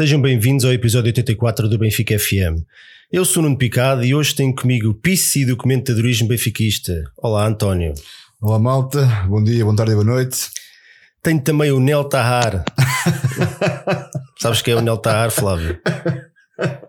[0.00, 2.64] Sejam bem-vindos ao episódio 84 do Benfica FM.
[3.12, 7.04] Eu sou Nuno Picado e hoje tenho comigo o PC do comentadorismo benfiquista.
[7.18, 7.92] Olá, António.
[8.40, 10.48] Olá malta, bom dia, boa tarde e boa noite.
[11.22, 12.64] Tenho também o Nel Tahar.
[14.40, 15.78] Sabes quem é o Nel Tahar, Flávio?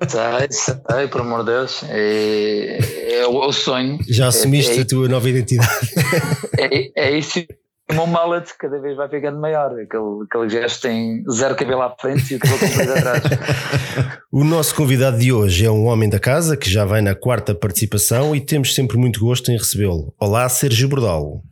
[0.07, 1.83] Sei, sei, por amor de Deus.
[1.89, 2.77] É,
[3.19, 3.99] é o, o sonho.
[4.07, 5.69] Já assumiste é, é, a tua nova identidade?
[6.57, 7.43] É, é isso.
[7.91, 9.71] O meu mallet cada vez vai ficando maior.
[9.71, 13.23] Aquele, aquele gesto tem zero cabelo à frente e o cabelo atrás.
[14.33, 17.53] O nosso convidado de hoje é um homem da casa que já vai na quarta
[17.53, 20.13] participação e temos sempre muito gosto em recebê-lo.
[20.17, 21.43] Olá, Sérgio Bordalo.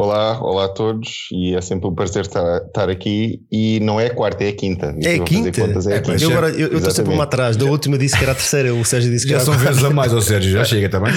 [0.00, 4.06] Olá, olá a todos e é sempre um prazer estar, estar aqui e não é
[4.06, 4.94] a quarta, é a quinta.
[5.02, 5.60] É a quinta?
[5.60, 6.22] Contas, é a quinta.
[6.22, 8.84] Eu agora eu estou sempre uma atrás, da última disse que era a terceira, o
[8.84, 11.12] Sérgio disse que Já era são a vezes a mais, ó Sérgio, já chega também.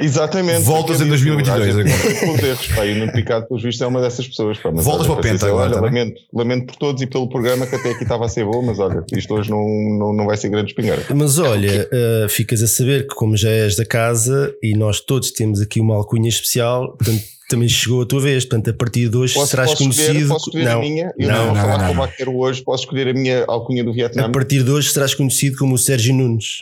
[0.00, 0.62] Exatamente.
[0.62, 2.16] Voltas em 2022 agora.
[2.18, 4.58] Com erros, pá, e o Nuno Picado, pelos vistos, é uma dessas pessoas.
[4.58, 7.68] Pá, mas, Voltas para o Penta agora olha, lamento, lamento por todos e pelo programa
[7.68, 9.64] que até aqui estava a ser bom, mas olha, isto hoje não,
[9.96, 11.04] não, não vai ser grande espingarda.
[11.14, 15.30] Mas olha, uh, ficas a saber que, como já és da casa e nós todos
[15.30, 18.44] temos aqui uma alcunha especial, portanto, também chegou a tua vez.
[18.44, 20.06] Portanto, a partir de hoje Posso, serás posso conhecido.
[20.12, 21.12] escolher, posso escolher não, a minha?
[21.18, 22.02] Eu não, não, vou não, falar não, com o não.
[22.06, 24.26] Baqueiro hoje, posso escolher a minha alcunha do Vietnã.
[24.26, 26.58] a partir de hoje serás conhecido como o Sérgio Nunes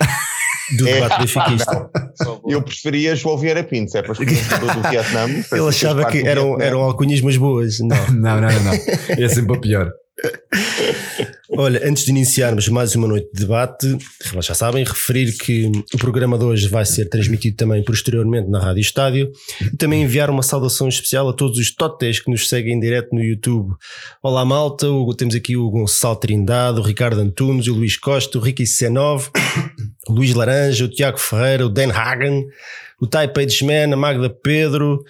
[0.78, 0.94] do É.
[0.94, 1.91] debate benfiquista.
[2.48, 5.24] Eu preferia João Vieira Pinto, se é para escolher do Vietnã.
[5.52, 7.78] Ele achava que eram, eram alcunhas, mas boas.
[7.80, 7.96] Não.
[8.12, 8.72] Não, não, não, não.
[8.72, 9.91] É sempre a pior.
[11.51, 13.98] Olha, antes de iniciarmos mais uma noite de debate,
[14.41, 18.81] já sabem, referir que o programa de hoje vai ser transmitido também posteriormente na Rádio
[18.81, 22.81] Estádio e também enviar uma saudação especial a todos os totés que nos seguem em
[22.81, 23.75] direto no YouTube.
[24.23, 28.41] Olá malta, o- temos aqui o Gonçalo Trindade, o Ricardo Antunes, o Luís Costa, o
[28.41, 29.29] Ricky C9,
[30.09, 32.46] o Luís Laranja, o Tiago Ferreira, o Dan Hagen,
[33.01, 35.02] o Tai Pagesman, a Magda Pedro.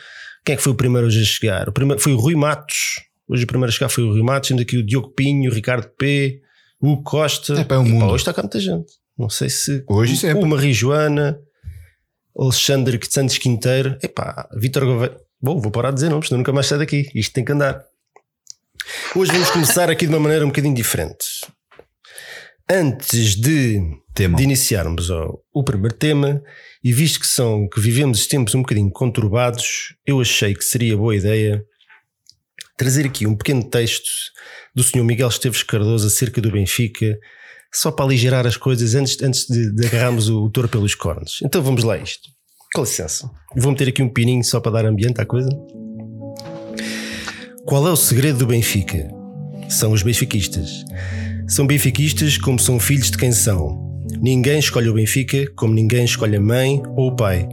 [0.44, 1.69] Quem é que foi o primeiro hoje a chegar?
[1.69, 2.97] O primeiro foi o Rui Matos.
[3.28, 5.55] Hoje o primeiro a chegar foi o Rui Matos, temos aqui o Diogo Pinho, o
[5.55, 6.41] Ricardo P,
[6.81, 7.55] o Costa.
[7.60, 8.06] É pá, um E, mundo.
[8.06, 8.93] hoje está cá muita gente.
[9.16, 9.84] Não sei se.
[9.88, 10.47] Hoje é, O pá.
[10.47, 11.38] Marie Joana,
[12.37, 13.97] Alexandre Santos Quinteiro.
[14.03, 15.16] Epá, Vitor Gouveia.
[15.41, 17.09] Bom, vou parar de dizer nomes, senão nunca mais sai daqui.
[17.15, 17.83] Isto tem que andar.
[19.15, 21.25] Hoje vamos começar aqui de uma maneira um bocadinho diferente.
[22.71, 23.81] Antes de
[24.15, 24.37] Tema.
[24.39, 26.43] de iniciarmos ó, o primeiro tema,
[26.83, 31.15] e visto que são que vivemos tempos um bocadinho conturbados, eu achei que seria boa
[31.15, 31.65] ideia
[32.82, 34.10] trazer aqui um pequeno texto
[34.75, 35.04] do Sr.
[35.04, 37.16] Miguel Esteves Cardoso acerca do Benfica,
[37.72, 41.38] só para aligerar as coisas antes, antes de, de agarrarmos o, o touro pelos cornos.
[41.44, 42.28] Então vamos lá isto.
[42.75, 43.31] Com licença.
[43.54, 45.48] Vou meter aqui um pininho só para dar ambiente à coisa.
[47.65, 49.09] Qual é o segredo do Benfica?
[49.69, 50.84] São os benfiquistas.
[51.47, 53.91] São benfiquistas como são filhos de quem são.
[54.20, 57.48] Ninguém escolhe o Benfica como ninguém escolhe a mãe ou o pai.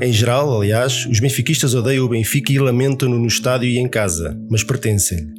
[0.00, 4.38] Em geral, aliás, os benfiquistas odeiam o Benfica e lamentam-no no estádio e em casa,
[4.50, 5.32] mas pertencem.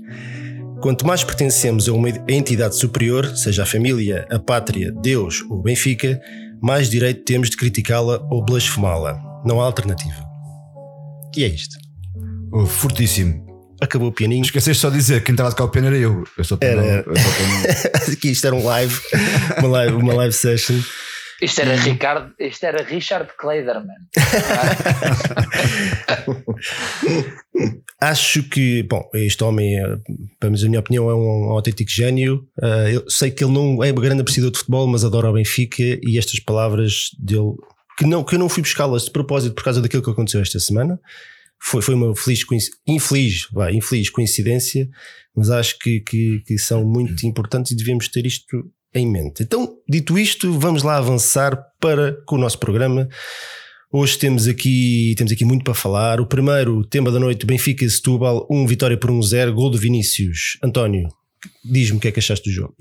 [0.81, 5.61] Quanto mais pertencemos a uma entidade superior, seja a família, a pátria, Deus ou o
[5.61, 6.19] Benfica,
[6.61, 9.19] mais direito temos de criticá-la ou blasfemá-la.
[9.45, 10.23] Não há alternativa.
[11.35, 11.77] E é isto.
[12.51, 13.50] Oh, fortíssimo.
[13.81, 14.44] Acabou o pianinho.
[14.44, 16.24] Esqueceste só de dizer que quem estava a tocar o piano era eu.
[16.38, 16.80] Eu só tenho.
[16.80, 17.03] Era.
[17.06, 17.62] eu só tenho-
[18.14, 18.96] Aqui isto era um live,
[19.58, 20.80] uma live, uma live session.
[21.42, 23.96] Isto era Ricardo, isto era Richard Kleiderman.
[28.00, 29.84] Acho que, bom, este homem, é,
[30.40, 32.46] pelo menos a minha opinião, é um, autêntico gênio.
[32.62, 35.34] Ah, eu sei que ele não é um grande apreciador de futebol, mas adora o
[35.34, 37.53] Benfica e estas palavras dele,
[37.98, 40.59] que, não, que eu não fui buscá-las de propósito por causa daquilo que aconteceu esta
[40.59, 41.00] semana.
[41.63, 42.44] Foi, foi uma feliz,
[42.88, 44.89] infeliz, vai, infeliz coincidência,
[45.35, 49.44] mas acho que, que, que são muito importantes e devemos ter isto em mente.
[49.44, 53.07] Então, dito isto, vamos lá avançar para com o nosso programa.
[53.94, 56.19] Hoje temos aqui, temos aqui muito para falar.
[56.19, 60.57] O primeiro tema da noite, Benfica Setúbal, 1 vitória por 1-0, gol do Vinícius.
[60.63, 61.09] António,
[61.63, 62.75] diz-me o que é que achaste do jogo.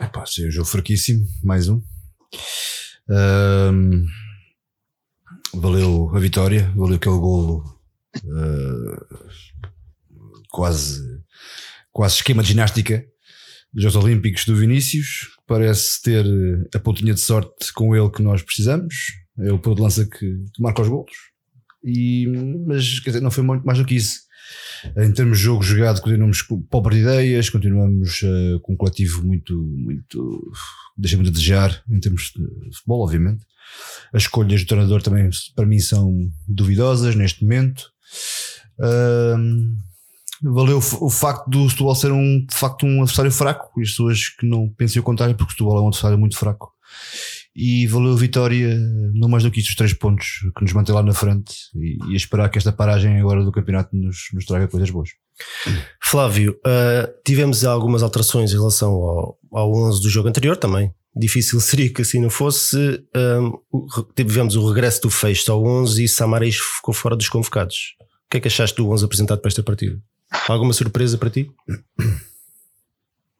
[0.00, 1.24] Epá, sim, um jogo fraquíssimo.
[1.42, 1.80] Mais um.
[3.10, 4.04] Ahm,
[5.54, 6.72] valeu a vitória.
[6.76, 7.64] Valeu aquele golo.
[8.24, 9.06] ah,
[10.50, 11.20] quase,
[11.92, 13.04] quase esquema de ginástica
[13.72, 15.30] dos Jogos Olímpicos do Vinícius.
[15.46, 16.24] Parece ter
[16.74, 18.94] a pontinha de sorte com ele que nós precisamos.
[19.38, 21.12] É o ponto de lança que, marca os golos.
[21.84, 22.26] E,
[22.66, 24.28] mas quer dizer, não foi muito mais do que isso.
[24.96, 29.22] Em termos de jogo jogado, continuamos com pobre de ideias, continuamos eh, com um coletivo
[29.24, 30.52] muito, muito,
[30.96, 33.44] deixa muito a desejar em termos de futebol, obviamente.
[34.12, 37.90] As escolhas do treinador também, para mim, são duvidosas neste momento.
[40.42, 44.28] Valeu o facto do Setúbal ser um, de facto um adversário fraco, e as pessoas
[44.28, 46.72] que não pensem o contrário, porque o Setúbal é um adversário muito fraco.
[47.54, 48.78] E valeu a vitória,
[49.14, 50.26] não mais do que isso, os três pontos
[50.56, 53.96] que nos mantém lá na frente e, e esperar que esta paragem agora do campeonato
[53.96, 55.08] nos, nos traga coisas boas.
[56.00, 60.92] Flávio, uh, tivemos algumas alterações em relação ao, ao 11 do jogo anterior também.
[61.18, 63.04] Difícil seria que assim não fosse.
[63.14, 63.58] Um,
[64.14, 67.96] tivemos o regresso do Fecho ao 11 e Samaris ficou fora dos convocados.
[68.00, 69.98] O que é que achaste do 11 apresentado para esta partida?
[70.48, 71.50] Alguma surpresa para ti?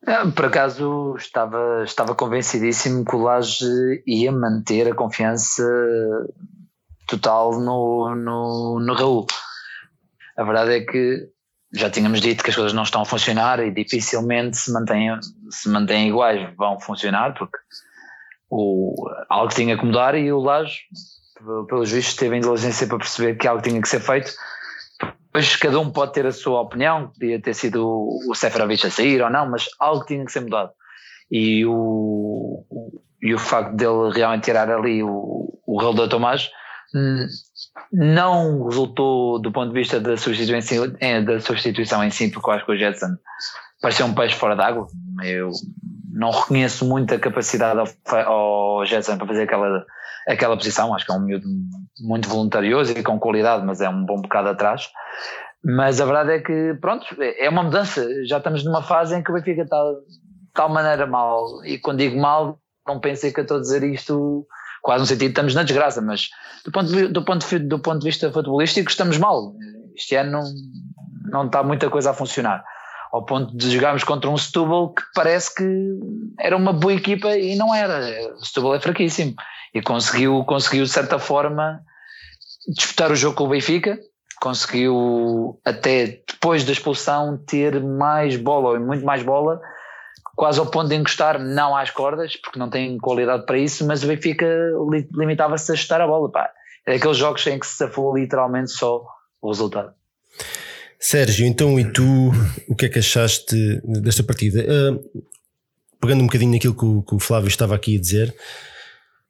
[0.07, 5.63] É, por acaso estava, estava convencidíssimo que o Laje ia manter a confiança
[7.07, 9.27] total no, no, no Raul.
[10.37, 11.29] A verdade é que
[11.73, 15.19] já tínhamos dito que as coisas não estão a funcionar e dificilmente se mantêm,
[15.51, 15.69] se
[16.07, 17.59] iguais, vão funcionar, porque
[18.51, 18.95] o,
[19.29, 20.81] algo tinha que mudar e o Laje,
[21.69, 24.33] pelos vistos, teve a inteligência para perceber que algo tinha que ser feito
[25.33, 27.87] Pois cada um pode ter a sua opinião, podia ter sido
[28.29, 30.73] o Seferovic a sair ou não, mas algo tinha que ser mudado.
[31.31, 32.65] E o,
[33.23, 36.51] e o facto dele realmente tirar ali o, o rol da Tomás
[36.95, 37.27] hum,
[37.93, 42.55] não resultou do ponto de vista da substituição, é, da substituição em si, porque eu
[42.55, 43.17] acho que o Jetson
[43.81, 44.87] parecia um peixe fora d'água.
[45.23, 45.51] Eu
[46.13, 49.85] não reconheço muito a capacidade ao, ao Jetson para fazer aquela
[50.29, 50.95] aquela posição.
[50.95, 51.47] Acho que é um miúdo
[52.01, 54.91] muito voluntarioso e com qualidade, mas é um bom bocado atrás.
[55.65, 58.07] Mas a verdade é que, pronto, é uma mudança.
[58.27, 61.65] Já estamos numa fase em que o Benfica está de tal maneira mal.
[61.65, 64.47] E quando digo mal, não pensei que eu estou a dizer isto
[64.89, 66.31] quase no sentido estamos na desgraça, mas
[66.65, 69.53] do ponto de, do ponto de, do ponto de vista futebolístico estamos mal.
[69.95, 70.45] Este ano não,
[71.31, 72.65] não está muita coisa a funcionar.
[73.13, 75.99] Ao ponto de jogarmos contra um Setúbal que parece que
[76.41, 78.01] era uma boa equipa e não era.
[78.41, 79.35] O Setúbal é fraquíssimo
[79.75, 81.83] e conseguiu, conseguiu de certa forma
[82.75, 83.99] disputar o jogo com o Benfica,
[84.41, 89.61] conseguiu até depois da expulsão ter mais bola, ou muito mais bola,
[90.39, 94.05] quase ao ponto de encostar não às cordas, porque não tem qualidade para isso, mas
[94.05, 94.47] o Benfica
[95.13, 96.31] limitava-se a chutar a bola.
[96.31, 96.49] Pá.
[96.87, 99.05] É aqueles jogos em que se safou literalmente só
[99.43, 99.93] o resultado.
[100.97, 102.31] Sérgio, então e tu,
[102.69, 104.61] o que é que achaste desta partida?
[104.61, 105.23] Uh,
[106.01, 108.33] pegando um bocadinho naquilo que o, que o Flávio estava aqui a dizer,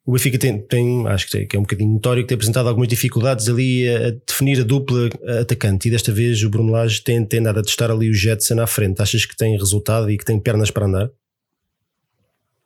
[0.09, 3.47] o Benfica tem, tem, acho que é um bocadinho notório, que tem apresentado algumas dificuldades
[3.47, 5.07] ali a, a definir a dupla
[5.39, 8.59] atacante e desta vez o Bruno Lage tem, tem andado a testar ali o Jetson
[8.59, 9.03] à frente.
[9.03, 11.11] Achas que tem resultado e que tem pernas para andar?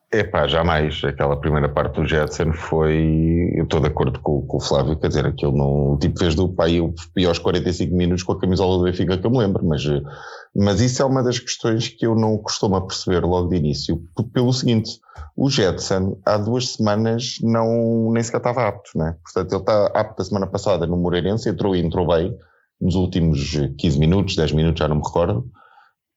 [0.10, 1.04] É pá, jamais.
[1.04, 3.52] Aquela primeira parte do Jetson foi.
[3.56, 5.96] Eu estou de acordo com, com, o Flávio, quer dizer, aquilo não.
[5.96, 9.28] O tipo fez do pai os piores 45 minutos com a camisola do Benfica que
[9.28, 9.84] eu me lembro, mas,
[10.56, 14.02] mas isso é uma das questões que eu não costumo perceber logo de início,
[14.32, 15.00] pelo seguinte:
[15.36, 19.16] o Jetson há duas semanas não, nem sequer estava apto, né?
[19.24, 22.38] Portanto, ele está apto a semana passada no Moreirense, entrou e entrou bem
[22.80, 25.40] nos últimos 15 minutos, 10 minutos, já não me recordo.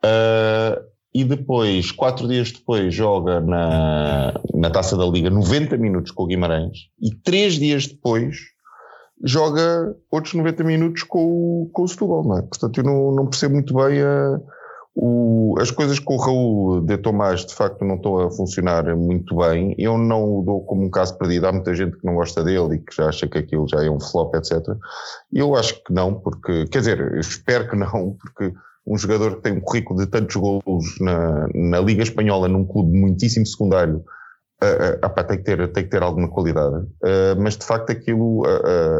[0.04, 0.84] Uh,
[1.14, 6.26] e depois, quatro dias depois, joga na, na Taça da Liga 90 minutos com o
[6.26, 8.36] Guimarães e três dias depois
[9.24, 11.24] joga outros 90 minutos com
[11.64, 12.42] o, com o Setúbal, não é?
[12.42, 14.40] Portanto, eu não, não percebo muito bem a,
[14.94, 19.36] o, as coisas com o Raul de Tomás de facto não estão a funcionar muito
[19.36, 19.74] bem.
[19.78, 21.46] Eu não o dou como um caso perdido.
[21.46, 23.90] Há muita gente que não gosta dele e que já acha que aquilo já é
[23.90, 24.56] um flop, etc.
[25.32, 28.54] Eu acho que não, porque, quer dizer, espero que não, porque
[28.86, 32.96] um jogador que tem um currículo de tantos golos na, na Liga Espanhola, num clube
[32.96, 34.02] muitíssimo secundário,
[34.62, 36.76] uh, uh, tem, que ter, tem que ter alguma qualidade.
[36.76, 38.42] Uh, mas de facto aquilo,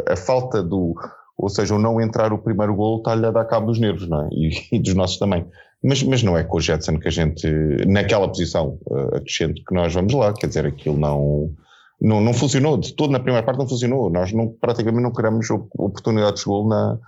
[0.08, 0.94] a falta do,
[1.36, 4.22] ou seja, o não entrar o primeiro golo está-lhe a dar cabo dos nervos, não
[4.22, 4.28] é?
[4.32, 5.46] E, e, dos nossos também.
[5.82, 7.46] Mas, mas não é com o Jetson que a gente,
[7.86, 11.50] naquela posição uh, acrescente que nós vamos lá, quer dizer, aquilo não,
[12.00, 15.48] não, não funcionou, de todo na primeira parte não funcionou, nós não, praticamente não criamos
[15.50, 16.98] oportunidades de golo na,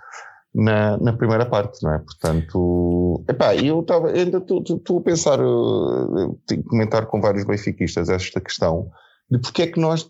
[0.53, 1.99] na, na primeira parte, não é?
[1.99, 8.89] Portanto, epá, eu estava, ainda estou a pensar, uh, comentar com vários benfiquistas esta questão
[9.29, 10.09] de porque é que nós,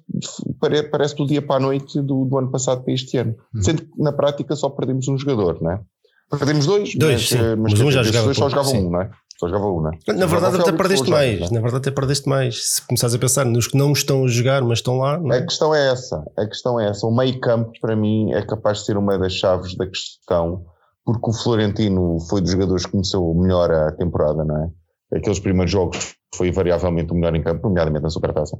[0.60, 3.62] pare, parece do dia para a noite do, do ano passado para este ano, uhum.
[3.62, 5.81] sendo que na prática só perdemos um jogador, não é?
[6.29, 8.89] Perdemos dois, dois mas, sim, eh, mas, mas um já jogava dois só jogavam um,
[8.91, 9.10] não é?
[9.39, 10.13] Só jogava um, é?
[10.13, 13.67] Na verdade até perdeste mais, na verdade até perdeste mais, se começares a pensar nos
[13.67, 15.17] que não estão a jogar, mas estão lá.
[15.31, 15.38] É?
[15.38, 18.79] A questão é essa, a questão é essa, o meio campo para mim é capaz
[18.79, 20.65] de ser uma das chaves da questão,
[21.05, 25.17] porque o Florentino foi dos jogadores que começou melhor a temporada, não é?
[25.17, 28.58] Aqueles primeiros jogos foi variavelmente o melhor em campo, nomeadamente na Supertaça.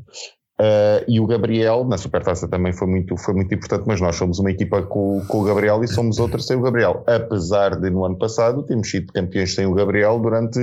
[0.60, 4.40] Uh, e o Gabriel, na Supertaça também foi muito, foi muito importante, mas nós somos
[4.40, 7.02] uma equipa com, com o Gabriel e somos outra sem o Gabriel.
[7.08, 10.60] Apesar de no ano passado termos sido campeões sem o Gabriel durante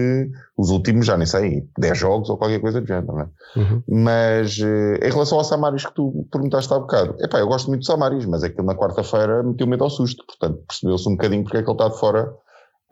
[0.55, 3.29] os últimos, já nem sei, 10 jogos ou qualquer coisa do género, não é?
[3.57, 3.83] Uhum.
[4.05, 7.81] Mas uh, em relação ao Samaris que tu perguntaste há bocado, epá, eu gosto muito
[7.81, 11.57] de Samaris, mas aquilo na quarta-feira meteu medo ao susto, portanto percebeu-se um bocadinho porque
[11.57, 12.35] é que ele está de fora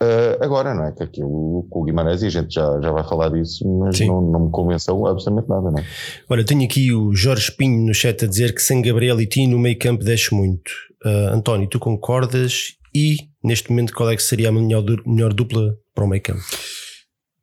[0.05, 0.93] Uh, agora, não é?
[0.93, 4.21] Que aquilo com o Guimarães, e a gente já, já vai falar disso, mas não,
[4.21, 5.85] não me convenceu absolutamente nada, não é?
[6.29, 9.53] Olha, tenho aqui o Jorge Pinho no chat a dizer que sem Gabriel e Tino
[9.53, 10.71] no meio campo desce muito.
[11.05, 12.77] Uh, António, tu concordas?
[12.95, 16.43] E neste momento, qual é que seria a melhor, melhor dupla para o meio campo?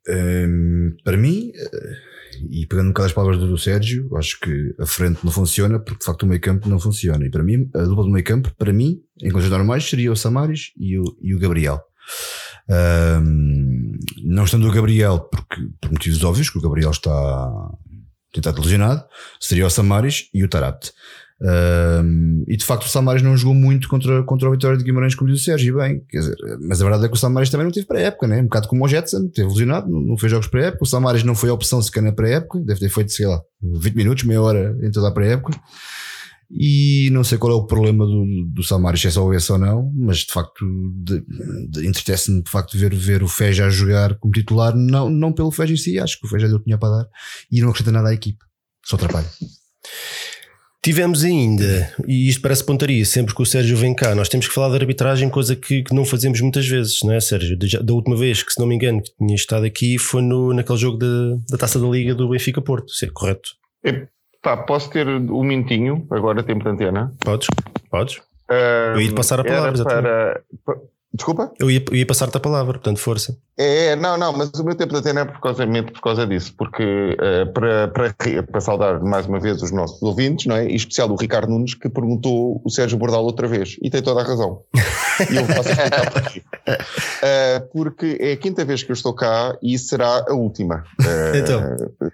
[0.08, 1.52] Um, para mim,
[2.50, 6.00] e pegando um bocado as palavras do Sérgio, acho que a frente não funciona porque
[6.00, 7.24] de facto o meio campo não funciona.
[7.24, 10.16] E para mim, a dupla do meio campo, para mim, em condições normais, seria o
[10.16, 11.80] Samaris e o, e o Gabriel.
[14.24, 17.70] Não estando o Gabriel, porque, por motivos óbvios, que o Gabriel está
[18.32, 19.04] tentado lesionado,
[19.38, 20.92] seria o Samaris e o Tarapte.
[21.44, 25.16] Um, e de facto o Samaris não jogou muito contra, contra o Vitória de Guimarães,
[25.16, 27.72] como diz o Sérgio, bem, dizer, mas a verdade é que o Samaris também não
[27.72, 28.40] teve pré-época, né?
[28.40, 30.84] um bocado como o Jetson, teve lesionado, não fez jogos pré-época.
[30.84, 33.94] O Samaris não foi a opção sequer na pré-época, deve ter feito, sei lá, 20
[33.94, 35.58] minutos, meia hora em toda a pré-época.
[36.54, 39.58] E não sei qual é o problema do, do Samaris, se é só esse ou
[39.58, 40.66] não, mas de facto
[41.82, 45.72] entristece-me de facto ver, ver o Feja a jogar como titular, não, não pelo Feja
[45.72, 47.08] em si, acho que o Feja deu o que tinha para dar
[47.50, 48.38] e não acrescenta nada à equipe,
[48.84, 49.28] só atrapalha.
[50.84, 54.52] Tivemos ainda, e isto parece pontaria, sempre que o Sérgio vem cá, nós temos que
[54.52, 57.56] falar de arbitragem, coisa que, que não fazemos muitas vezes, não é, Sérgio?
[57.56, 60.52] Da, da, última vez que, se não me engano, que tinha estado aqui foi no,
[60.52, 63.50] naquele jogo de, da taça da Liga do Benfica Porto, se é correto?
[63.86, 64.08] É,
[64.42, 67.12] pá, posso ter um minutinho agora, tempo de antena?
[67.20, 67.46] Podes,
[67.88, 68.16] podes.
[68.50, 70.42] Uh, eu ia passar a palavra, para,
[71.14, 71.52] Desculpa?
[71.58, 73.36] Eu ia, ia passar-te a palavra, portanto, força.
[73.58, 76.26] É, é, não, não, mas o meu tempo de antena é por causa, por causa
[76.26, 78.14] disso, porque uh, para, para,
[78.50, 80.66] para saudar mais uma vez os nossos ouvintes, não é?
[80.66, 84.22] E especial do Ricardo Nunes, que perguntou o Sérgio Bordal outra vez, e tem toda
[84.22, 84.62] a razão.
[85.30, 86.42] e eu posso explicar porquê.
[86.42, 90.84] Uh, porque é a quinta vez que eu estou cá e será a última.
[90.98, 91.60] Uh, então.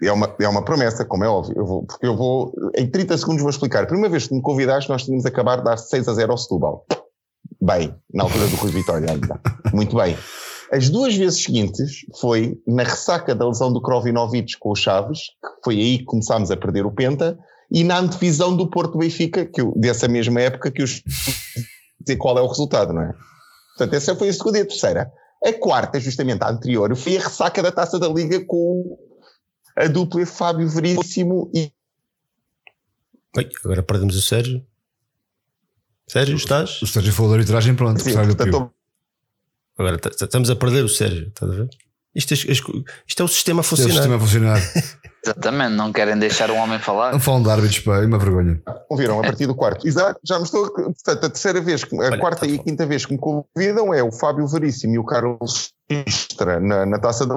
[0.02, 3.16] É uma, é uma promessa, como é óbvio, eu vou, porque eu vou, em 30
[3.16, 3.84] segundos vou explicar.
[3.84, 6.38] A primeira vez que me convidaste, nós tínhamos acabado de dar 6 a 0 ao
[6.38, 6.84] Setúbal.
[7.60, 9.40] Bem, na altura do Rui Vitória ainda.
[9.72, 10.16] Muito bem.
[10.70, 15.64] As duas vezes seguintes foi na ressaca da lesão do Krovinovic com o Chaves, que
[15.64, 17.38] foi aí que começámos a perder o Penta,
[17.70, 21.02] e na antevisão do Porto Benfica, que eu, dessa mesma época, que os
[22.00, 23.12] dizer qual é o resultado, não é?
[23.76, 25.12] Portanto, essa foi a segunda e a terceira.
[25.44, 28.98] A quarta, justamente a anterior, foi a ressaca da taça da Liga com
[29.76, 31.72] a dupla Fábio Veríssimo e.
[33.36, 34.64] Oi, agora perdemos o Sérgio.
[36.08, 36.82] Sérgio, estás?
[36.82, 38.02] O Sérgio falou da arbitragem, pronto.
[38.02, 38.72] Sim, portanto,
[39.78, 41.68] Agora estamos a perder o Sérgio, estás a ver?
[42.14, 43.90] Isto é, isto é o sistema a funcionar.
[43.90, 44.58] É o sistema a funcionar.
[45.24, 47.12] Exatamente, não querem deixar o homem falar.
[47.12, 48.60] Não falam de árbitros, pá, é uma vergonha.
[48.88, 49.86] Ouviram a partir do quarto.
[49.86, 50.68] Exato, já me estou.
[50.72, 53.92] Portanto, a terceira vez, a Olha, quarta tá e a quinta vez que me convidam
[53.94, 57.34] é o Fábio Veríssimo e o Carlos Istra na, na taça da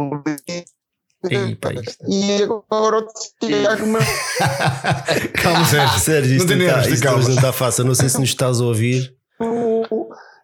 [1.30, 3.08] e agora o
[3.40, 3.86] Tiago
[5.42, 6.00] Calma, Sérgio.
[6.00, 7.86] Sérgio, isto não, está, isto não está fácil.
[7.86, 9.16] Não sei se nos estás a ouvir.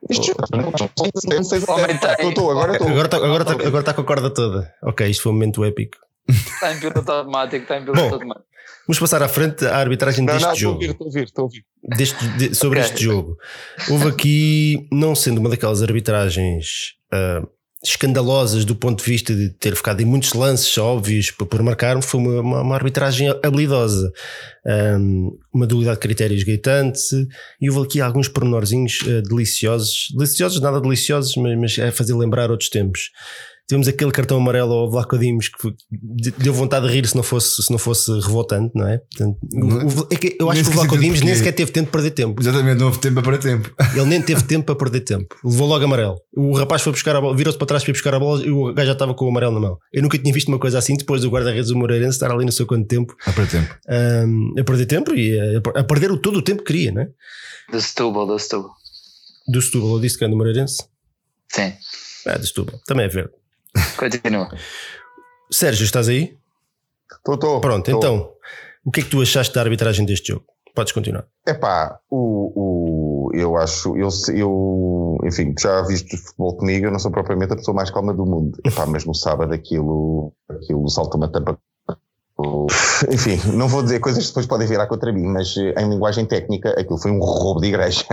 [0.10, 0.36] Isto
[1.28, 1.66] não sei se
[2.28, 2.88] estou, agora estou.
[2.88, 4.72] Agora está, agora, agora está com a corda toda.
[4.84, 5.98] Ok, isto foi um momento épico.
[6.30, 8.48] Está em piloto automático, está em piloto Bom, automático.
[8.88, 10.84] Vamos passar à frente à arbitragem não, deste não, jogo.
[10.84, 11.66] Estou a ouvir, estou a ouvir.
[11.84, 12.92] Deste, de, sobre okay.
[12.92, 13.38] este jogo.
[13.90, 17.48] Houve aqui, não sendo uma daquelas arbitragens uh,
[17.90, 22.20] escandalosas do ponto de vista de ter ficado em muitos lances óbvios por marcar, foi
[22.20, 24.12] uma, uma, uma arbitragem habilidosa,
[25.00, 27.00] um, uma dualidade de critérios gritante
[27.62, 32.52] e houve aqui alguns pormenorzinhos uh, deliciosos, deliciosos, nada deliciosos, mas, mas é fazer lembrar
[32.52, 33.12] outros tempos
[33.68, 35.74] tivemos aquele cartão amarelo ao Vlaco Dimos que
[36.38, 39.00] deu vontade de rir se não fosse, se não fosse revoltante, não é?
[39.00, 41.92] Portanto, não, o, é que eu acho que o Vlaco Dimos nem sequer teve tempo
[41.92, 42.42] para perder tempo.
[42.42, 43.76] Exatamente, não houve tempo para perder tempo.
[43.94, 45.36] Ele nem teve tempo para perder tempo.
[45.44, 46.16] Levou logo amarelo.
[46.36, 48.50] O rapaz foi buscar a bola, virou-se para trás para ir buscar a bola e
[48.50, 49.78] o gajo já estava com o amarelo na mão.
[49.92, 52.52] Eu nunca tinha visto uma coisa assim depois do guarda-redes do Moreirense estar ali no
[52.52, 53.16] seu quanto tempo.
[53.26, 53.76] A perder tempo.
[53.90, 57.02] Um, a perder tempo e a, a perder o, todo o tempo que queria, não
[57.02, 57.10] é?
[57.72, 58.72] Do Setúbal, do Setúbal.
[59.48, 60.86] Do Setúbal, eu disse que é do Moreirense?
[61.50, 61.74] Sim.
[62.26, 62.80] É, do Setúbal.
[62.86, 63.32] Também é verde.
[63.98, 64.50] Continua.
[65.52, 66.38] Sérgio, estás aí?
[67.12, 67.62] Estou, estou.
[67.62, 67.98] Pronto, tô.
[67.98, 68.32] então,
[68.86, 70.46] o que é que tu achaste da arbitragem deste jogo?
[70.76, 71.26] Podes continuar.
[71.46, 77.00] É pá, o, o, eu acho, eu, eu, enfim, já viste futebol comigo, eu não
[77.00, 78.60] sou propriamente a pessoa mais calma do mundo.
[78.64, 81.58] Epá, mas no sábado aquilo, aquilo salta uma tampa.
[83.12, 86.70] Enfim, não vou dizer coisas que depois podem virar contra mim, mas em linguagem técnica
[86.80, 88.06] aquilo foi um roubo de igreja.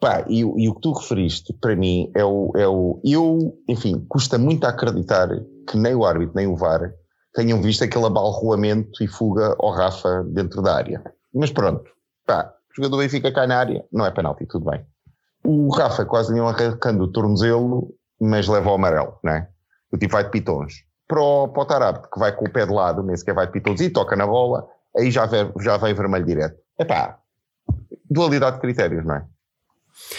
[0.00, 3.00] Pá, e, e, o que tu referiste, para mim, é o, é o.
[3.04, 5.28] Eu, enfim, custa muito acreditar
[5.68, 6.92] que nem o árbitro nem o VAR
[7.34, 11.02] tenham visto aquele abalroamento e fuga ao Rafa dentro da área.
[11.34, 11.84] Mas pronto,
[12.26, 14.84] pá, o jogador Benfica cai na área, não é penalti, tudo bem.
[15.44, 19.48] O Rafa quase nenhum arrancando o tornozelo, mas leva o amarelo, não é?
[19.92, 20.84] O tipo vai de pitons.
[21.06, 23.52] Para o, o Tarab, que vai com o pé de lado, nem sequer vai de
[23.52, 26.56] pitons e toca na bola, aí já, vê, já vem vermelho direto.
[26.78, 27.18] Epá,
[28.08, 29.26] dualidade de critérios, não é?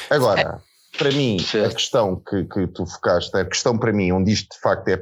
[0.09, 0.61] Agora,
[0.97, 4.61] para mim, a questão que, que tu focaste, a questão para mim, onde isto de
[4.61, 4.99] facto é.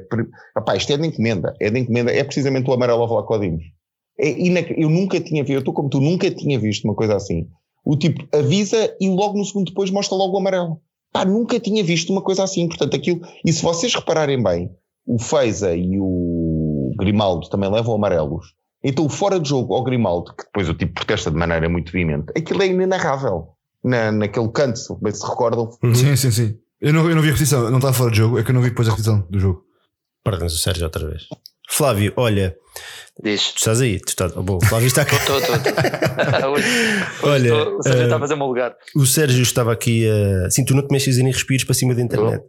[0.56, 3.64] Rapaz, isto é de encomenda, é de encomenda, é precisamente o amarelo ao Vlacodimos.
[4.18, 4.30] É
[4.76, 7.48] eu nunca tinha visto, eu estou como tu, nunca tinha visto uma coisa assim.
[7.84, 10.80] O tipo avisa e logo no segundo depois mostra logo o amarelo.
[11.12, 12.68] pá, nunca tinha visto uma coisa assim.
[12.68, 14.70] Portanto, aquilo, e se vocês repararem bem,
[15.06, 18.54] o Feiza e o Grimaldo também levam amarelos.
[18.82, 22.32] Então, fora de jogo ao Grimaldo, que depois o tipo protesta de maneira muito veemente,
[22.36, 23.53] aquilo é inenarrável.
[23.84, 25.70] Na, naquele canto, se se recordam.
[25.82, 25.94] Uhum.
[25.94, 26.58] Sim, sim, sim.
[26.80, 28.54] Eu não, eu não vi a repetição, não estava fora de jogo, é que eu
[28.54, 29.64] não vi depois a repetição do jogo.
[30.22, 31.24] Perdemos o Sérgio outra vez.
[31.68, 32.56] Flávio, olha,
[33.22, 33.52] Diz.
[33.52, 34.00] Tu estás aí?
[34.00, 34.32] Tu estás...
[34.32, 35.14] Bom, o Flávio está aqui.
[35.14, 37.30] Estou, estou, estou.
[37.30, 38.76] Olha, o Sérgio uh, está a fazer um lugar.
[38.96, 40.50] O Sérgio estava aqui a.
[40.50, 42.42] Sim, tu não te mexes nem respiros para cima da internet.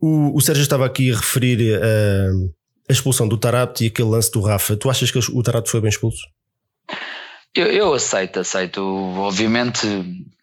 [0.00, 2.52] O, o Sérgio estava aqui a referir uh,
[2.88, 4.76] a expulsão do Tarapte e aquele lance do Rafa.
[4.76, 6.22] Tu achas que o Tarapte foi bem expulso?
[7.54, 8.82] Eu, eu, aceito, aceito.
[9.18, 9.86] Obviamente,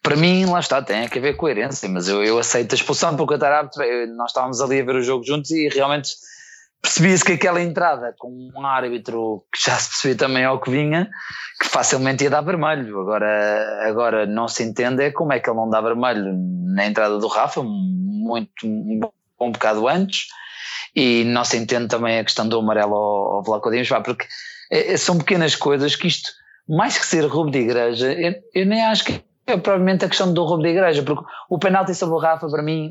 [0.02, 3.34] para mim, lá está, tem que haver coerência, mas eu, eu aceito a expulsão porque
[3.34, 3.78] o Tarapte,
[4.16, 6.10] nós estávamos ali a ver o jogo juntos e realmente
[6.80, 11.10] percebia-se que aquela entrada com um árbitro que já se percebia também ao que vinha,
[11.60, 13.00] que facilmente ia dar vermelho.
[13.00, 16.32] Agora, agora não se entende é como é que ele não dá vermelho
[16.74, 20.26] na entrada do Rafa, muito, um bocado antes,
[20.94, 24.26] e não se entende também a questão do amarelo ao, ao Vlaco Dimos, porque
[24.70, 26.30] é, é, são pequenas coisas que isto,
[26.70, 30.32] mais que ser roubo de igreja, eu, eu nem acho que é provavelmente a questão
[30.32, 32.90] do roubo de igreja, porque o penalti sobre o Rafa, para mim,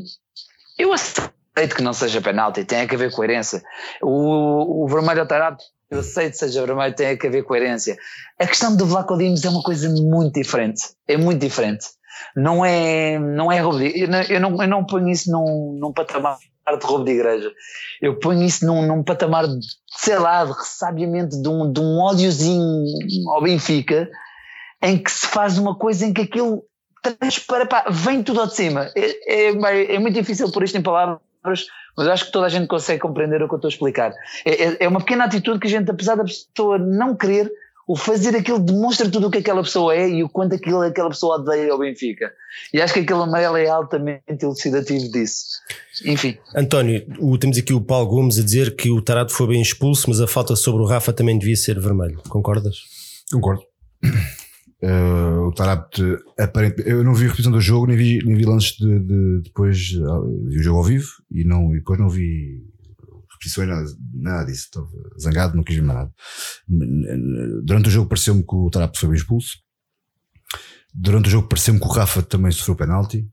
[0.77, 3.63] eu aceito que não seja penalti, tem que haver coerência.
[4.01, 5.57] O, o vermelho ao
[5.89, 7.97] eu aceito que seja vermelho, tem que haver coerência.
[8.37, 11.87] A questão do Vlaco Dimos é uma coisa muito diferente, é muito diferente.
[12.35, 16.37] Não é, não é roubo de, eu não, eu não ponho isso num, num patamar
[16.77, 17.51] de roubo de igreja.
[18.01, 21.99] Eu ponho isso num, num patamar, de, sei lá, de ressabiamento de um, de um
[21.99, 22.85] ódiozinho
[23.29, 24.09] ao Benfica,
[24.81, 26.63] em que se faz uma coisa em que aquilo
[27.01, 28.91] transpara, pá, vem tudo ao de cima.
[28.95, 31.19] É, é, é muito difícil pôr isto em palavras
[31.97, 34.13] mas acho que toda a gente consegue compreender o que eu estou a explicar.
[34.45, 37.51] É, é, é, uma pequena atitude que a gente, apesar da pessoa não querer,
[37.89, 41.09] o fazer aquilo demonstra tudo o que aquela pessoa é e o quanto aquilo, aquela
[41.09, 42.31] pessoa odeia ao Benfica.
[42.71, 45.57] E acho que aquele amarelo é altamente elucidativo disso.
[46.05, 46.37] Enfim.
[46.55, 50.05] António, o, temos aqui o Paulo Gomes a dizer que o Tarato foi bem expulso,
[50.07, 52.21] mas a falta sobre o Rafa também devia ser vermelho.
[52.29, 52.77] Concordas?
[53.31, 53.63] Concordo.
[54.83, 56.03] Uh, o Tarapte,
[56.37, 59.41] aparentemente, eu não vi a repetição do jogo, nem vi, nem vi lances de, de,
[59.45, 62.68] depois, uh, vi o jogo ao vivo e, não, e depois não vi
[63.39, 64.65] repetições, nada, nada disso.
[64.65, 64.87] Estava
[65.19, 66.11] zangado, não quis ver nada.
[67.63, 69.57] Durante o jogo pareceu-me que o Tarapte foi bem expulso.
[70.93, 73.27] Durante o jogo pareceu-me que o Rafa também sofreu penalti.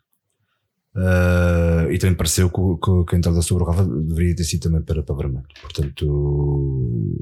[0.94, 4.62] Uh, e também pareceu que, que, que, a entrada sobre o Rafa deveria ter sido
[4.62, 5.46] também para, para vermelho.
[5.60, 7.18] Portanto,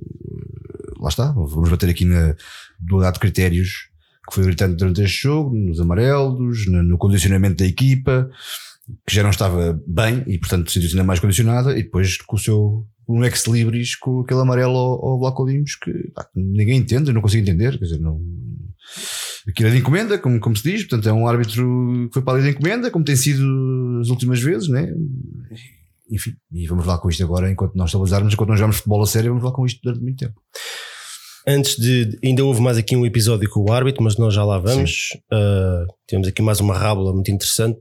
[1.00, 1.32] lá está.
[1.32, 2.36] Vamos bater aqui na
[2.78, 3.88] dualidade de critérios
[4.28, 8.30] que foi gritando durante este jogo, nos amarelos, no, no condicionamento da equipa,
[9.06, 12.38] que já não estava bem e, portanto, sentiu-se ainda mais condicionada, e depois com o
[12.38, 17.20] seu um ex-libris com aquele amarelo ao, Bloco Olimos que pá, ninguém entende, eu não
[17.20, 18.20] consigo entender, quer dizer, não.
[19.46, 22.38] Aquilo é de encomenda, como, como se diz, portanto é um árbitro que foi para
[22.38, 24.90] ali de encomenda, como tem sido as últimas vezes, né?
[26.10, 29.06] Enfim, e vamos lá com isto agora, enquanto nós estabilizarmos, enquanto nós jogamos futebol a
[29.06, 30.40] sério, vamos lá com isto durante muito tempo.
[31.46, 32.18] Antes de.
[32.24, 35.10] Ainda houve mais aqui um episódio com o árbitro, mas nós já lá vamos.
[35.32, 37.80] Uh, temos aqui mais uma rábula muito interessante.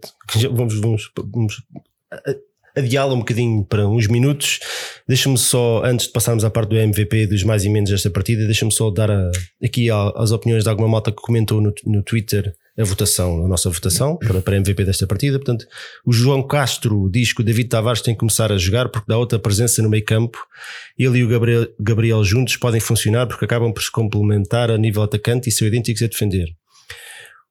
[0.52, 1.64] Vamos, vamos, vamos
[2.76, 4.60] adiá-la um bocadinho para uns minutos.
[5.08, 8.46] Deixa-me só, antes de passarmos à parte do MVP dos mais e menos desta partida,
[8.46, 9.32] deixa-me só dar a,
[9.64, 13.70] aqui as opiniões de alguma malta que comentou no, no Twitter a votação, a nossa
[13.70, 15.38] votação para, para MVP desta partida.
[15.38, 15.66] Portanto,
[16.06, 19.18] o João Castro diz que o David Tavares tem que começar a jogar porque dá
[19.18, 20.40] outra presença no meio campo.
[20.98, 25.04] Ele e o Gabriel, Gabriel juntos podem funcionar porque acabam por se complementar a nível
[25.04, 26.48] atacante e são idênticos a defender.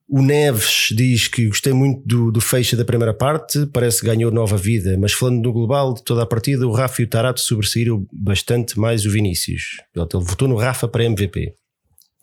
[0.09, 4.31] O Neves diz que gostei muito do, do fecho da primeira parte, parece que ganhou
[4.31, 7.41] nova vida, mas falando no global de toda a partida, o Rafa e o Tarato
[7.41, 9.79] sobressaíram bastante mais o Vinícius.
[9.97, 11.55] Ele votou no Rafa para MVP.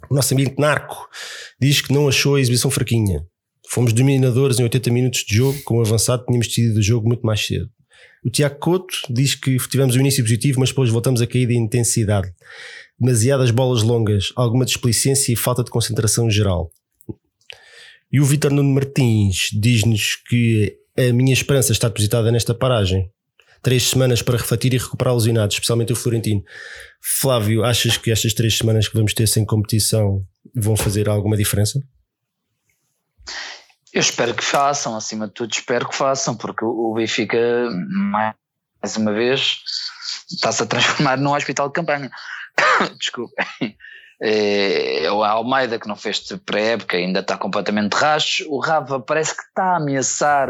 [0.09, 1.07] O nosso amigo Narco
[1.61, 3.23] diz que não achou a exibição fraquinha.
[3.69, 7.23] Fomos dominadores em 80 minutos de jogo, com o avançado tínhamos decidido o jogo muito
[7.23, 7.69] mais cedo.
[8.25, 11.55] O Tiago Couto diz que tivemos um início positivo, mas depois voltamos a cair de
[11.55, 12.33] intensidade.
[12.99, 16.71] Demasiadas bolas longas, alguma displicência e falta de concentração geral.
[18.11, 23.11] E o Vitor Nuno Martins diz-nos que a minha esperança está depositada nesta paragem.
[23.61, 26.43] Três semanas para refletir e recuperar os inados, especialmente o Florentino.
[27.01, 30.23] Flávio, achas que estas três semanas que vamos ter sem competição
[30.55, 31.81] vão fazer alguma diferença?
[33.91, 37.37] Eu espero que façam, acima de tudo, espero que façam, porque o Benfica,
[38.11, 39.57] mais uma vez,
[40.31, 42.11] está-se a transformar num hospital de campanha.
[42.99, 43.75] Desculpem.
[44.21, 48.45] É, o Almeida, que não fez pré-época, ainda está completamente racho.
[48.49, 50.49] O Rafa parece que está a ameaçar,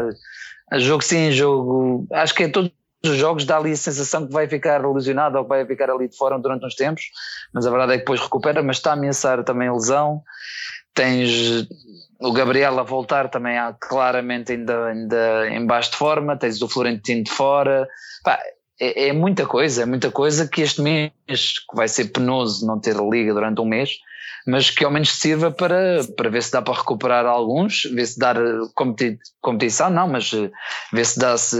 [0.74, 2.06] jogo sim, jogo.
[2.12, 2.70] Acho que é todos
[3.04, 6.08] os jogos dá ali a sensação que vai ficar lesionado ou que vai ficar ali
[6.08, 7.04] de fora durante uns tempos,
[7.52, 10.22] mas a verdade é que depois recupera, mas está a ameaçar também a lesão.
[10.92, 11.66] Tens
[12.20, 16.68] o Gabriel a voltar também há claramente ainda, ainda em baixo de forma, tens o
[16.68, 17.88] Florentino de fora.
[18.22, 18.38] Pá,
[18.78, 22.78] é, é, muita coisa, é muita coisa que este mês, que vai ser penoso não
[22.78, 23.98] ter liga durante um mês,
[24.50, 28.18] mas que ao menos sirva para, para ver se dá para recuperar alguns, ver se
[28.18, 28.36] dar
[28.74, 30.50] competi competição, não, mas eh,
[30.92, 31.56] ver se dá-se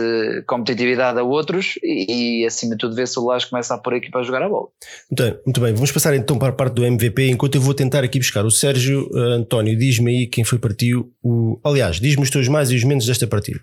[0.46, 3.94] competitividade a outros e, e, acima de tudo ver se o Lage começa a pôr
[3.94, 4.66] a equipa a jogar a bola.
[5.10, 7.72] Muito bem, muito bem, vamos passar então para a parte do MVP, enquanto eu vou
[7.72, 12.22] tentar aqui buscar o Sérgio uh, António, diz-me aí quem foi partiu, o, aliás, diz-me
[12.22, 13.60] os teus mais e os menos desta partida.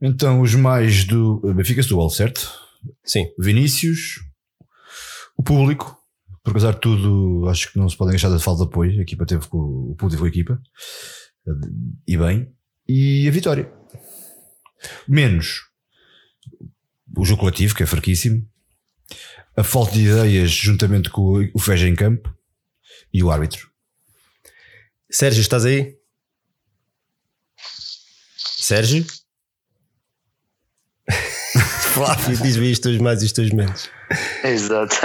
[0.00, 2.50] Então, os mais do Benfica Setúbal, certo?
[3.04, 3.28] Sim.
[3.38, 4.20] Vinícius,
[5.36, 5.96] o público,
[6.42, 8.98] por apesar de tudo, acho que não se podem deixar de falta de apoio.
[8.98, 10.60] A equipa teve com o público com a equipa.
[12.06, 12.52] E bem.
[12.88, 13.72] E a vitória.
[15.06, 15.60] Menos
[17.16, 18.46] o jogo coletivo, que é fraquíssimo.
[19.56, 22.34] A falta de ideias juntamente com o Feja em campo.
[23.12, 23.70] E o árbitro.
[25.10, 25.94] Sérgio, estás aí?
[28.36, 29.04] Sérgio?
[31.92, 33.90] Flávio, diz-me isto os mais e os teus menos.
[34.42, 34.96] Exato.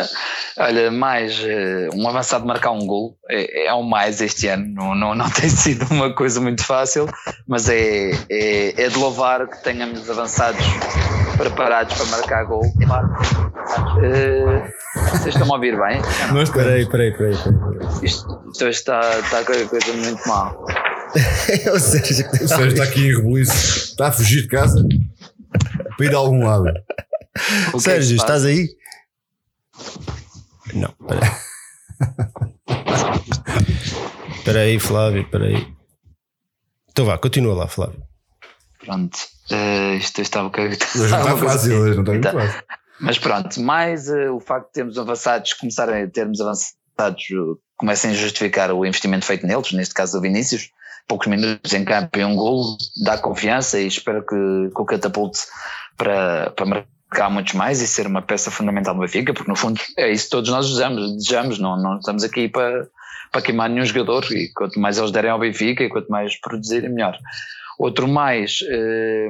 [0.59, 4.67] Olha, mais eh, um avançado marcar um gol é, é o mais este ano.
[4.73, 7.07] Não, não, não tem sido uma coisa muito fácil,
[7.47, 10.65] mas é, é, é de louvar que tenhamos avançados
[11.37, 12.65] preparados para marcar gol.
[12.65, 14.63] Uh,
[15.11, 16.01] vocês estão a ouvir bem?
[16.33, 17.35] Não, espera aí, espera aí, espera aí.
[18.03, 20.65] Isto, isto está, está qualquer coisa muito mal.
[21.49, 23.53] é o Sérgio que está, o Sérgio está aqui em rebuliço.
[23.91, 24.83] Está a fugir de casa
[25.95, 26.65] para ir a algum lado.
[27.79, 28.69] Sérgio, estás aí?
[30.73, 31.31] Não, peraí.
[34.35, 35.67] Espera aí, Flávio, espera aí.
[36.89, 38.01] Então vá, continua lá, Flávio.
[38.79, 39.17] Pronto,
[39.51, 40.77] uh, isto um bocadinho.
[40.95, 42.63] Hoje não está fácil, hoje não está muito fácil.
[42.99, 48.11] Mas pronto, mais uh, o facto de termos avançados, começarem a termos avançados, uh, comecem
[48.11, 50.71] a justificar o investimento feito neles, neste caso o Vinícius,
[51.07, 54.35] poucos minutos em campo e um gol, dá confiança e espero que,
[54.73, 55.41] que o catapulte
[55.95, 56.96] para, para marcar
[57.29, 60.31] muitos mais e ser uma peça fundamental do Benfica, porque no fundo é isso que
[60.31, 62.87] todos nós desejamos, desejamos não, não estamos aqui para,
[63.31, 66.89] para queimar nenhum jogador e quanto mais eles derem ao Benfica e quanto mais produzirem
[66.89, 67.17] melhor.
[67.79, 68.59] Outro mais,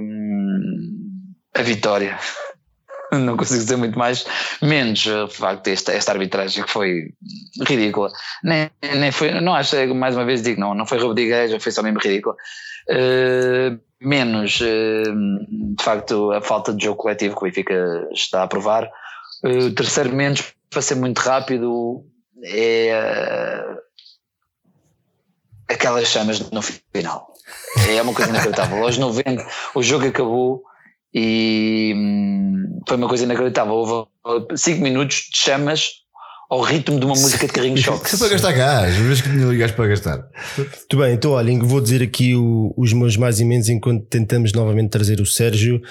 [0.01, 2.17] hum, a vitória.
[3.11, 4.25] não consigo dizer muito mais,
[4.61, 7.13] menos de facto esta, esta arbitragem que foi
[7.65, 8.09] ridícula.
[8.43, 11.81] Nem, nem foi, não acho, mais uma vez digo, não, não foi igreja, foi só
[11.81, 12.35] mesmo ridícula.
[12.89, 18.47] Uh, menos uh, de facto a falta de jogo coletivo que o Benfica está a
[18.47, 18.89] provar.
[19.43, 22.05] Uh, terceiro menos, para ser muito rápido,
[22.43, 23.77] é
[25.67, 27.33] aquelas chamas no final.
[27.89, 28.83] É uma coisa inacreditável.
[28.83, 29.45] Aos 90,
[29.75, 30.63] o jogo acabou
[31.13, 33.73] e hum, foi uma coisa inacreditável.
[33.73, 36.06] Houve 5 minutos de chamas
[36.49, 38.09] ao ritmo de uma música de carrinho choque.
[38.09, 40.27] Só para gastar gás, vez que tinha gás para gastar.
[40.57, 44.89] Muito bem, então olhem, vou dizer aqui o, os meus mais imensos enquanto tentamos novamente
[44.89, 45.81] trazer o Sérgio.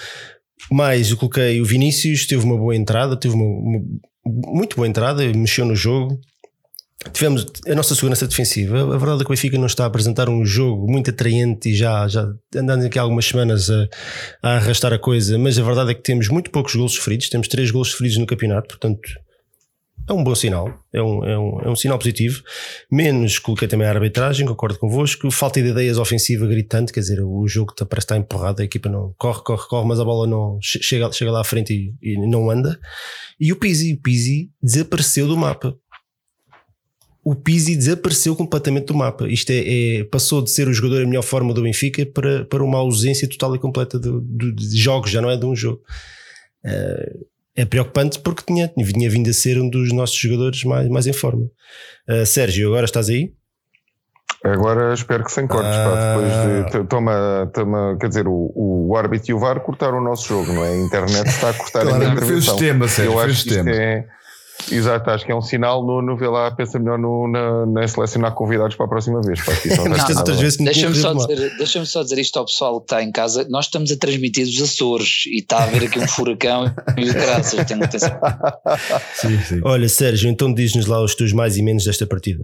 [0.71, 3.79] Mais, eu coloquei o Vinícius, teve uma boa entrada, teve uma, uma
[4.25, 6.19] muito boa entrada, mexeu no jogo,
[7.13, 8.81] tivemos a nossa segurança defensiva.
[8.81, 11.75] A verdade é que o Benfica não está a apresentar um jogo muito atraente e
[11.75, 13.87] já, já andando aqui algumas semanas a,
[14.41, 17.47] a, arrastar a coisa, mas a verdade é que temos muito poucos gols sofridos, temos
[17.47, 19.07] três gols sofridos no campeonato, portanto
[20.09, 22.41] é um bom sinal, é um, é um, é um sinal positivo.
[22.89, 25.29] Menos coloquei também a arbitragem, concordo convosco.
[25.29, 28.87] Falta de ideias ofensiva gritante, quer dizer, o jogo está, parece estar empurrado, a equipa
[28.87, 32.17] não corre, corre, corre, mas a bola não chega, chega lá à frente e, e
[32.27, 32.79] não anda.
[33.39, 35.75] E o Pizzi, o Pizzi desapareceu do mapa
[37.27, 39.27] o Pizzi desapareceu completamente do mapa.
[39.27, 42.63] Isto é, é, passou de ser o jogador em melhor forma do Benfica para, para
[42.63, 45.81] uma ausência total e completa de, de, de jogos, já não é de um jogo.
[46.63, 47.25] Uh,
[47.57, 51.13] é preocupante porque tinha, tinha vindo a ser um dos nossos jogadores mais, mais em
[51.13, 51.49] forma.
[52.07, 53.33] Uh, Sérgio, agora estás aí?
[54.43, 55.89] Agora espero que sem cortes, ah.
[55.89, 60.03] pá, depois de, toma, toma, quer dizer, o, o árbitro e o VAR cortaram o
[60.03, 60.69] nosso jogo, não é?
[60.69, 62.27] A internet está a cortar claro, a intervenção.
[62.27, 63.71] Foi o sistema, Sérgio, Eu acho que sistema.
[63.71, 64.05] é,
[64.71, 67.87] Exato, acho que é um sinal no, no ver lá, pensa melhor no, na, na
[67.87, 69.39] selecionar convidados para a próxima vez.
[70.65, 73.91] Deixa-me só, dizer, deixa só dizer isto ao pessoal que está em casa: nós estamos
[73.91, 76.65] a transmitir os Açores e está a haver aqui um furacão
[76.97, 77.81] e graças, tenho
[79.13, 79.61] sim, sim.
[79.63, 82.43] Olha, Sérgio, então diz-nos lá os teus mais e menos desta partida.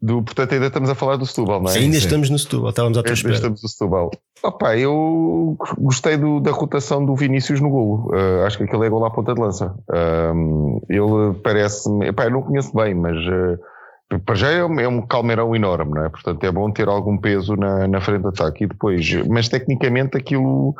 [0.00, 1.74] Do, portanto, ainda estamos a falar do Setúbal, não é?
[1.74, 2.04] Ainda Sim.
[2.04, 3.34] estamos no Setúbal, estávamos à tua espera.
[3.34, 4.10] Estamos no Setúbal.
[4.42, 8.10] Opa, eu gostei do, da rotação do Vinícius no golo.
[8.12, 9.74] Uh, acho que aquele é golo à ponta de lança.
[9.88, 12.08] Uh, ele parece-me.
[12.08, 16.04] Eu não conheço bem, mas uh, para já é um, é um, calmeirão enorme, não
[16.04, 16.08] é?
[16.10, 18.64] Portanto, é bom ter algum peso na, na frente de ataque.
[18.64, 20.74] E depois, mas tecnicamente aquilo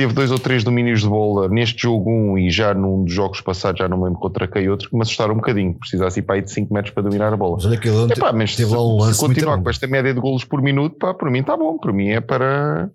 [0.00, 3.42] teve dois ou três domínios de bola neste jogo um e já num dos jogos
[3.42, 6.22] passados, já não me lembro contra quem outro, que me assustaram um bocadinho, precisasse ir
[6.22, 7.56] para aí de 5 metros para dominar a bola.
[7.56, 9.86] Mas olha que ele Epá, mas teve se, lá um lance se continuar com esta
[9.86, 12.90] média de golos por minuto, pá, para mim está bom, para mim é para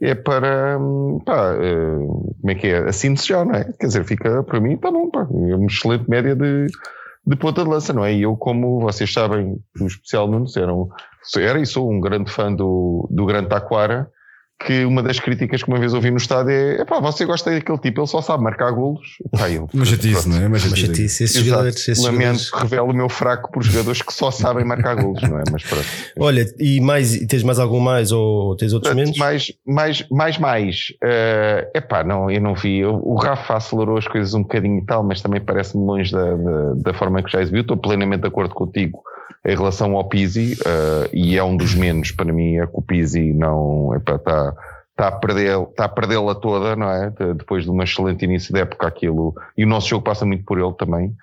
[0.00, 2.06] é para hum, pá, eh,
[2.40, 2.88] como é que é?
[2.88, 3.72] Assine-se já, não é?
[3.78, 6.66] Quer dizer, fica para mim está bom, pá, é uma excelente média de,
[7.28, 8.12] de ponta de lança, não é?
[8.12, 10.88] E eu, como vocês sabem, no especial Nunes, eram,
[11.38, 14.10] era e sou um grande fã do, do grande Taquara,
[14.64, 17.78] que uma das críticas que uma vez ouvi no estádio é pá, você gosta daquele
[17.78, 19.16] tipo, ele só sabe marcar golos.
[19.30, 20.40] Pá, eu, Uma chatice, não é?
[20.40, 20.86] Uma Mas chatice.
[20.86, 22.50] chatice, esses jogadores, esses Lamento, jogadores.
[22.70, 25.44] revelo o meu fraco por jogadores que só sabem marcar golos, não é?
[25.50, 25.86] Mas pronto.
[26.18, 29.16] Olha, e mais, e tens mais algum mais ou tens outros menos?
[29.16, 30.76] Mais, mais, mais, mais.
[31.02, 32.84] É epá, não, eu não vi.
[32.84, 36.74] O Rafa acelerou as coisas um bocadinho e tal, mas também parece-me longe da, da,
[36.74, 37.62] da forma que já exibiu.
[37.62, 39.02] Estou plenamente de acordo contigo
[39.46, 42.56] em relação ao Pizzi, eh, e é um dos menos para mim.
[42.58, 43.94] É que o Pizzi não.
[43.94, 44.54] Epá, está.
[45.18, 47.08] Perder, está a perdê-la toda, não é?
[47.08, 49.34] De- Depois de um excelente início de época, aquilo.
[49.56, 51.14] E o nosso jogo passa muito por ele também.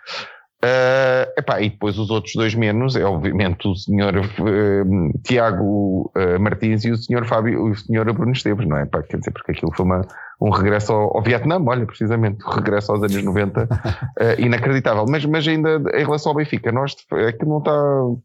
[0.64, 6.40] Eh, epá, e depois os outros dois menos é obviamente o senhor eh, Tiago eh,
[6.40, 8.86] Martins e o senhor Fábio, o senhor Bruno Esteves, não é?
[8.88, 10.02] Pá, quer dizer, porque aquilo foi uma,
[10.40, 13.68] um regresso ao, ao Vietnã, olha, precisamente, um regresso aos anos 90,
[14.20, 15.06] eh, inacreditável.
[15.10, 17.72] Mas, mas ainda em relação ao Benfica, nós, é que não está,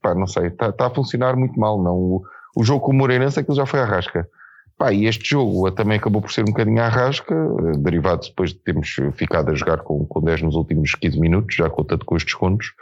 [0.03, 1.94] pá, não sei, está, está a funcionar muito mal, não.
[1.94, 2.22] O,
[2.57, 4.29] o jogo com o Moreirense, aquilo já foi à rasca.
[4.77, 8.51] Pá, e este jogo também acabou por ser um bocadinho à rasca, eh, derivado depois
[8.51, 12.14] de termos ficado a jogar com, com 10 nos últimos 15 minutos, já contando com
[12.14, 12.75] os descontos,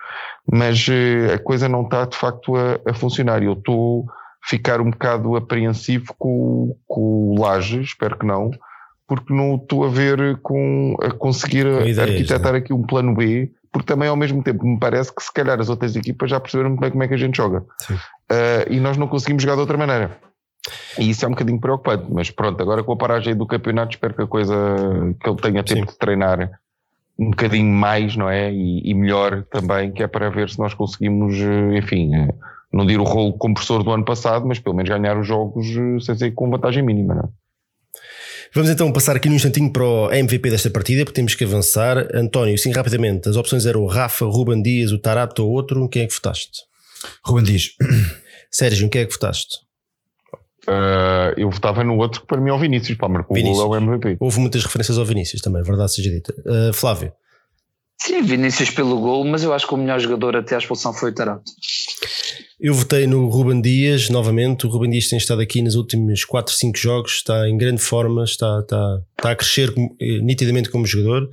[0.51, 3.43] mas eh, a coisa não está de facto a, a funcionar.
[3.43, 8.51] Eu estou a ficar um bocado apreensivo com, com o Laje, espero que não,
[9.11, 13.92] porque não estou a ver com a conseguir ideias, arquitetar aqui um plano B, porque
[13.92, 16.81] também ao mesmo tempo me parece que se calhar as outras equipas já perceberam muito
[16.81, 17.64] bem como é que a gente joga.
[18.31, 20.16] Eh, e nós não conseguimos jogar de outra maneira.
[20.96, 24.14] E isso é um bocadinho preocupante, mas pronto, agora com a paragem do campeonato, espero
[24.14, 24.55] que a coisa
[25.20, 25.92] que ele tenha tempo Sim.
[25.92, 26.61] de treinar
[27.18, 28.53] um bocadinho mais, não é?
[28.53, 32.33] E, e melhor também, que é para ver se nós conseguimos, eh, enfim, eh,
[32.73, 35.99] não dir o rolo compressor do ano passado, mas pelo menos ganhar os jogos eh,
[36.01, 37.29] sem ser com vantagem mínima, não é?
[38.53, 42.09] Vamos então passar aqui num instantinho para o MVP desta partida, porque temos que avançar.
[42.15, 45.89] António, sim, rapidamente, as opções eram o Rafa, Ruben Dias, o Tarato ou outro.
[45.89, 46.63] Quem é que votaste?
[47.25, 47.71] Ruben diz.
[48.51, 49.59] Sérgio, quem é que votaste?
[50.67, 53.63] Eh, eu votava no outro que para mim é o Vinícius, pá, marcou o Vinícius.
[53.63, 54.17] gol ao MVP.
[54.21, 56.35] Houve muitas referências ao Vinícius também, verdade seja dita.
[56.45, 57.13] Uh, Flávio,
[58.03, 61.11] Sim, Vinícius pelo gol, mas eu acho que o melhor jogador até à expulsão foi
[61.11, 61.45] o Tarato.
[62.61, 64.66] Eu votei no Ruben Dias novamente.
[64.66, 68.25] O Ruben Dias tem estado aqui nos últimos 4, 5 jogos, está em grande forma,
[68.25, 71.29] está, está, está a crescer eh, nitidamente como jogador.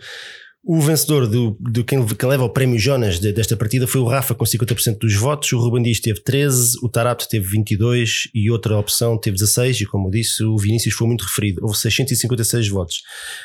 [0.69, 4.05] O vencedor do, do quem, que leva o prémio Jonas de- desta partida foi o
[4.05, 8.51] Rafa com 50% dos votos, o Ruben Dias teve 13, o Tarato teve 22 e
[8.51, 13.01] outra opção teve 16 e como disse o Vinícius foi muito referido, houve 656 votos.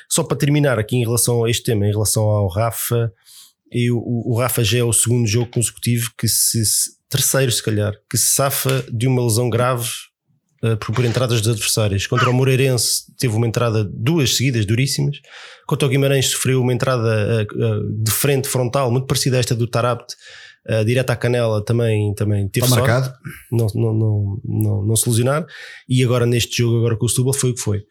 [0.08, 3.12] Só para terminar aqui em relação a este tema, em relação ao Rafa,
[3.72, 6.62] eu, o, o Rafa já é o segundo jogo consecutivo que se,
[7.08, 9.88] terceiro se calhar, que se safa de uma lesão grave
[10.62, 12.06] eh, por, por entradas dos adversários.
[12.06, 15.16] Contra o Moreirense teve uma entrada, duas seguidas, duríssimas.
[15.66, 17.46] Contra o Guimarães sofreu uma entrada eh,
[17.98, 20.14] de frente, frontal, muito parecida a esta do Tarabt,
[20.68, 22.90] uh, direta à canela, também, também teve Está sorte.
[22.90, 23.18] marcado.
[23.50, 25.44] Não, não, não, não, não se lesionar.
[25.88, 27.84] E agora neste jogo, agora com o Setúbal, foi o que foi.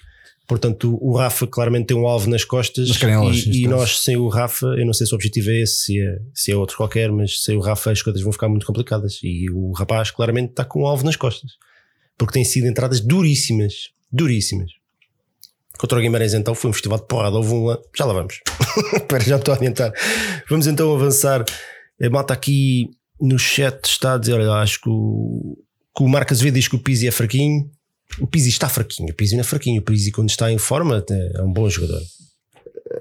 [0.47, 4.27] Portanto, o Rafa claramente tem um alvo nas costas canelas, e, e nós sem o
[4.27, 7.11] Rafa, eu não sei se o objetivo é esse, se é, se é outro qualquer,
[7.11, 10.65] mas sem o Rafa as coisas vão ficar muito complicadas e o rapaz claramente está
[10.65, 11.51] com um alvo nas costas
[12.21, 14.71] porque tem sido entradas duríssimas, duríssimas.
[15.75, 18.41] Contra o Guimarães então foi um festival de porrada, houve um já lá vamos.
[18.93, 19.91] Espera, já me estou a adiantar.
[20.47, 21.43] Vamos então avançar.
[21.99, 25.57] A malta aqui no chat está a dizer, olha, acho que o,
[25.97, 27.71] que o Marcos Azevedo diz que o Pizzi é fraquinho.
[28.19, 30.97] O Pizzi está fraquinho, o Pizzi não é fraquinho, o Pizzi quando está em forma
[30.97, 32.01] até é um bom jogador.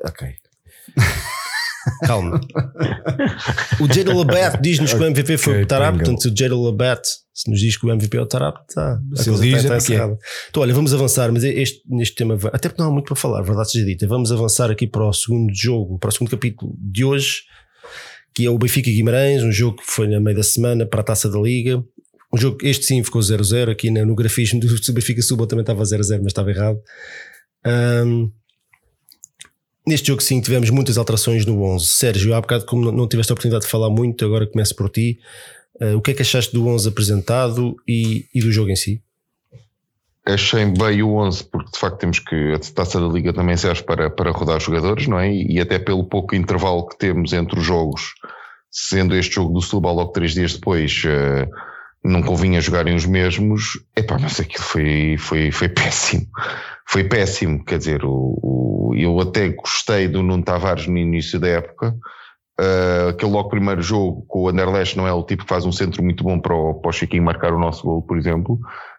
[0.04, 0.28] Ok.
[2.06, 2.38] Calma.
[3.80, 6.62] o Jadon Labette diz-nos que o MVP foi Ok, o Tarap, portanto, se o Jadon
[6.62, 9.00] Labette se nos diz que o MVP é o Tarap, está.
[9.14, 9.78] Se ele diz, está- é está é.
[9.78, 10.18] encerrada.
[10.50, 13.40] Então, olha, vamos avançar, mas este, neste tema, até porque não há muito para falar,
[13.40, 14.06] verdade seja dita.
[14.06, 17.44] Vamos avançar aqui para o segundo jogo, para o segundo capítulo de hoje,
[18.34, 21.04] que é o Benfica Guimarães, um jogo que foi na meio da semana para a
[21.04, 21.82] taça da Liga.
[22.32, 25.82] Um jogo, este sim ficou 0-0, aqui na- no grafismo do Benfica Suba também estava
[25.84, 26.78] 0-0, mas estava errado.
[27.64, 28.30] Ahm,
[29.86, 31.86] Neste jogo, sim, tivemos muitas alterações no 11.
[31.86, 35.18] Sérgio, há bocado, como não- tiveste a oportunidade de falar muito, agora começo por ti.
[35.80, 39.02] Uh, o que é que achaste do 11 apresentado e, e do jogo em si?
[40.26, 43.82] Achei bem o 11, porque de facto temos que a taça da Liga também serve
[43.82, 45.32] para, para rodar jogadores, não é?
[45.32, 48.12] E, até pelo pouco intervalo que temos entre os jogos,
[48.70, 51.48] sendo este jogo do Setúbal logo três dias depois, eh,
[52.02, 56.26] não convinha jogarem os mesmos, epá, mas aquilo foi, foi, foi péssimo.
[56.86, 61.48] Foi péssimo, quer dizer, o, o eu até gostei do Nuno Tavares no início da
[61.48, 61.94] época,
[62.60, 65.72] uh, aquele logo primeiro jogo com o Anderlecht não é o tipo que faz um
[65.72, 68.58] centro muito bom para o, para o Chiquinho marcar o nosso gol, por exemplo.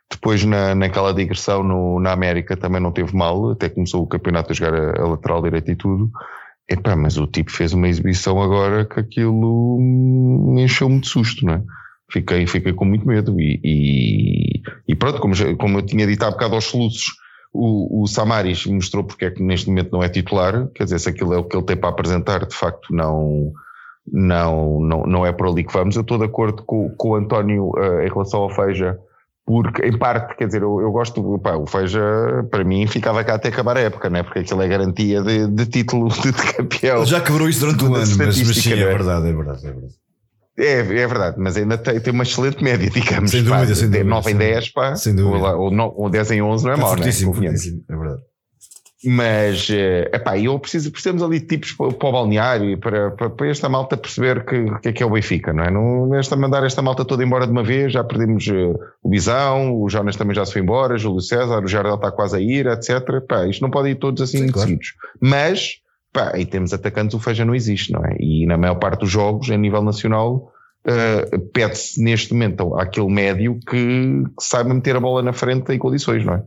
[0.09, 4.51] Depois na, naquela digressão no, na América também não teve mal, até começou o campeonato
[4.51, 6.11] a jogar a, a lateral direita e tudo.
[6.69, 11.53] Epá, mas o tipo fez uma exibição agora que aquilo me encheu muito susto, não
[11.55, 11.61] é?
[12.11, 16.23] Fiquei, fiquei com muito medo e, e, e pronto, como, já, como eu tinha dito
[16.23, 17.05] há bocado aos soluços,
[17.53, 21.09] o, o Samaris mostrou porque é que neste momento não é titular, quer dizer, se
[21.09, 23.51] aquilo é o que ele tem para apresentar, de facto não,
[24.11, 25.95] não, não, não é por ali que vamos.
[25.95, 28.97] Eu estou de acordo com, com o António uh, em relação ao Feija,
[29.45, 32.01] porque em parte, quer dizer, eu, eu gosto, pá, o Feija
[32.49, 34.23] para mim ficava cá até acabar a época, né?
[34.23, 36.97] porque aquilo é garantia de, de título de, campeão.
[36.97, 39.67] Ele já quebrou isso durante um ano, mas, mas sim, é, é verdade, é verdade,
[39.67, 39.93] é verdade.
[40.61, 43.31] É, é verdade, mas ainda tem, tem uma excelente média, digamos.
[43.31, 44.03] Sem dúvida, pá, sem dúvida.
[44.03, 45.55] 9 em 10, pá, sem dúvida.
[45.55, 47.09] Ou, ou, ou 10 em 11 não é mau, né?
[47.89, 48.21] É verdade.
[49.03, 53.29] Mas, eh, epá, eu preciso, precisamos ali de tipos para, para o balneário para, para,
[53.31, 55.71] para, esta malta perceber que, que é que é o Benfica, não é?
[55.71, 59.75] Não, esta, mandar esta malta toda embora de uma vez, já perdemos uh, o Bisão,
[59.75, 62.67] o Jonas também já se foi embora, Júlio César, o Jardel está quase a ir,
[62.67, 62.89] etc.
[63.15, 64.91] Epá, isto não pode ir todos assim Sim, seguidos.
[64.91, 65.17] Claro.
[65.19, 65.80] Mas,
[66.11, 68.15] pá, aí temos atacantes, o Feija não existe, não é?
[68.19, 70.51] E na maior parte dos jogos, a nível nacional,
[70.85, 75.79] uh, pede-se neste momento àquele médio que, que, saiba meter a bola na frente em
[75.79, 76.43] condições, não é?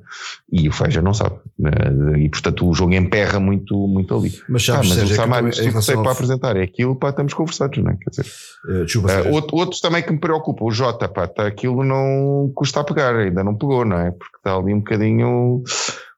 [0.53, 1.37] E o Feija não sabe.
[1.59, 4.33] Uh, e portanto o jogo emperra muito, muito ali.
[4.49, 7.35] Mas, sabes, ah, mas o Samar, isto que sei para apresentar é aquilo, pá, estamos
[7.35, 7.97] conversados, não é?
[7.97, 8.27] Quer dizer,
[8.67, 12.85] uh, outro, outros também que me preocupa, o Jota, pá, tá, aquilo não custa a
[12.85, 14.11] pegar, ainda não pegou, não é?
[14.11, 15.63] Porque está ali um bocadinho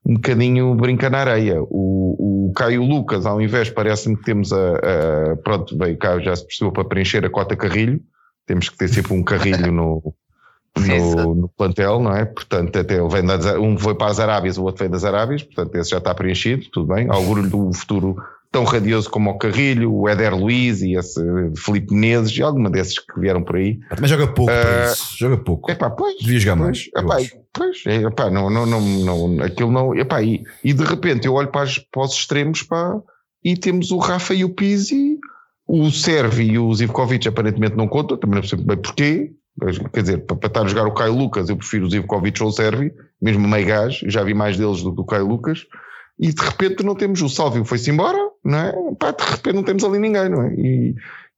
[0.06, 1.60] um bocadinho brinca na areia.
[1.62, 6.36] O, o Caio Lucas, ao invés, parece-me que temos a, a, Pronto, veio cá, já
[6.36, 8.00] se percebeu para preencher a cota Carrilho.
[8.46, 10.14] Temos que ter sempre um carrilho no,
[10.78, 12.24] no, no, plantel, não é?
[12.24, 15.42] Portanto, até ele vem da, um foi para as Arábias, o outro vem das Arábias,
[15.42, 17.08] portanto, esse já está preenchido, tudo bem.
[17.10, 18.16] Auguro-lhe do futuro
[18.50, 21.20] tão radioso como o Carrilho, o Éder Luiz e esse
[21.56, 23.78] Felipe Menezes e alguma desses que vieram por aí.
[24.00, 25.70] Mas joga pouco, uh, joga pouco.
[25.70, 26.88] Epá, pois, Devia jogar mais.
[26.96, 27.16] Epá,
[27.52, 31.34] pois, é, epá, não, não, não, não, aquilo não, epá, e, e de repente eu
[31.34, 33.00] olho para, as, para os extremos pá,
[33.44, 35.18] e temos o Rafa e o Pizzi,
[35.66, 39.32] o Servi e o Zivkovic aparentemente não contam, também não percebo bem porquê.
[39.90, 42.50] Quer dizer, para, para estar a jogar o Caio Lucas, eu prefiro o Zivkovic ou
[42.50, 45.66] o Servi, mesmo meio gás, já vi mais deles do que o Caio Lucas
[46.18, 48.72] e de repente não temos o Sálvio foi-se embora, não é?
[48.98, 50.54] Pá, de repente não temos ali ninguém, não é?
[50.54, 50.94] E,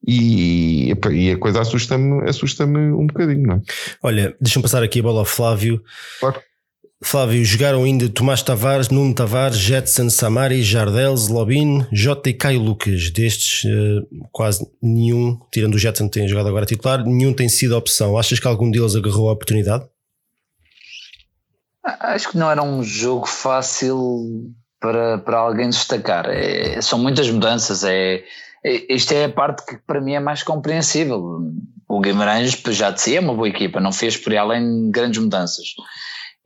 [0.07, 3.61] e, e a coisa assusta-me assusta um bocadinho, não é?
[4.03, 5.83] Olha, deixa-me passar aqui a bola ao Flávio.
[6.21, 6.41] Claro.
[7.01, 13.11] Flávio, jogaram ainda Tomás Tavares, Nuno Tavares, Jetson, Samari, Jardel, Zlobin, Jota e Caio Lucas.
[13.11, 17.77] Destes, uh, quase nenhum, tirando o Jetson que tem jogado agora titular, nenhum tem sido
[17.77, 18.19] opção.
[18.19, 19.87] Achas que algum deles agarrou a oportunidade?
[21.85, 26.27] Acho que não era um jogo fácil para, para alguém destacar.
[26.29, 27.85] É, são muitas mudanças.
[27.85, 28.23] É,
[28.65, 31.41] é, é a parte que para mim é mais compreensível.
[31.89, 35.21] O Guimarães já de si é uma boa equipa, não fez por aí além grandes
[35.21, 35.75] mudanças.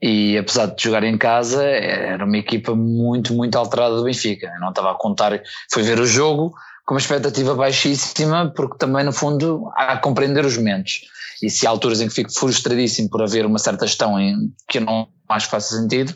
[0.01, 4.47] E apesar de jogar em casa, era uma equipa muito, muito alterada do Benfica.
[4.47, 5.41] Eu não estava a contar,
[5.71, 6.53] foi ver o jogo
[6.85, 11.01] com uma expectativa baixíssima, porque também, no fundo, há a compreender os momentos.
[11.41, 14.77] E se há alturas em que fico frustradíssimo por haver uma certa gestão em que
[14.77, 16.13] eu não acho que faça sentido,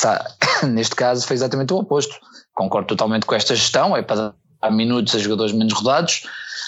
[0.64, 2.14] neste caso foi exatamente o oposto.
[2.54, 6.22] Concordo totalmente com esta gestão, é para dar minutos a jogadores menos rodados.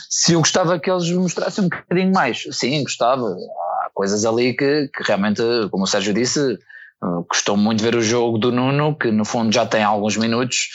[0.09, 3.27] Se eu gostava que eles mostrassem um bocadinho mais, sim, gostava.
[3.27, 6.59] Há coisas ali que, que realmente, como o Sérgio disse,
[7.29, 10.71] Gostou muito ver o jogo do Nuno, que no fundo já tem alguns minutos.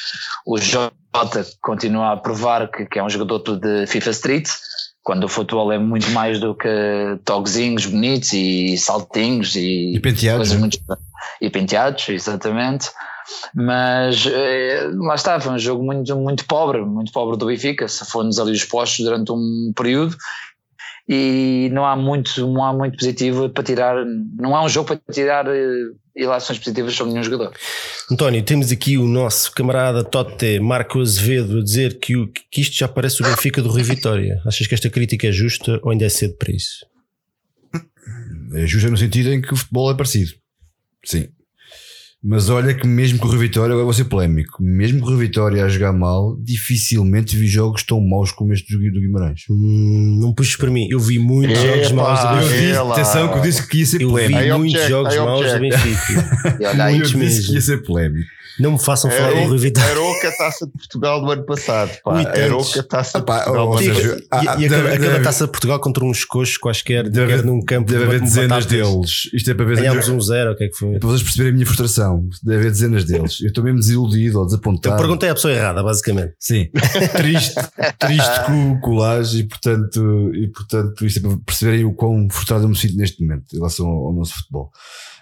[0.46, 4.50] O Jota continua a provar que, que é um jogador de FIFA Street,
[5.02, 6.70] quando o futebol é muito mais do que
[7.26, 10.54] toquezinhos bonitos e saltinhos e, e penteados.
[10.54, 10.78] Muito,
[11.42, 12.90] e penteados, exatamente.
[13.54, 17.88] Mas eh, lá está, foi um jogo muito, muito pobre, muito pobre do Benfica.
[17.88, 20.18] Se fomos ali os postos durante um período
[21.08, 24.06] e não há muito, não há muito positivo para tirar,
[24.38, 27.54] não há um jogo para tirar eh, ilações positivas sobre nenhum jogador.
[28.12, 32.76] António, temos aqui o nosso camarada Tote Marco Azevedo a dizer que, o, que isto
[32.76, 34.42] já parece o Benfica do Rio Vitória.
[34.46, 36.86] Achas que esta crítica é justa ou ainda é cedo para isso?
[38.54, 40.34] É justa no sentido em que o futebol é parecido.
[41.06, 41.28] Sim.
[42.22, 45.18] Mas olha que mesmo com o Rio Vitória, agora vou ser polémico, mesmo com o
[45.18, 49.44] Vitória a jogar mal, dificilmente vi jogos tão maus como este do, Guimarães.
[49.50, 50.86] Hum, não puxes para mim.
[50.92, 52.92] Eu vi muitos Epa, jogos maus do Benfica.
[52.92, 54.58] atenção que eu disse que ia ser Eu vi polémico.
[54.58, 55.60] Muitos object, jogos maus do.
[55.60, 56.58] Benfica.
[56.60, 57.48] E olha Eu muitos disse mesmo.
[57.48, 58.30] que ia ser polémico.
[58.60, 59.90] Não me façam falar do Rio Vitória.
[59.90, 61.92] era o que a taça de Portugal do ano passado.
[62.04, 62.26] Pá.
[62.26, 63.82] Que a taça de Ah, pá, Portugal
[64.60, 68.20] E, aquela, taça de Portugal contra uns coxos quaisquer, Deve, quer num campo deve haver
[68.20, 68.92] de dezenas batatas.
[68.94, 69.30] deles.
[69.34, 71.00] Isto é para ver Ganhámos um zero, o que é que foi?
[71.00, 72.28] Para vocês perceberem a minha frustração.
[72.44, 73.40] Deve haver dezenas deles.
[73.42, 74.96] Eu estou mesmo desiludido ou desapontado.
[74.96, 76.34] Eu perguntei à pessoa errada, basicamente.
[76.40, 76.70] Sim,
[77.16, 77.56] triste,
[77.98, 78.46] triste
[78.82, 82.70] com, o Laje e portanto, e portanto isto é para perceberem o quão frustrado eu
[82.70, 84.72] me sinto neste momento em relação ao, ao nosso futebol.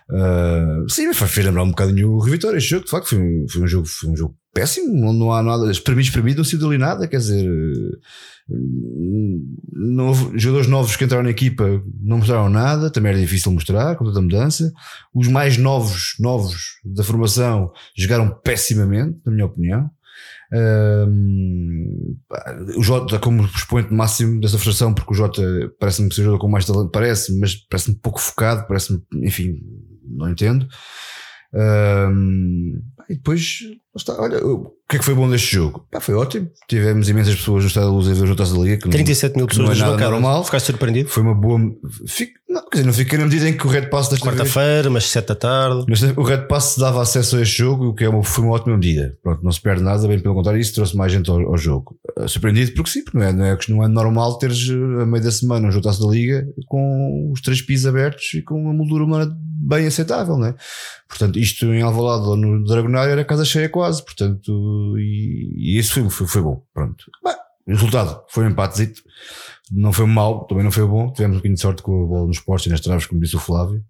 [0.10, 2.58] Ah, sim, fez lembrar um bocadinho o Rio Vitória.
[2.58, 5.14] Este jogo, de facto, foi, um- foi um jogo, foi um jogo péssimo.
[5.14, 7.08] Não, há nada, para mim, para mim, não saiu dali nada.
[7.08, 7.50] Quer dizer,
[10.00, 12.90] houve- jogadores novos que entraram na equipa não mostraram nada.
[12.90, 14.72] Também era difícil mostrar com toda a mudança.
[15.14, 16.56] Os mais novos, novos
[16.86, 19.90] da formação jogaram pessimamente, na minha opinião.
[22.30, 25.42] Pá, o Jota como expoente máximo dessa frustração, porque o Jota
[25.80, 29.60] parece-me ser jogador com mais talento, parece mas parece-me pouco focado, parece-me, enfim,
[30.10, 30.68] não entendo.
[31.52, 33.60] Pá, e depois,
[33.98, 35.86] está, olha, o que é que foi bom deste jogo?
[35.92, 36.50] Pá, foi ótimo.
[36.68, 38.78] Tivemos imensas pessoas no Estado da Luz a ver o Jota da Liga.
[38.78, 40.44] que não- 37 mil que não pessoas é nada normal.
[40.46, 41.10] Ficaste surpreendido?
[41.10, 41.60] Foi uma boa.
[42.08, 44.38] Fico, não, quer dizer, não fiquei na medida em que o Red Pass desta vez
[44.38, 45.86] Quarta-feira, mas 7 da tarde.
[45.90, 48.54] mas o Red Pass dava acesso a este jogo, o que é uma, foi uma
[48.54, 49.18] ótima medida.
[49.22, 51.98] Pronto, não se perde nada, bem pelo contrário, isso trouxe mais gente ao, ao jogo.
[52.18, 55.06] Uh, Surpreendido porque sim, porque não é, não é, não é normal teres uh, a
[55.06, 58.74] meio da semana um jogo da Liga com os três pisos abertos e com uma
[58.74, 59.36] moldura humana
[59.68, 60.56] bem aceitável, não é?
[61.08, 65.94] Portanto, isto em Alvalade ou no Dragonário era casa cheia quase, portanto, e, e isso
[65.94, 66.64] foi, foi, foi bom.
[66.74, 67.06] Pronto.
[67.24, 67.36] Bem,
[67.68, 69.02] o resultado foi um empatezito,
[69.72, 71.12] não foi mau, também não foi bom.
[71.12, 73.36] Tivemos um bocadinho de sorte com a bola nos postos e nas traves, como disse
[73.36, 73.84] o Flávio.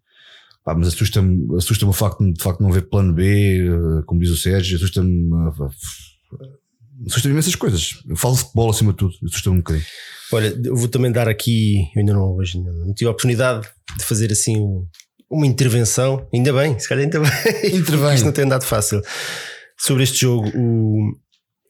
[0.64, 4.20] Pá, mas assusta-me assusta o facto de, de facto não haver plano B, eh, como
[4.20, 8.02] diz o Sérgio, assusta-me eh, assusta-me imensas coisas.
[8.08, 9.86] Eu falo de futebol acima de tudo, assusta-me um bocadinho.
[10.34, 13.66] Olha, eu vou também dar aqui, eu ainda não, hoje ainda não tive a oportunidade
[13.98, 14.86] de fazer assim um-
[15.30, 17.30] uma intervenção, ainda bem, se calhar ainda bem,
[17.78, 18.12] Intervém.
[18.16, 19.02] isto não tem andado fácil.
[19.80, 21.11] Sobre este jogo, o-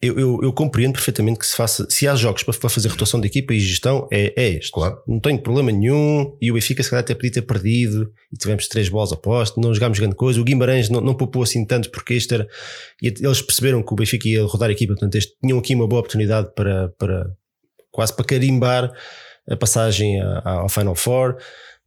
[0.00, 3.26] eu, eu, eu compreendo perfeitamente que se faça, se há jogos para, fazer rotação de
[3.26, 4.70] equipa e gestão, é, é este.
[4.70, 4.96] Claro.
[5.08, 6.36] Não tenho problema nenhum.
[6.40, 9.60] E o Benfica, se calhar, até podia ter perdido e tivemos três bolas a posto,
[9.60, 10.40] não jogámos grande coisa.
[10.40, 12.46] O Guimarães não, não poupou assim tanto porque este era.
[13.02, 15.98] Eles perceberam que o Benfica ia rodar a equipa, portanto, este, tinham aqui uma boa
[16.00, 17.26] oportunidade para, para
[17.90, 18.92] quase para carimbar
[19.50, 21.38] a passagem ao Final Four.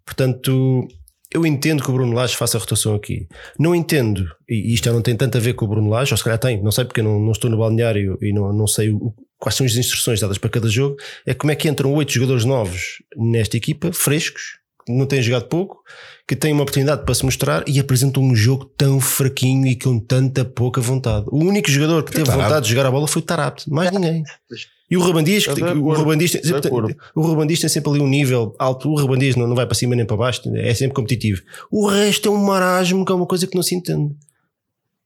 [0.06, 0.86] Portanto,
[1.34, 3.28] eu entendo que o Bruno Lage faça a rotação aqui.
[3.58, 6.18] Não entendo, e isto já não tem tanto a ver com o Bruno Lage, ou
[6.18, 8.68] se calhar tem, não sei porque eu não, não estou no balneário e não, não
[8.68, 11.94] sei o- quais são as instruções dadas para cada jogo, é como é que entram
[11.94, 15.78] oito jogadores novos nesta equipa, frescos, que não têm jogado pouco,
[16.28, 20.00] que têm uma oportunidade para se mostrar e apresentam um jogo tão fraquinho e com
[20.00, 21.26] tanta pouca vontade.
[21.30, 24.24] O único jogador que teve vontade de jogar a bola foi Tarapte, mais ninguém.
[24.92, 26.36] E o Rubandias, De o Rubandias,
[27.16, 28.90] o Rubandias tem sempre ali um nível alto.
[28.90, 31.42] O Rubandias não, não vai para cima nem para baixo, é sempre competitivo.
[31.72, 34.14] O resto é um marasmo, que é uma coisa que não se entende.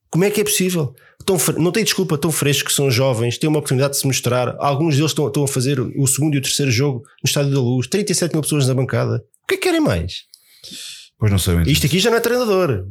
[0.09, 0.95] Como é que é possível?
[1.23, 4.55] Tão não tem desculpa, tão frescos, são jovens, têm uma oportunidade de se mostrar.
[4.57, 7.59] Alguns deles estão, estão a fazer o segundo e o terceiro jogo no Estádio da
[7.59, 9.23] Luz, 37 mil pessoas na bancada.
[9.43, 10.23] O que é que querem mais?
[11.19, 11.61] Pois não sei.
[11.67, 12.87] Isto aqui já não é treinador.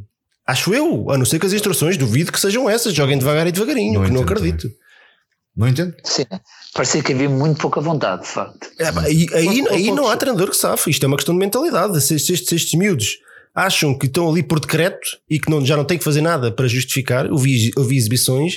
[0.47, 3.51] Acho eu, a não ser que as instruções duvido que sejam essas, joguem devagar e
[3.51, 4.71] devagarinho, Não que não entendo acredito.
[5.55, 5.93] Não entendo?
[6.03, 6.25] Sim,
[6.73, 8.67] parecia que havia muito pouca vontade, de facto.
[8.79, 10.89] É, aí, aí, Mas, aí ó, não há treinador que safe.
[10.91, 11.99] Isto é uma questão de mentalidade.
[12.01, 13.17] Se, estes, estes miúdos
[13.53, 16.51] acham que estão ali por decreto e que não, já não têm que fazer nada
[16.51, 18.55] para justificar, eu vi, eu vi exibições.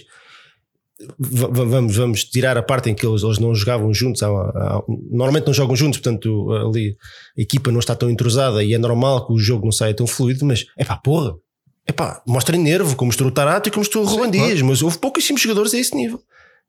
[1.19, 4.23] va- va- Vamos, vamos tirar a parte em que eles, eles não jogavam juntos.
[4.23, 6.97] há- há- normalmente não jogam juntos, portanto, ali
[7.39, 10.07] a equipa não está tão entrosada e é normal que o jogo não saia tão
[10.07, 10.45] fluido.
[10.45, 11.35] Mas é pá, porra,
[11.87, 14.61] é pá, mostrem nervo, como mostrou o Tarato e como mostrou o Ruban Dias.
[14.63, 16.21] Mas houve pouquíssimos jogadores a esse nível.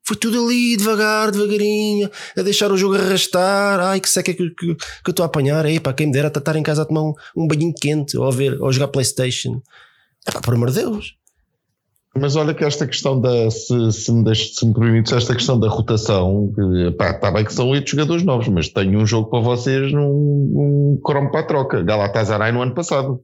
[0.10, 3.80] Foi tudo ali, devagar, devagarinho, a deixar o jogo arrastar.
[3.80, 5.64] Ai, que seca que, que, que eu estou a apanhar.
[5.68, 8.26] Ei, pá, quem me dera estar em casa a tomar um, um banhinho quente ou
[8.26, 9.62] a ver, ou a jogar Playstation.
[10.28, 11.16] É pá, por amor de Deus.
[12.18, 15.60] Mas olha que esta questão da, se, se me, deixes, se me permites, esta questão
[15.60, 16.52] da rotação,
[16.98, 20.10] pá, está bem que são oito jogadores novos, mas tenho um jogo para vocês num
[20.10, 21.84] um cromo para a troca.
[21.84, 23.22] Galatasaray no ano passado,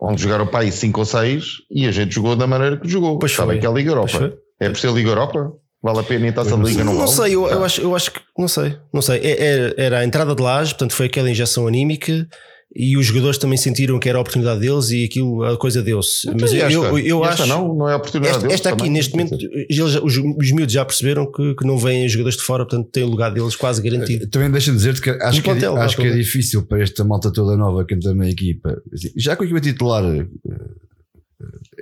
[0.00, 3.18] onde jogaram para aí cinco ou seis e a gente jogou da maneira que jogou.
[3.18, 4.32] Pois Está bem que é a Liga Europa.
[4.58, 5.52] É por ser Liga Europa?
[5.82, 7.12] Vale a pena entrar-se a Pois não Liga Não, não vale?
[7.16, 8.20] sei, eu, eu, acho, eu acho que.
[8.38, 9.18] Não sei, não sei.
[9.20, 12.26] É- Era, era a entrada de laje, portanto foi aquela injeção anímica
[12.74, 16.26] e os jogadores também sentiram que era a oportunidade deles e aquilo, a coisa deu-se.
[16.40, 16.78] Mas E eu, esta?
[16.78, 17.46] eu, eu esta acho.
[17.52, 19.36] não, não é a oportunidade Esta, deles esta aqui, também, neste momento,
[19.68, 23.02] eles, os, os miúdos já perceberam que, que não vêm jogadores de fora, portanto tem
[23.02, 24.26] o lugar deles quase garantido.
[24.28, 26.24] Também deixa-me dizer-te que acho, No que, é, plantel, acho no que é plantel.
[26.24, 28.80] difícil para esta malta toda nova que entra na equipa.
[29.16, 30.26] Já com a equipa titular, eh,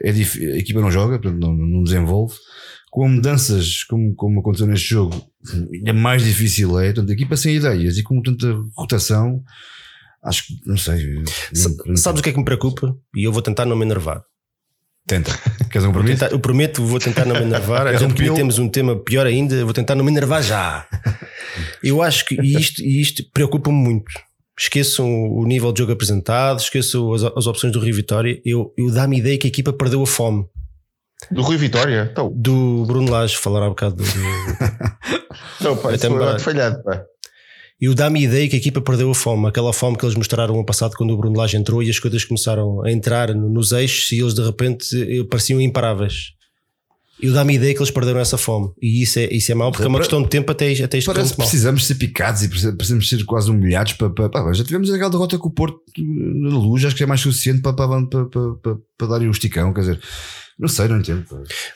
[0.03, 2.35] é a equipa não joga, portanto não, não desenvolve.
[2.91, 5.25] Com mudanças, como, como aconteceu neste jogo,
[5.73, 6.87] ainda mais difícil é.
[6.87, 9.43] Portanto, a equipa sem ideias e com tanta rotação,
[10.25, 11.23] acho que, não sei.
[11.87, 12.97] Não, sabes o que é que me preocupa?
[13.15, 14.23] E eu vou tentar não me enervar.
[15.07, 15.33] Tenta.
[15.71, 16.25] Queres um compromisso?
[16.25, 17.87] Eu prometo, vou tentar não me enervar.
[17.89, 20.87] A gente temos um tema pior ainda, vou tentar não me enervar já.
[21.83, 24.13] Eu acho que isto, isto preocupa-me muito.
[24.59, 28.41] Esqueçam o nível de jogo apresentado, esqueçam as, as opções do Rio Vitória.
[28.45, 30.45] Eu, eu dá-me ideia que a equipa perdeu a fome.
[31.31, 32.09] Do Rui Vitória?
[32.11, 32.33] Então.
[32.35, 33.97] Do Bruno Lage, falar há um bocado.
[33.97, 34.05] Do,
[35.61, 37.05] não, pá, isso foi falhado, pá.
[37.81, 40.55] Eu dá-me a ideia que a equipa perdeu a fome, aquela fome que eles mostraram
[40.55, 44.13] ano passado quando o Bruno Lage entrou e as coisas começaram a entrar nos eixos
[44.13, 46.35] e eles de repente eh, pareciam imparáveis.
[47.23, 49.71] Eu dá-me a ideia que eles perderam essa fome e isso é, isso é mau
[49.71, 52.49] porque é uma questão de tempo até, até isto Parece que precisamos ser picados e
[52.49, 56.51] precisamos ser quase humilhados para, para, para já tivemos aquela derrota com o Porto na
[56.51, 59.81] luz, acho que é mais suficiente para, para, para, para, para dar um esticão, quer
[59.81, 60.01] dizer,
[60.61, 61.25] não sei, não entendo.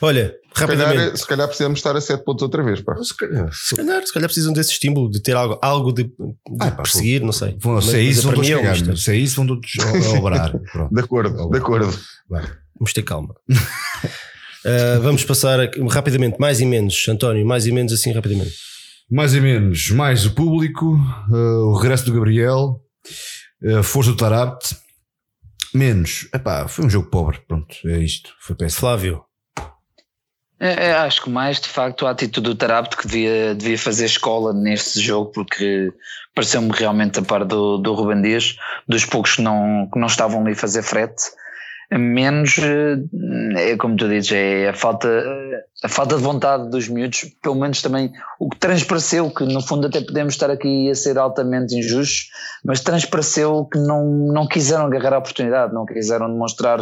[0.02, 0.98] Olha, se rapidamente.
[0.98, 2.82] Calhar, se calhar precisamos estar a 7 pontos outra vez.
[2.82, 2.94] Pá.
[3.02, 6.12] Se, calhar, se, calhar, se calhar precisam desse estímulo, de ter algo, algo de, de
[6.60, 7.56] ah, pá, perseguir, pô, não sei.
[7.58, 10.52] Vão, se, é isso, vão todos cagar, se é isso, vão todos obrar.
[10.92, 11.98] de acordo, de acordo.
[12.28, 13.34] Vamos ter calma.
[13.48, 15.58] uh, vamos passar
[15.90, 18.54] rapidamente, mais e menos, António, mais e menos assim rapidamente.
[19.10, 20.94] Mais e menos, mais o público,
[21.30, 22.82] uh, o regresso do Gabriel,
[23.62, 24.83] uh, força do Tarapte
[25.74, 26.28] Menos.
[26.32, 27.40] Epá, foi um jogo pobre.
[27.48, 28.34] Pronto, é isto.
[28.38, 28.80] Foi péssimo.
[28.80, 29.24] Flávio.
[30.60, 34.06] É, é, acho que mais, de facto, a atitude do Tarapto que devia, devia fazer
[34.06, 35.92] escola neste jogo, porque
[36.34, 38.56] pareceu-me realmente a par do, do Ruben Dias,
[38.88, 41.24] dos poucos que não, que não estavam ali a fazer frete
[41.90, 45.08] menos eh, é como tu dizes, é a falta,
[45.82, 49.86] a falta de vontade dos miúdos, pelo menos também o que transpareceu, que no fundo
[49.86, 52.28] até podemos estar aqui a ser altamente injustos,
[52.64, 56.80] mas transpareceu que não, não quiseram agarrar a oportunidade, não quiseram demonstrar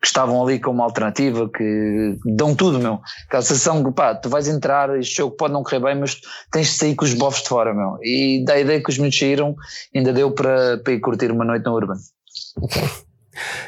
[0.00, 3.00] que estavam ali como alternativa, que dão tudo, meu.
[3.26, 6.18] Aquela sensação que, pá, tu vais entrar, este jogo pode não correr bem, mas
[6.50, 7.98] tens de sair com os bofos de fora, meu.
[8.02, 9.54] E da ideia que os miúdos saíram,
[9.94, 11.98] ainda deu para, para ir curtir uma noite no Urban.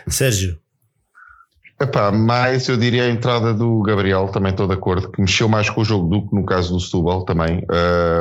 [0.09, 0.62] Sérgio.
[1.83, 5.69] Epá, mais eu diria a entrada do Gabriel, também estou de acordo, que mexeu mais
[5.69, 7.67] com o jogo do que no caso do Setúbal também.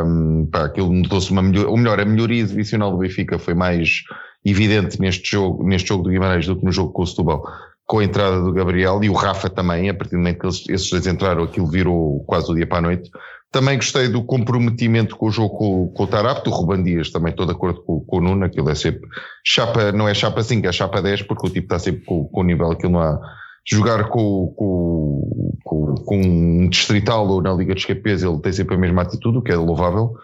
[0.04, 4.02] Um, pá, aquilo notou-se uma melhor, ou melhor, a melhoria exibicional do Benfica foi mais
[4.44, 7.44] evidente neste jogo, neste jogo do Guimarães do que no jogo com o Setúbal,
[7.86, 10.68] com a entrada do Gabriel e o Rafa também, a partir do momento que eles,
[10.68, 13.12] esses dois entraram, aquilo virou quase o dia para a noite.
[13.52, 17.30] Também gostei do comprometimento com o jogo com, com o Tarapto, o Ruban Dias também
[17.30, 19.08] estou de acordo com, com o Nuno, aquilo é sempre
[19.46, 22.42] chapa, não é chapa 5, é chapa 10, porque o tipo está sempre com, com
[22.42, 23.20] o nível, aquilo não há,
[23.66, 28.78] jogar com, com, com, um distrital ou na Liga dos Campeões, ele tem sempre a
[28.78, 30.16] mesma atitude, o que é louvável.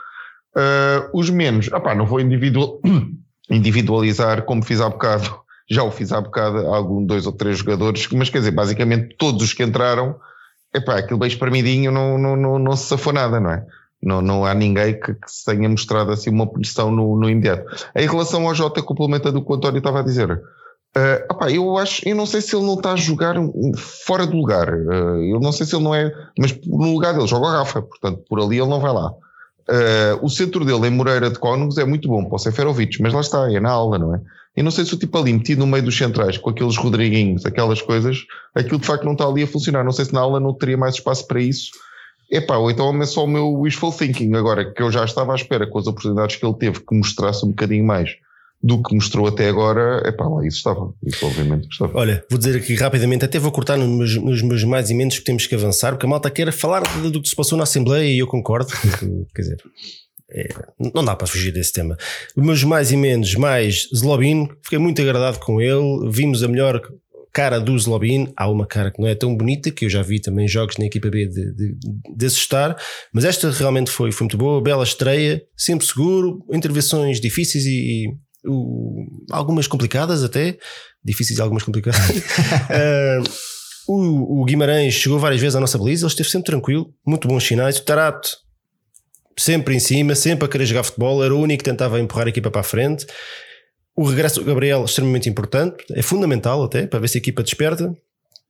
[0.55, 2.81] Uh, os menos, opá, não vou individual,
[3.49, 8.07] individualizar como fiz há bocado, já o fiz há bocado, algum dois ou três jogadores,
[8.11, 10.15] mas quer dizer, basicamente todos os que entraram,
[10.73, 13.65] epá, aquele beijo espremidinho não, não, não, não se safou nada, não é?
[14.01, 17.65] Não, não há ninguém que, que se tenha mostrado assim uma posição no, no imediato.
[17.95, 20.39] Em relação ao Jota, complementa do que o António estava a dizer.
[20.97, 23.35] Uh, opa, eu acho, eu não sei se ele não está a jogar
[23.75, 24.73] fora do lugar.
[24.73, 27.83] Uh, eu não sei se ele não é, mas no lugar dele joga a Rafa,
[27.83, 29.11] portanto por ali ele não vai lá.
[29.69, 33.13] Uh, o centro dele em Moreira de Cónegos é muito bom para o Seferovic, mas
[33.13, 34.21] lá está, é na aula, não é?
[34.55, 37.45] Eu não sei se o tipo ali metido no meio dos centrais com aqueles Rodriguinhos,
[37.45, 38.25] aquelas coisas,
[38.55, 39.83] aquilo de facto não está ali a funcionar.
[39.83, 41.69] Não sei se na aula não teria mais espaço para isso.
[42.31, 45.35] Epá, ou então é só o meu wishful thinking agora, que eu já estava à
[45.35, 48.15] espera com as oportunidades que ele teve que mostrasse um bocadinho mais
[48.61, 51.97] do que mostrou até agora, é pá, lá isso estava, isso obviamente estava.
[51.97, 55.25] Olha, vou dizer aqui rapidamente, até vou cortar nos meus, nos meus mais imensos que
[55.25, 58.19] temos que avançar, porque a malta quer falar do que se passou na Assembleia e
[58.19, 58.71] eu concordo,
[59.33, 59.57] quer dizer,
[60.31, 60.49] é,
[60.93, 61.95] não dá para fugir desse tema.
[62.35, 66.81] Meus mais imensos, mais Zlobin, fiquei muito agradado com ele, vimos a melhor
[67.31, 70.19] cara do Zlobin, há uma cara que não é tão bonita, que eu já vi
[70.19, 71.77] também jogos na equipa B de, de,
[72.15, 72.75] de assustar,
[73.13, 78.07] mas esta realmente foi, foi muito boa, bela estreia, sempre seguro, intervenções difíceis e,
[78.47, 80.57] o, algumas complicadas até,
[81.03, 82.09] difíceis algumas complicadas.
[82.09, 83.23] uh,
[83.91, 87.43] o, o, Guimarães chegou várias vezes à nossa baliza, ele esteve sempre tranquilo, muito bons
[87.43, 87.77] sinais.
[87.77, 88.29] O Tarato
[89.37, 92.29] sempre em cima, sempre a querer jogar futebol, era o único que tentava empurrar a
[92.29, 93.05] equipa para a frente.
[93.95, 97.95] O regresso do Gabriel extremamente importante, é fundamental até para ver se a equipa desperta.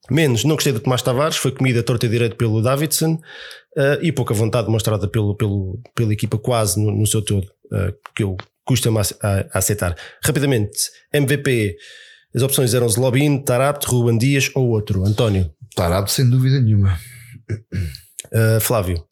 [0.10, 4.12] Menos, não gostei do Tomás Tavares, foi comida torta e direito pelo Davidson uh, e
[4.12, 8.38] pouca vontade demonstrada pelo, pelo, pela equipa quase no, no seu todo, uh, que eu
[8.68, 9.96] custa-me a, a, aceitar.
[10.24, 10.78] Rapidamente,
[11.14, 11.76] MVP,
[12.36, 15.06] as opções eram Zlobin, Tarapte, Ruben Dias ou outro.
[15.06, 15.52] António.
[15.76, 17.00] Tarapte, sem dúvida nenhuma.
[18.26, 19.04] Uh, Flávio.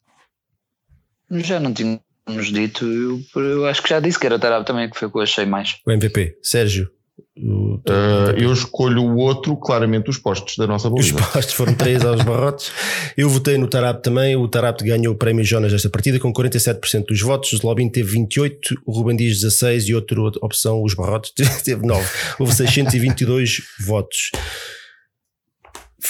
[1.30, 4.88] Já não tínhamos dito, eu, eu, acho que já disse que era o Tarapte também,
[4.88, 5.78] que foi o que eu achei mais.
[5.86, 6.38] O MVP.
[6.42, 6.90] Sérgio.
[7.38, 11.14] Uh, eu escolho o outro, claramente, os postos da nossa baliza.
[11.14, 12.72] Os postos foram três aos barrotes.
[13.14, 14.34] Eu votei no Tarap também.
[14.36, 17.52] O Tarap ganhou o prémio Jonas desta partida com 47% dos votos.
[17.52, 21.32] O Lobin teve 28, o Ruben Dias 16 e outra opção, os barrotes,
[21.62, 22.08] teve 9.
[22.38, 24.30] Houve 622 votos.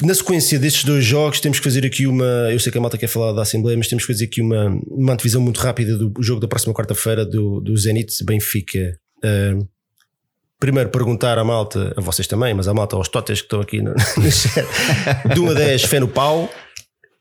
[0.02, 2.24] Na sequência destes dois jogos, temos que fazer aqui uma.
[2.52, 4.78] Eu sei que a malta quer falar da Assembleia, mas temos que fazer aqui uma,
[4.88, 8.98] uma antevisão muito rápida do jogo da próxima quarta-feira do, do Zenit Benfica.
[9.24, 9.66] Uh,
[10.58, 13.82] primeiro perguntar à malta, a vocês também, mas à malta, aos totes que estão aqui
[13.82, 14.66] no, no chat,
[15.34, 16.48] de 1 a 10, fé no pau.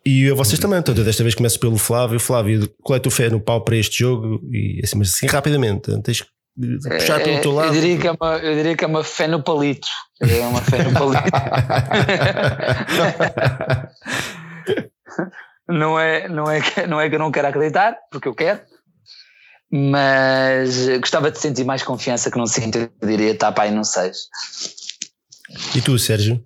[0.05, 2.19] E a vocês também, então, desta vez começo pelo Flávio.
[2.19, 4.39] Flávio, qual é a tua fé no pau para este jogo?
[4.51, 6.27] E assim, mas assim rapidamente, tens que
[6.87, 7.69] puxar pelo teu lado.
[7.69, 9.87] Eu diria que é uma, eu diria que é uma fé no palito.
[10.21, 11.23] É uma fé no palito.
[15.67, 18.61] não, é, não, é que, não é que eu não quero acreditar, porque eu quero,
[19.71, 24.17] mas gostava de sentir mais confiança que não sinto, eu diria para aí no 6.
[25.75, 26.43] E tu, Sérgio?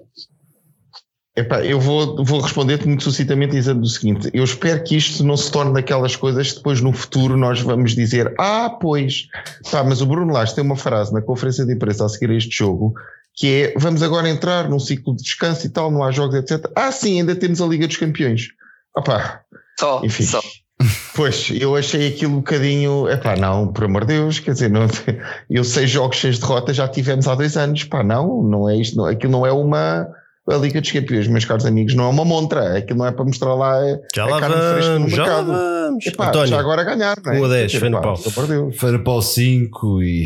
[1.35, 5.37] Epá, eu vou, vou responder-te muito sucintamente dizendo o seguinte: eu espero que isto não
[5.37, 9.27] se torne daquelas coisas que depois no futuro nós vamos dizer, ah, pois,
[9.71, 12.35] pá, mas o Bruno Lage tem uma frase na conferência de imprensa a seguir a
[12.35, 12.93] este jogo
[13.39, 16.69] que é vamos agora entrar num ciclo de descanso e tal, não há jogos, etc.
[16.75, 18.49] Ah, sim, ainda temos a Liga dos Campeões.
[18.95, 19.43] Opá,
[19.79, 20.25] só, enfim.
[20.25, 20.41] Só.
[21.15, 23.07] Pois, eu achei aquilo um bocadinho.
[23.09, 24.87] É pá, não, por amor de Deus, quer dizer, não,
[25.49, 27.83] eu seis jogos, seis derrotas já tivemos há dois anos.
[27.83, 30.07] Pá, não, não é isto, não, aquilo não é uma.
[30.51, 33.25] A Liga dos Campeões, meus caros amigos, não é uma montra, aquilo não é para
[33.25, 33.79] mostrar lá
[34.15, 35.47] já a lá carne fresca no vamos, já mercado.
[35.47, 36.05] vamos.
[36.05, 37.39] Epá, António, já agora a ganhar, não é?
[37.39, 38.17] 1 a 10, Quer fé no pá, pau.
[38.17, 38.79] pelo amor de Deus.
[38.79, 40.25] Feira para o 5 e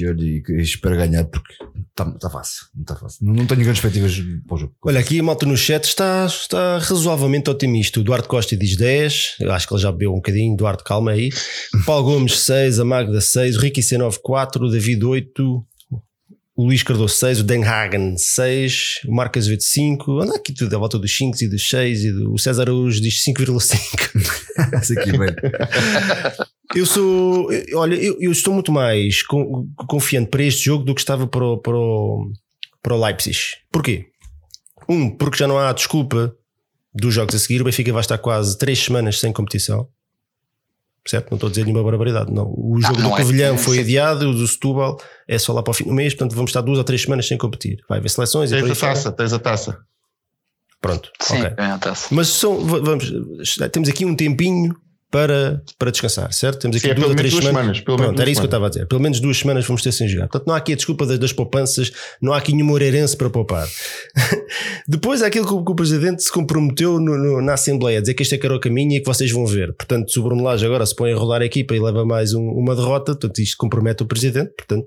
[0.00, 1.52] eu digo, espero ganhar porque
[1.90, 2.66] está tá fácil.
[2.74, 3.26] Não está fácil.
[3.26, 4.72] Não, não tenho grandes expectativas para o jogo.
[4.84, 8.00] Olha, aqui a malta no chat está, está razoavelmente otimista.
[8.00, 10.56] O Duarte Costa diz 10, eu acho que ele já bebeu um bocadinho.
[10.56, 11.30] Duarte, calma aí.
[11.84, 15.64] Paulo Gomes 6, a Magda 6, o Ricky C9 4, o David 8,
[16.60, 20.76] o Luís Cardoso 6, o Den Hagen 6, o Marco Azevedo 5, anda aqui tudo
[20.76, 24.78] à volta dos 5 e dos 6, e do, o César Araújo diz 5,5.
[24.78, 25.36] Esse aqui, velho.
[26.76, 31.00] Eu sou, olha, eu, eu estou muito mais con- confiante para este jogo do que
[31.00, 32.30] estava para o, para o,
[32.82, 33.38] para o Leipzig.
[33.72, 34.08] Porquê?
[34.86, 36.34] Um, porque já não há desculpa
[36.94, 37.62] dos jogos a seguir.
[37.62, 39.88] O Benfica vai estar quase 3 semanas sem competição.
[41.06, 41.30] Certo?
[41.30, 42.30] Não estou a dizer nenhuma barbaridade.
[42.32, 42.44] Não.
[42.56, 43.18] O jogo não do é.
[43.18, 43.64] Covilhão Sim.
[43.64, 46.50] foi adiado, o do Setúbal é só lá para o fim do mês, portanto vamos
[46.50, 47.78] estar duas ou três semanas sem competir.
[47.88, 48.92] Vai haver seleções e Tens aí a fora.
[48.94, 49.78] taça, tens a taça.
[50.80, 51.10] Pronto.
[51.20, 51.50] Sim, ok.
[51.56, 52.14] bem, tá-se.
[52.14, 53.12] Mas são, va- vamos,
[53.72, 54.74] temos aqui um tempinho
[55.10, 56.60] para, para descansar, certo?
[56.60, 57.78] Temos aqui Sim, é duas pelo ou três duas semanas.
[57.78, 58.86] semanas, Pronto, era isso que eu estava a dizer.
[58.86, 60.28] Pelo menos duas semanas vamos ter sem jogar.
[60.28, 61.90] Portanto, não há aqui a desculpa das, das poupanças,
[62.22, 63.66] não há aqui nenhum Moreirense para poupar.
[64.88, 68.14] Depois aquilo que o, que o Presidente se comprometeu no- no- na Assembleia, a dizer
[68.14, 69.72] que este é que era o caminho e que vocês vão ver.
[69.74, 72.32] Portanto, se o Bruno Lage agora se põe a rolar a equipa e leva mais
[72.32, 74.52] um- uma derrota, portanto, isto compromete o Presidente.
[74.56, 74.86] Portanto,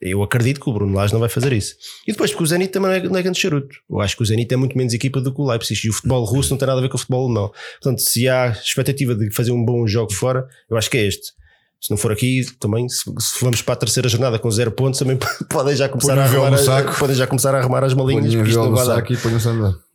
[0.00, 1.74] eu acredito que o Bruno Lage não vai fazer isso.
[2.06, 3.76] E depois, porque o Zenit também não é, não é grande charuto.
[3.90, 5.86] Eu acho que o Zenit é muito menos equipa do que o Leipzig.
[5.86, 7.50] E o futebol russo não tem nada a ver com o futebol alemão.
[7.80, 11.32] Portanto, se há expectativa de fazer um bom jogo fora, eu acho que é este.
[11.80, 14.98] Se não for aqui, também, se, se vamos para a terceira jornada com zero pontos,
[14.98, 15.18] também
[15.50, 16.98] podem já começar, a arrumar, no a- saco.
[16.98, 18.94] podem já começar a arrumar as malinhas, Ponham porque isto não vai dar.
[18.96, 19.85] saco e ponham-se a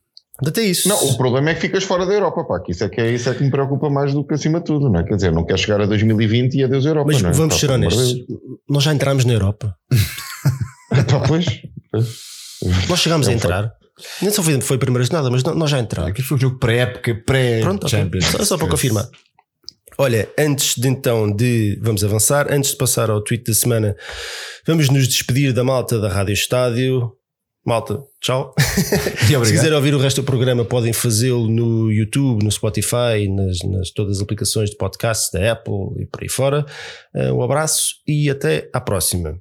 [0.42, 0.52] andar.
[0.52, 0.90] Portanto, é isso.
[0.90, 3.12] Não, o problema é que ficas fora da Europa, pá, que isso é que, é,
[3.14, 5.04] isso é que me preocupa mais do que acima de tudo, não é?
[5.04, 7.34] Quer dizer, não quero chegar a 2020 e adeus Europa, Mas não é?
[7.34, 8.16] vamos ser de honestos.
[8.70, 9.76] Nós já entramos na Europa.
[10.90, 11.46] Pá, pois,
[11.92, 12.08] pois.
[12.90, 13.72] Nós chegámos É a entrar.
[14.22, 16.10] Nem só foi, foi a primeira jornada, mas nó- nós já entramos.
[16.12, 18.26] Aqui foi um jogo pré-época, pré-Champions.
[18.26, 19.08] Só, só para confirmar.
[19.98, 23.96] Olha, antes de então de vamos avançar, antes de passar ao tweet da semana,
[24.66, 27.12] vamos nos despedir da malta da Rádio Estádio.
[27.64, 28.56] Malta, tchau.
[29.46, 33.92] Se quiserem ouvir o resto do programa, podem fazê-lo no YouTube, no Spotify, nas, nas
[33.92, 36.66] todas as aplicações de podcast da Apple e por aí fora.
[37.14, 39.40] Uh, Um abraço e até à próxima.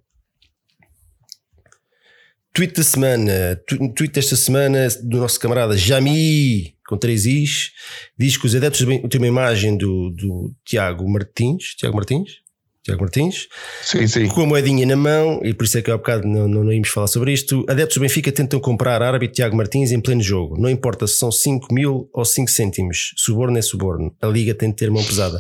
[2.53, 3.59] Tweet da semana,
[3.97, 7.71] tweet desta semana do nosso camarada Jami, com três Is,
[8.19, 12.41] diz que os adeptos têm uma imagem do, do Tiago Martins, Tiago Martins,
[12.83, 13.47] Tiago Martins,
[13.83, 14.27] Sim, sim.
[14.29, 16.73] com a moedinha na mão, e por isso é que há bocado não, não, não
[16.73, 17.65] íamos falar sobre isto.
[17.69, 20.59] Adeptos do Benfica tentam comprar árbitro Tiago Martins em pleno jogo.
[20.59, 24.15] Não importa se são 5 mil ou 5 cêntimos, suborno é suborno.
[24.23, 25.39] A liga tem de ter mão pesada.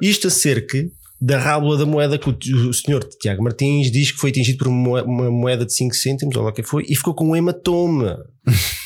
[0.00, 0.78] Isto acerca
[1.20, 4.68] da rábula da moeda que o, o senhor Tiago Martins diz que foi atingido por
[4.68, 7.34] uma moe- uma moeda de 5 cêntimos, ou lá que foi, e ficou com um
[7.36, 8.18] hematoma.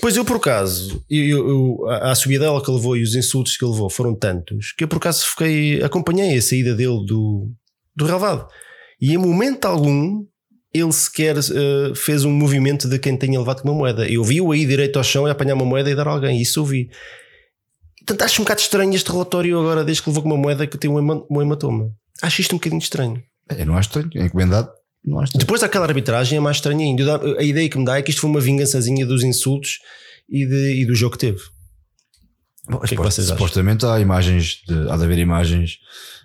[0.00, 3.56] Pois eu, por acaso, eu, eu, a, a subidela que ele levou e os insultos
[3.56, 7.50] que levou foram tantos que eu, por acaso, fiquei, acompanhei a saída dele do,
[7.96, 8.48] do relevado.
[9.00, 10.24] E em momento algum
[10.72, 14.06] ele sequer eh, fez um movimento de quem tenha levado uma moeda.
[14.08, 16.40] Eu vi-o aí direito ao chão e apanhar uma moeda e dar a alguém.
[16.40, 16.88] Isso eu vi.
[17.98, 20.76] Portanto, acho um bocado estranho este relatório agora, desde que levou com uma moeda que
[20.78, 21.90] tem um hema- hematoma.
[22.22, 23.22] Acho isto um bocadinho estranho.
[23.56, 24.70] Eu não acho estranho, é encomendado.
[25.34, 27.20] Depois daquela arbitragem é mais estranho ainda.
[27.38, 29.78] A ideia que me dá é que isto foi uma vingançazinha dos insultos
[30.28, 31.40] e, de- e do jogo que teve.
[32.70, 33.36] Bom, que é que supost- vocês acham?
[33.38, 35.78] supostamente há imagens, de- há de haver imagens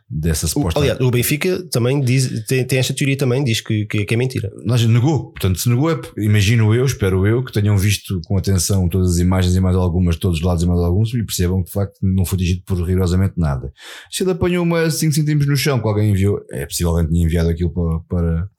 [0.10, 0.78] dessa suposta.
[0.80, 4.18] aliás, o Benfica também diz, tem, tem esta teoria também, diz que, que, que é
[4.18, 4.52] mentira.
[4.66, 8.88] Nós negou, portanto, se negou, é, imagino eu, espero eu, que tenham visto com atenção
[8.90, 11.68] todas as imagens e mais algumas, todos os lados e mais alguns, e percebam que
[11.68, 13.72] de facto não foi dirigido por rigorosamente nada.
[14.12, 17.24] Se ele apanhou uma 5 centímetros no chão, que alguém enviou, é possível alguém tinha
[17.26, 18.50] enviado aquilo para, para,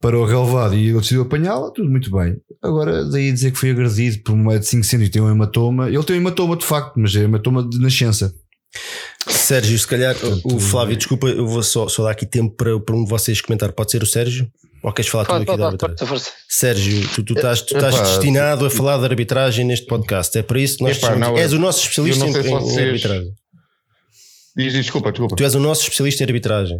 [0.00, 2.36] para o relevado e ele decidiu apanhá-la, tudo muito bem.
[2.62, 5.88] Agora, daí dizer que foi agredido por uma de 5 centímetros e tem um hematoma,
[5.88, 8.32] ele tem um hematoma de facto, mas é um hematoma de nascença.
[9.28, 10.14] Sérgio, se calhar,
[10.44, 13.40] o Flávio, desculpa, eu vou só, só dar aqui tempo para, para um de vocês
[13.40, 13.72] comentar.
[13.72, 14.48] Pode ser o Sérgio?
[14.82, 16.24] Ou queres falar tudo Pode, aqui pode, da pode, arbitragem?
[16.24, 16.32] pode.
[16.48, 20.38] Sérgio, tu, tu estás, tu estás Epá, destinado a falar de arbitragem neste podcast.
[20.38, 23.32] É para isso que nós Epá, não, És o nosso especialista em, em- arbitragem.
[24.56, 25.34] Diz, desculpa, desculpa.
[25.36, 26.78] Tu és o nosso especialista em arbitragem.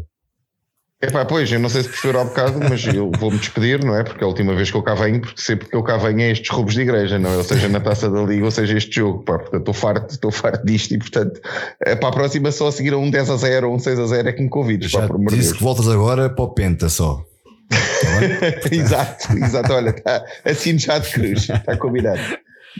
[1.00, 4.02] Epá, pois, eu não sei se perceberam há bocado, mas eu vou-me despedir, não é?
[4.02, 6.20] Porque é a última vez que eu cá venho, porque sempre que eu cá venho
[6.22, 7.36] é estes roubos de igreja, não é?
[7.36, 10.32] Ou seja, na taça da liga, ou seja, este jogo, pá, portanto, estou farto, estou
[10.32, 11.40] farto disto e, portanto,
[11.86, 13.96] é, para a próxima só a seguir a um 10 a 0 ou um 6
[13.96, 16.44] a 0 é que me convides, pá, Já por amor disse que voltas agora para
[16.44, 17.22] o Penta só.
[18.72, 22.20] exato, exato, olha, tá, assim já de cruz, está combinado.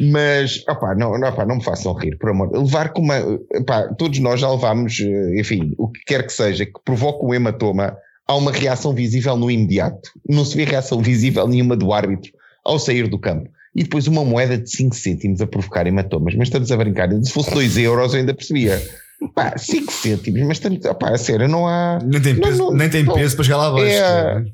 [0.01, 2.51] Mas, opá, não, não, opá, não me façam rir, por amor.
[2.53, 3.19] Levar com uma.
[3.61, 7.35] Opá, todos nós já levámos, eh, enfim, o que quer que seja, que provoque um
[7.35, 7.97] hematoma,
[8.29, 10.11] há uma reação visível no imediato.
[10.29, 12.31] Não se vê reação visível nenhuma do árbitro
[12.64, 13.49] ao sair do campo.
[13.74, 16.35] E depois uma moeda de 5 cêntimos a provocar hematomas.
[16.35, 17.09] Mas estamos a brincar.
[17.22, 18.81] Se fosse 2 euros eu ainda percebia.
[19.35, 21.99] Pá, 5 cêntimos, mas estamos, opá, a sério, não há.
[22.05, 23.14] Nem tem Não, peso, não, nem tem não.
[23.14, 23.97] peso para chegar lá abaixo.
[23.97, 24.45] É-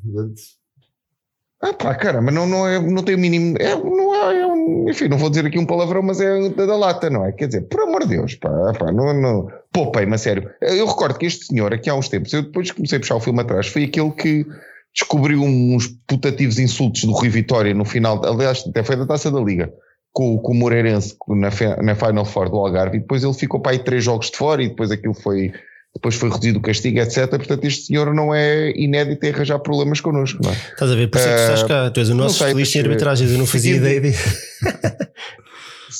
[1.62, 3.56] Ah pá, caramba, não, não, é, não tem o mínimo.
[3.58, 6.66] É, não é, é um- enfim, não vou dizer aqui um palavrão, mas é da,
[6.66, 7.32] da lata, não é?
[7.32, 9.48] Quer dizer, por amor de Deus, pá, pá não, não.
[9.74, 10.48] Poupei-me a sério.
[10.62, 13.20] Eu recordo que este senhor, aqui há uns tempos, eu depois comecei a puxar o
[13.20, 14.46] filme atrás, foi aquele que
[14.94, 19.40] descobriu uns putativos insultos do Rui Vitória no final, aliás, até foi da taça da
[19.40, 19.72] Liga.
[20.12, 23.72] Com, com o Moreirense na, na Final Four do Algarve, e depois ele ficou para
[23.72, 25.52] aí três jogos de fora, e depois aquilo foi,
[25.92, 27.28] depois foi reduzido o castigo, etc.
[27.30, 30.54] Portanto, este senhor não é inédito em arranjar problemas connosco, não é?
[30.54, 31.08] Estás a ver?
[31.08, 31.90] Por isso é que tu estás cá.
[31.90, 33.28] Tu és o nosso especialista em mas, arbitragem.
[33.32, 34.00] Eu não fazia ideia.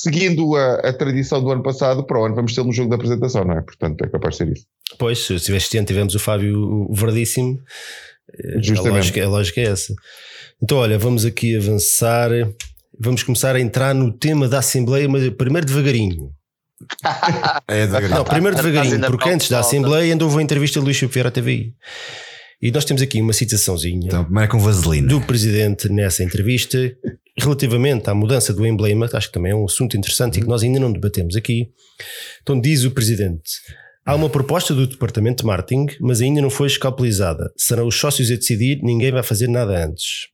[0.05, 2.95] seguindo a, a tradição do ano passado, para o ano vamos ter um jogo de
[2.95, 3.61] apresentação, não é?
[3.61, 4.65] Portanto, é capaz de ser isso.
[4.99, 7.59] Pois, se este ano, tivemos o Fábio Verdíssimo.
[8.33, 8.93] Eh, A Justamente.
[8.95, 9.93] lógica, a lógica é essa.
[10.61, 12.29] Então, olha, vamos aqui avançar.
[12.99, 16.31] Vamos começar a entrar no tema da Assembleia, mas primeiro devagarinho.
[17.67, 18.17] É devagarinho.
[18.17, 19.67] Não, primeiro devagarinho, porque antes da falta.
[19.69, 21.73] Assembleia ainda houve uma entrevista de Luís Vieira à TVI.
[22.61, 25.07] E nós temos aqui uma citaçãozinha Então, primeiro é com vaselina.
[25.07, 26.77] do presidente nessa entrevista
[27.37, 30.63] relativamente à mudança do emblema, acho que também é um assunto interessante e que nós
[30.63, 31.69] ainda não debatemos aqui.
[32.41, 33.51] Então diz o presidente:
[34.05, 37.51] há uma proposta do departamento de marketing, mas ainda não foi escalpelizada.
[37.57, 40.27] Serão os sócios a decidir, ninguém vai fazer nada antes.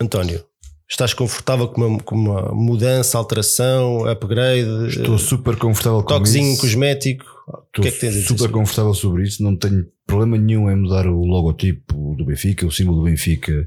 [0.00, 0.44] António,
[0.88, 6.60] estás confortável com uma, com uma mudança, alteração, upgrade, Estou super confortável com toquezinho isso.
[6.60, 7.24] cosmético?
[7.46, 8.26] O que é que tens a dizer?
[8.26, 9.42] super confortável sobre isso.
[9.42, 13.66] Não tenho problema nenhum em mudar o logotipo do Benfica, o símbolo do Benfica,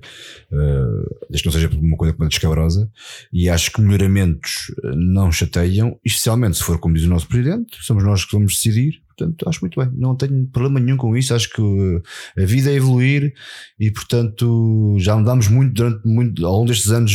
[0.52, 2.90] uh, desde que não seja uma coisa muito descabrosa.
[3.34, 7.78] E acho que melhoramentos eh, não chateiam, especialmente se for como diz o nosso presidente,
[7.82, 9.02] somos nós que vamos decidir.
[9.18, 9.90] Portanto, acho muito bem.
[9.98, 11.34] Não tenho problema nenhum com isso.
[11.34, 12.04] Acho que uh,
[12.38, 13.34] a vida é evoluir
[13.80, 17.12] e, portanto, já mudámos muito durante muito, ao longo destes anos.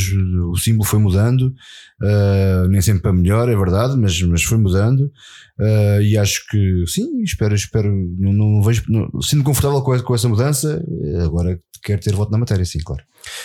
[0.50, 1.54] O símbolo foi mudando,
[2.02, 5.12] uh, nem sempre para melhor, é verdade, mas, mas foi mudando.
[5.58, 10.14] Uh, e acho que sim, espero, espero, não, não vejo, não, sinto confortável com, com
[10.14, 10.82] essa mudança.
[11.24, 13.02] Agora quero ter voto na matéria, sim, claro.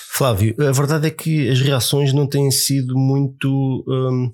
[0.09, 3.83] Flávio, a verdade é que as reações não têm sido muito.
[3.87, 4.31] hum,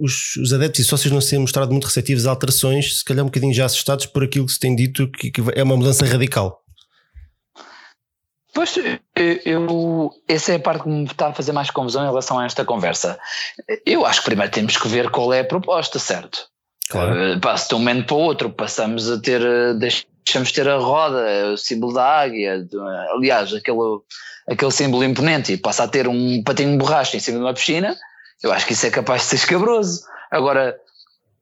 [0.00, 3.22] os, os adeptos e sócios não se têm mostrado muito receptivos a alterações, se calhar
[3.22, 6.04] um bocadinho já assustados por aquilo que se tem dito, que, que é uma mudança
[6.06, 6.60] radical.
[8.54, 12.08] Pois, eu, eu- essa é a parte que me está a fazer mais confusão em
[12.08, 13.18] relação a esta conversa.
[13.86, 16.51] Eu acho que primeiro temos que ver qual é a proposta, certo?
[16.92, 17.18] Claro.
[17.18, 20.68] Eh, se de um momento para o outro passamos a ter, eh, deixamos de ter
[20.68, 22.78] a roda, o símbolo da águia, de-
[23.14, 23.78] aliás, aquele,
[24.46, 27.54] aquele símbolo imponente, e passa a ter um patinho de borracha em cima de uma
[27.54, 27.96] piscina,
[28.42, 30.02] eu acho que isso é capaz de ser escabroso.
[30.30, 30.76] Agora,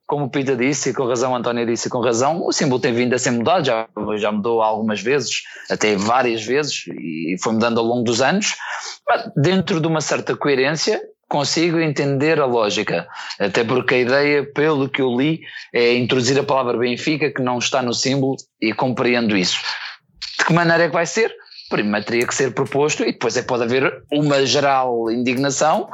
[0.06, 3.14] como o Pita disse, e com razão, António disse com razão, o símbolo tem vindo
[3.14, 3.88] a ser mudado, já,
[4.18, 8.54] já mudou algumas vezes, até várias vezes, e foi mudando ao longo dos anos,
[9.08, 11.00] mas dentro de uma certa coerência,
[11.30, 13.06] consigo entender a lógica,
[13.38, 15.40] até porque a ideia, pelo que eu li,
[15.72, 19.58] é introduzir a palavra Benfica, que não está no símbolo, e compreendo isso.
[20.38, 21.32] De que maneira é que vai ser?
[21.70, 25.88] primeiro teria que ser proposto e depois é pode haver uma geral indignação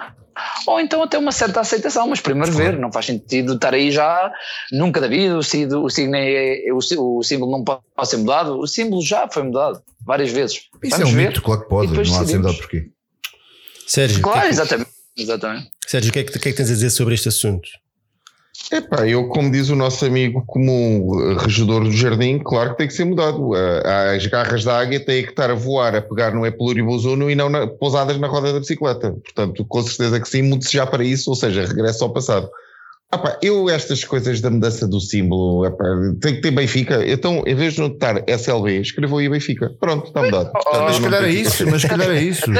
[0.67, 4.31] ou então até uma certa aceitação, mas primeiro ver, não faz sentido estar aí já
[4.73, 6.79] nunca da vida, o, signo, o, signo é, é, o,
[7.19, 10.57] o símbolo não pode ser mudado, o símbolo já foi mudado várias vezes.
[10.83, 12.91] Isso Vamos é um ver, mito, claro que pode, não há de ser mudado porquê.
[13.87, 15.71] Sérgio, claro, que é que, exatamente, exatamente.
[15.87, 17.69] Sérgio, o que, é que, que é que tens a dizer sobre este assunto?
[18.73, 22.95] Epá, eu, como diz o nosso amigo comum regedor do jardim, claro que tem que
[22.95, 23.53] ser mudado.
[23.55, 27.49] As garras da águia têm que estar a voar, a pegar no Epiluribozuno e não
[27.49, 29.13] na, pousadas na roda da bicicleta.
[29.13, 32.51] Portanto, com certeza que sim, mude-se já para isso, ou seja, regressa ao passado.
[33.13, 35.85] Epá, eu, estas coisas da mudança do símbolo, epá,
[36.21, 37.07] tem que ter Benfica.
[37.07, 39.71] Então, em vez de notar SLB, escreveu aí Benfica.
[39.79, 40.51] Pronto, está mudado.
[40.51, 42.51] Portanto, mas se calhar é isso, mas se calhar é isso.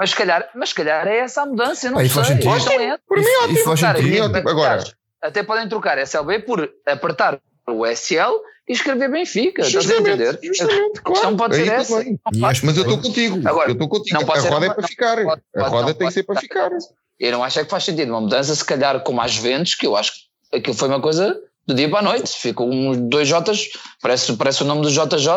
[0.00, 2.08] Mas se calhar, mas se calhar é essa a mudança, eu não ah, sei.
[2.08, 2.82] Faz sentido.
[2.82, 3.58] É, por mim, ótimo.
[3.58, 4.34] Isso faz sentido.
[4.48, 4.84] Agora,
[5.20, 7.38] até podem trocar SLB por apertar
[7.68, 9.62] o SL e escrever Benfica.
[9.62, 11.30] Justamente, justamente, claro.
[11.30, 12.02] Não pode ser essa.
[12.34, 13.46] Mas, mas eu estou contigo.
[13.46, 14.18] Agora, eu estou contigo.
[14.18, 15.22] Não pode a roda é para ficar.
[15.22, 16.70] Pode, a roda tem que ser para ficar.
[17.18, 19.86] Eu não acho é que faz sentido uma mudança, se calhar, como às Juventus, que
[19.86, 22.30] eu acho que aquilo foi uma coisa do dia para a noite.
[22.30, 23.68] Ficou uns dois Jotas,
[24.02, 25.28] parece, parece o nome do JJ.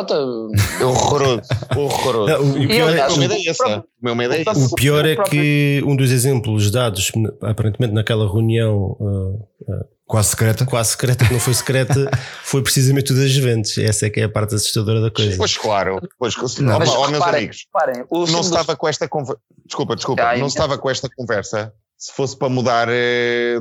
[0.79, 1.41] É horroroso,
[1.75, 2.27] horroroso.
[2.27, 7.11] Não, o, pior é, o, é o, o pior é que um dos exemplos dados,
[7.41, 12.09] aparentemente naquela reunião uh, uh, quase secreta, quase secreta, que não foi secreta,
[12.43, 13.77] foi precisamente o das Juventus.
[13.77, 15.37] Essa é que é a parte assustadora da coisa.
[15.37, 19.41] Pois claro, pois, não, mas, ó, meus amigos, reparem, não estava com esta conversa.
[19.65, 21.73] Desculpa, desculpa, não estava com esta conversa
[22.03, 23.59] se fosse para mudar, eh,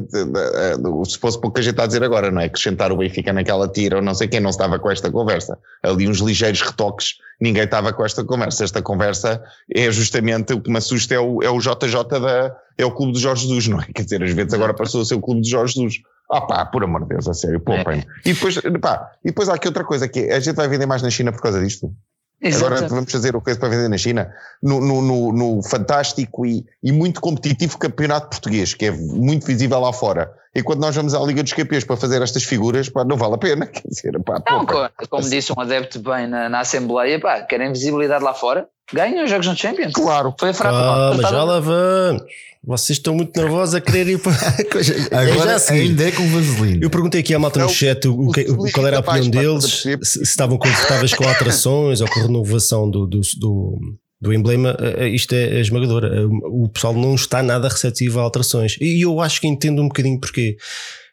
[1.04, 2.46] se fosse para o que a gente está a dizer agora, não é?
[2.46, 5.56] Acrescentar o Benfica naquela tira ou não sei quem, não estava com esta conversa.
[5.80, 8.64] Ali uns ligeiros retoques, ninguém estava com esta conversa.
[8.64, 9.40] Esta conversa
[9.72, 13.12] é justamente o que me assusta é o, é o JJ da, é o clube
[13.12, 13.86] de Jorge Jesus, não é?
[13.94, 16.00] Quer dizer, às vezes agora passou a ser o clube de Jorge Jesus.
[16.28, 18.00] Ah pá, por amor de Deus, a sério, poupem.
[18.00, 18.28] É.
[18.28, 20.86] E depois, pá, e depois há aqui outra coisa que é, a gente vai vender
[20.86, 21.94] mais na China por causa disto.
[22.42, 22.74] Exato.
[22.74, 26.44] Agora vamos fazer o que é para vender na China, no, no, no, no fantástico
[26.44, 30.32] e, e, muito competitivo campeonato português, que é muito visível lá fora.
[30.52, 33.34] E quando nós vamos à Liga dos Campeões para fazer estas figuras, pá, não vale
[33.34, 33.64] a pena.
[33.70, 37.72] Quer dizer, pá, não, como, como disse um adepto bem na, na Assembleia, pá, querem
[37.72, 38.66] visibilidade lá fora?
[38.92, 39.92] Ganham os jogos no Champions.
[39.92, 40.34] Claro.
[40.38, 40.76] Foi fraco.
[40.76, 42.22] Ah, mas já lá vamos.
[42.64, 44.36] Vocês estão muito nervosos a querer ir para.
[45.10, 46.84] Agora já ainda é com vaselina.
[46.84, 49.98] Eu perguntei aqui à malta no chat o, o, qual era a opinião deles, se,
[50.02, 53.78] se estavam confortáveis com alterações ou com a renovação do, do, do,
[54.20, 54.76] do emblema.
[54.78, 56.04] Eh, eh, isto é, é esmagador.
[56.04, 58.76] Eh, o pessoal não está nada receptivo a alterações.
[58.80, 60.56] E eu acho que entendo um bocadinho porquê.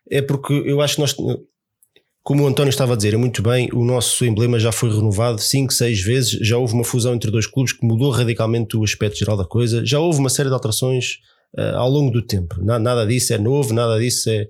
[0.07, 1.15] É porque eu acho que nós
[2.21, 5.41] como o António estava a dizer, é muito bem, o nosso emblema já foi renovado
[5.41, 9.17] 5, 6 vezes, já houve uma fusão entre dois clubes que mudou radicalmente o aspecto
[9.17, 11.17] geral da coisa, já houve uma série de alterações
[11.57, 12.55] uh, ao longo do tempo.
[12.61, 14.47] Nada, nada disso é novo, nada disso é,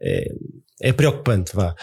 [0.00, 0.32] é,
[0.82, 1.74] é preocupante, vá.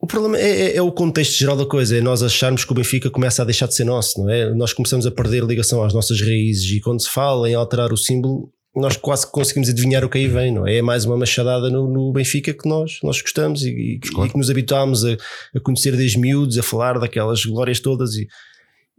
[0.00, 2.74] O problema é, é, é, o contexto geral da coisa, é nós acharmos que o
[2.74, 4.48] Benfica começa a deixar de ser nosso, não é?
[4.54, 7.98] Nós começamos a perder ligação às nossas raízes e quando se fala em alterar o
[7.98, 10.76] símbolo, nós quase conseguimos adivinhar o que aí vem, não é?
[10.76, 14.26] É mais uma machadada no, no Benfica que nós, nós gostamos e, e, claro.
[14.26, 15.12] e que nos habituámos a,
[15.54, 18.26] a, conhecer desde miúdos, a falar daquelas glórias todas e,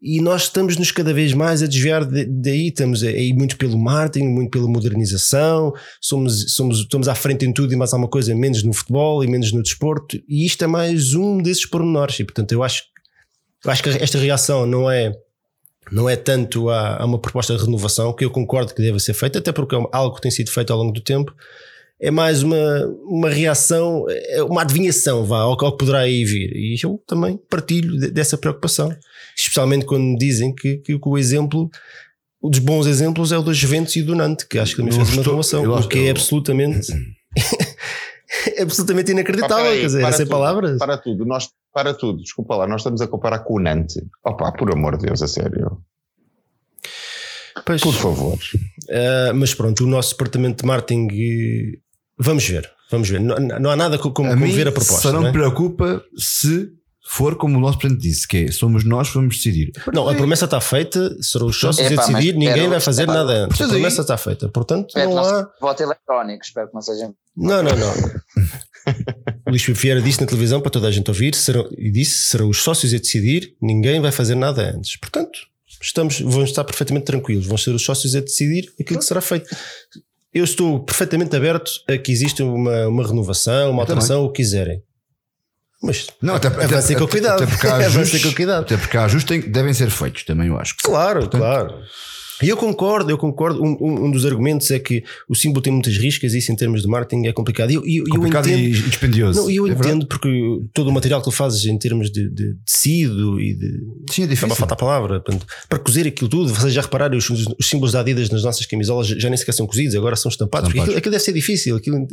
[0.02, 3.78] e nós estamos-nos cada vez mais a desviar de, daí, estamos a ir muito pelo
[3.78, 8.34] marketing, muito pela modernização, somos, somos, estamos à frente em tudo e mais alguma coisa,
[8.34, 12.24] menos no futebol e menos no desporto, e isto é mais um desses pormenores, e
[12.24, 12.84] portanto eu acho,
[13.64, 15.14] eu acho que esta reação não é
[15.92, 19.14] não é tanto a, a, uma proposta de renovação, que eu concordo que deve ser
[19.14, 21.36] feita, até porque é algo que tem sido feito ao longo do tempo,
[22.02, 22.58] é mais uma,
[23.06, 26.52] uma reação, é uma adivinhação vá, ao, ao que poderá aí vir.
[26.56, 28.92] E eu também partilho de, dessa preocupação,
[29.38, 31.70] especialmente quando dizem que, que, que o exemplo
[32.44, 34.94] um dos bons exemplos é o dos Juventus e do Nantes, que acho que também
[34.94, 36.92] fez uma renovação, o que é absolutamente
[38.58, 40.80] é absolutamente inacreditável, aí, quer dizer, é sem palavras.
[40.80, 43.98] Para tudo, nós, para tudo, desculpa lá, nós estamos a comparar com o Nantes.
[44.26, 45.78] Opa, por amor de Deus, a sério.
[47.64, 48.40] Pois, por favor.
[48.90, 51.08] Uh, mas pronto, o nosso departamento de marketing,
[52.22, 53.20] vamos ver, vamos ver.
[53.20, 55.02] Não, não há nada como, como ver a proposta.
[55.02, 56.70] Só não, não me preocupa se
[57.12, 59.72] for como o nosso presidente disse, que é, somos nós que vamos decidir.
[59.94, 63.60] Não, a promessa está feita, serão os sócios a decidir, ninguém vai fazer nada antes.
[63.60, 65.50] A promessa está feita, portanto não há...
[65.60, 67.12] Voto eletrónico, espero que não seja...
[67.36, 67.94] Não, não, não.
[69.46, 72.48] o Luís Vieira disse na televisão para toda a gente ouvir, serão, e disse, serão
[72.48, 74.98] os sócios a decidir, ninguém vai fazer nada antes.
[74.98, 75.38] Portanto,
[75.82, 79.54] estamos, vamos estar perfeitamente tranquilos, vão ser os sócios a decidir aquilo que será feito.
[80.34, 84.82] Eu estou perfeitamente aberto a que exista uma, uma renovação, uma alteração, o que quiserem.
[85.84, 87.44] Mas não, até, até, avancem com cuidado.
[87.44, 88.26] Até porque há ajustes.
[88.48, 90.76] Até porque há ajustes devem ser feitos, também eu acho.
[90.84, 91.80] Claro, Portanto, claro.
[92.42, 93.62] E eu concordo, eu concordo.
[93.64, 96.56] Um, um, um, dos argumentos é que o símbolo tem muitas riscas e isso em
[96.56, 97.72] termos de marketing é complicado.
[97.72, 99.42] Eu, eu, complicado eu entendo, e dispendioso.
[99.42, 100.06] Não, eu é entendo verdade?
[100.08, 103.72] porque todo o material que tu fazes em termos de, de tecido e de.
[104.12, 104.34] Sim, é difícil.
[104.34, 105.20] Estava a faltar a palavra.
[105.20, 108.66] Portanto, para cozer aquilo tudo, vocês já repararam, os, os, símbolos da Adidas nas nossas
[108.66, 110.70] camisolas já nem sequer são cozidos, agora são estampados.
[110.70, 112.06] Porque aquilo, aquilo, deve ser difícil, aquilo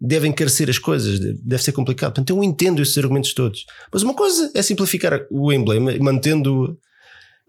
[0.00, 2.14] deve encarecer as coisas, deve ser complicado.
[2.14, 3.64] Portanto, eu entendo esses argumentos todos.
[3.92, 6.76] Mas uma coisa é simplificar o emblema, mantendo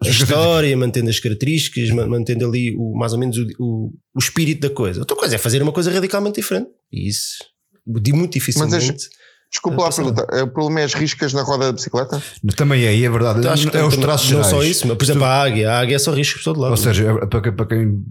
[0.00, 4.60] a história, mantendo as características, mantendo ali o, mais ou menos o, o, o, espírito
[4.60, 5.00] da coisa.
[5.00, 6.70] Outra coisa é fazer uma coisa radicalmente diferente.
[6.92, 7.38] E isso,
[7.84, 8.86] muito dificilmente.
[8.86, 9.08] Mas
[9.50, 12.22] Desculpa lá a pergunta, o problema é as riscas na roda da bicicleta?
[12.54, 13.38] Também é, é verdade.
[13.38, 14.50] Então, acho é os traços Não gerais.
[14.50, 16.72] só isso, mas por exemplo, a águia, a águia é só riscos por todo lado.
[16.72, 18.04] Ou seja, para, para quem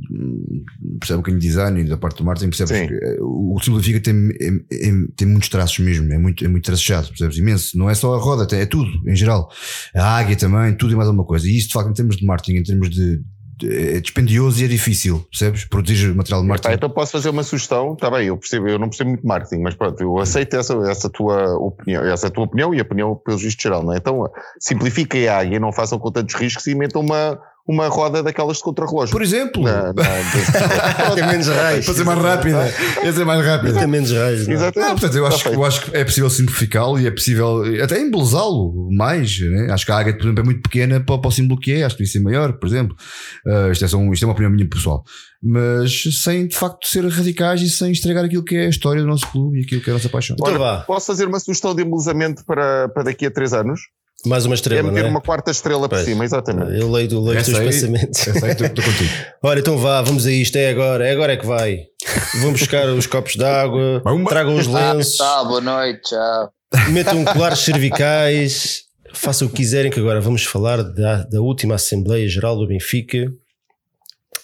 [0.99, 4.29] percebe um bocadinho de design e da parte do marketing, percebes que o simplifica tem,
[4.41, 7.37] é, é, tem muitos traços mesmo, é muito, é muito tracejado, percebes?
[7.37, 7.77] Imenso.
[7.77, 9.51] Não é só a roda, é tudo, em geral.
[9.95, 11.47] A águia também, tudo e mais alguma coisa.
[11.47, 13.21] E isso, de facto, em termos de marketing, em termos de,
[13.63, 15.65] é dispendioso e é difícil, percebes?
[15.65, 16.69] Produzir material de marketing.
[16.69, 19.61] Tá, então posso fazer uma sugestão, está bem, eu percebo, eu não percebo muito marketing,
[19.61, 23.37] mas pronto, eu aceito essa, essa tua opinião, essa tua opinião e a opinião pelo
[23.37, 23.97] juiz geral, não é?
[23.97, 24.29] Então
[24.59, 28.63] simplifiquem a águia, não façam com tantos riscos e inventam uma, uma roda daquelas de
[28.63, 29.11] contrarrelógio.
[29.11, 30.03] Por exemplo, na, na,
[31.13, 31.85] tem menos raios.
[31.85, 32.73] Para ser mais rápida.
[33.03, 33.79] Ia ser mais rápida.
[33.79, 34.47] Tem menos raios.
[34.47, 34.89] Exatamente.
[34.89, 38.89] Não, portanto, eu, acho, eu acho que é possível simplificá-lo e é possível até embelezá-lo
[38.91, 39.37] mais.
[39.39, 39.67] Né?
[39.69, 41.83] Acho que a águia, por exemplo, é muito pequena para, para o símbolo que é.
[41.83, 42.95] Acho que devia ser maior, por exemplo.
[43.45, 45.03] Uh, isto, é só um, isto é uma opinião minha pessoal.
[45.43, 49.07] Mas sem de facto ser radicais e sem estragar aquilo que é a história do
[49.07, 50.37] nosso clube e aquilo que é a nossa paixão.
[50.39, 53.81] Então Olha, posso fazer uma sugestão de embelezamento para, para daqui a três anos?
[54.25, 54.81] Mais uma estrela.
[54.81, 55.11] É meter não é?
[55.11, 56.01] uma quarta estrela Pois.
[56.01, 56.79] por cima, exatamente.
[56.79, 58.27] Eu leio, leio os teus aí- pensamentos.
[58.27, 59.09] Essa aí estou contigo.
[59.43, 60.55] Olha, então vá, vamos a isto.
[60.57, 61.81] É agora, é agora é que vai.
[62.41, 66.51] Vão buscar os copos de água, tragam os Ah, lenços, tá, boa noite, tchau.
[66.89, 72.27] metam colares cervicais, façam o que quiserem, que agora vamos falar da, da última Assembleia
[72.27, 73.31] Geral do Benfica.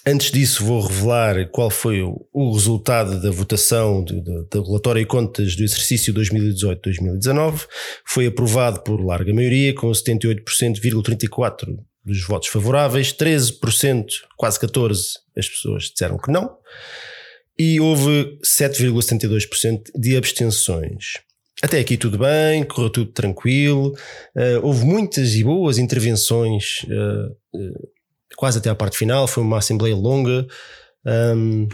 [0.06, 5.56] Antes disso, vou revelar qual foi o, resultado da votação do, do, relatório e contas
[5.56, 7.66] do exercício 2018-2019.
[8.04, 14.04] Foi aprovado por larga maioria, com 78,34% dos votos favoráveis, 13%,
[14.36, 14.94] quase 14%
[15.36, 16.54] as pessoas disseram que não,
[17.58, 21.14] e houve 7,72% de abstenções.
[21.62, 23.96] Até aqui tudo bem, correu tudo tranquilo,
[24.36, 27.88] eh, houve muitas e boas intervenções, eh, eh,
[28.36, 30.46] quase até à parte final, foi uma assembleia longa.
[31.36, 31.68] hum,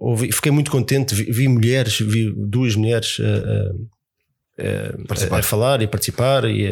[0.00, 4.92] houve- fiquei muito contente, vi, vi mulheres, vi duas mulheres a- a- a-
[5.40, 6.68] a falar e participar, e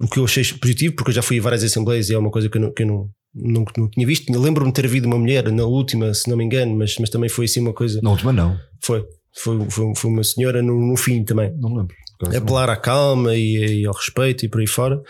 [0.00, 2.30] o que eu achei positivo, porque eu já fui a várias assembleias e é uma
[2.30, 4.30] coisa que eu não, que eu não, não, não tinha visto.
[4.38, 7.28] Lembro-me de ter havido uma mulher na última, se não me engano, mas, mas também
[7.30, 8.00] foi assim uma coisa.
[8.02, 8.58] Na última, não.
[8.82, 9.04] Foi,
[9.36, 11.94] foi, foi, foi uma senhora no, no fim também Não lembro.
[12.36, 15.00] Apelar à calma e, e ao respeito e por aí fora.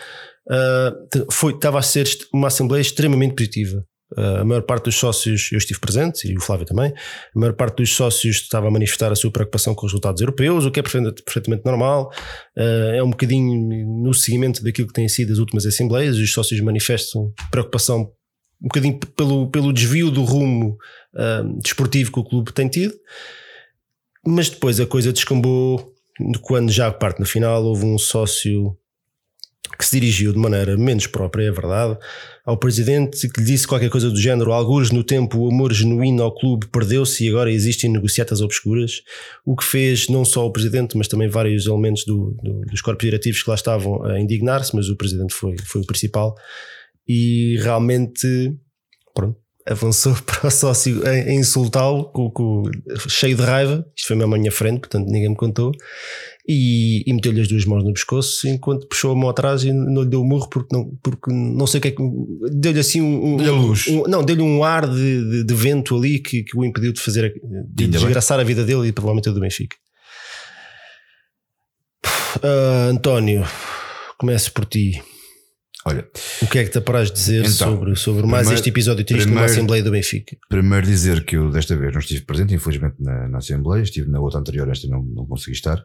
[0.49, 0.93] Ah,
[1.31, 3.83] foi, estava a ser uma assembleia extremamente positiva.
[4.15, 6.93] Ah, a maior parte dos sócios, eu estive presente e o Flávio também,
[7.35, 10.65] a maior parte dos sócios estava a manifestar a sua preocupação com os resultados europeus,
[10.65, 12.11] o que é perfeitamente, normal.
[12.57, 16.61] Ah, é um bocadinho no seguimento daquilo que têm sido as últimas assembleias, os sócios
[16.61, 18.11] manifestam preocupação
[18.61, 20.77] um bocadinho pelo, pelo desvio do rumo
[21.61, 22.93] desportivo que o clube tem tido,
[24.25, 25.93] mas depois a coisa descambou
[26.41, 28.75] quando já parte no final houve um sócio
[29.77, 31.97] que se dirigiu de maneira menos própria, é verdade,
[32.45, 36.23] ao presidente que lhe disse qualquer coisa do género, alguns no tempo o amor genuíno
[36.23, 39.01] ao clube perdeu-se e agora existem negociatas obscuras,
[39.45, 43.03] o que fez não só o presidente, mas também vários elementos do- do- dos corpos
[43.03, 46.35] diretivos que lá estavam a indignar-se, mas o presidente foi, foi o principal
[47.07, 48.53] e realmente
[49.13, 52.11] pronto, avançou para o sócio a, insultá-lo,
[53.09, 53.85] cheio de raiva.
[53.95, 55.71] Isto foi mesmo à minha frente, portanto ninguém me contou.
[56.47, 60.03] E, e meteu-lhe as duas mãos no pescoço enquanto puxou a mão atrás e não
[60.03, 62.03] lhe deu o murro porque não, porque não sei o que é que.
[62.51, 63.37] Deu-lhe assim um.
[63.65, 63.87] luz.
[63.87, 67.01] um- não, deu-lhe um ar de, de- de vento ali que, que o impediu de
[67.01, 67.33] fazer.
[67.33, 67.89] de Ainda bem.
[67.89, 69.75] desgraçar a vida dele e provavelmente a do Benfica.
[72.43, 73.43] Ah, António,
[74.19, 75.01] começo por ti.
[75.87, 76.07] Olha,
[76.41, 79.25] O que é que te apraz dizer Então, sobre, sobre mais primeiro- este episódio triste
[79.27, 80.35] numa primeiro- Assembleia do Benfica?
[80.49, 84.19] primeiro dizer que eu desta vez não estive presente, infelizmente, na, na Assembleia, estive na
[84.19, 85.79] outra anterior, esta não, não consegui estar,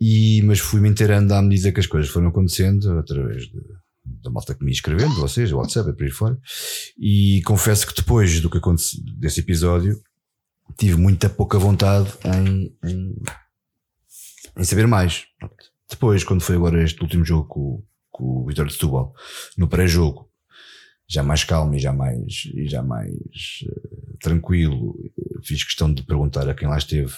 [0.00, 3.60] e, mas fui-me inteirando à medida que as coisas foram acontecendo, através de,
[4.22, 6.38] da malta que me ia escrevendo, vocês, o WhatsApp, e por aí fora,
[6.96, 10.00] e confesso que depois do que aconteceu, desse episódio,
[10.78, 13.14] tive muita pouca vontade em, em,
[14.56, 15.24] em saber mais.
[15.90, 17.82] Depois, quando foi agora este último jogo com,
[18.18, 19.14] com o Vitória de Setúbal,
[19.56, 20.28] no pré-jogo,
[21.08, 23.14] já mais calmo e já mais, e já mais
[23.62, 27.12] eh, tranquilo, eh, fiz questão de perguntar a quem lá esteve,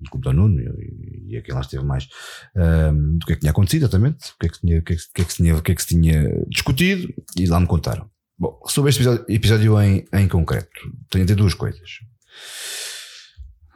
[0.00, 2.08] no Clube do Nuno e, e a quem lá esteve mais,
[2.56, 4.96] ahm, do que é que tinha acontecido exatamente, o que é que, tinha, o que,
[4.96, 8.08] tinha, se tinha discutido, e lá me contaram.
[8.38, 10.80] Bom, sobre este episódio, episódio em, em concreto,
[11.10, 12.00] tenho a duas coisas.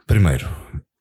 [0.07, 0.49] Primeiro,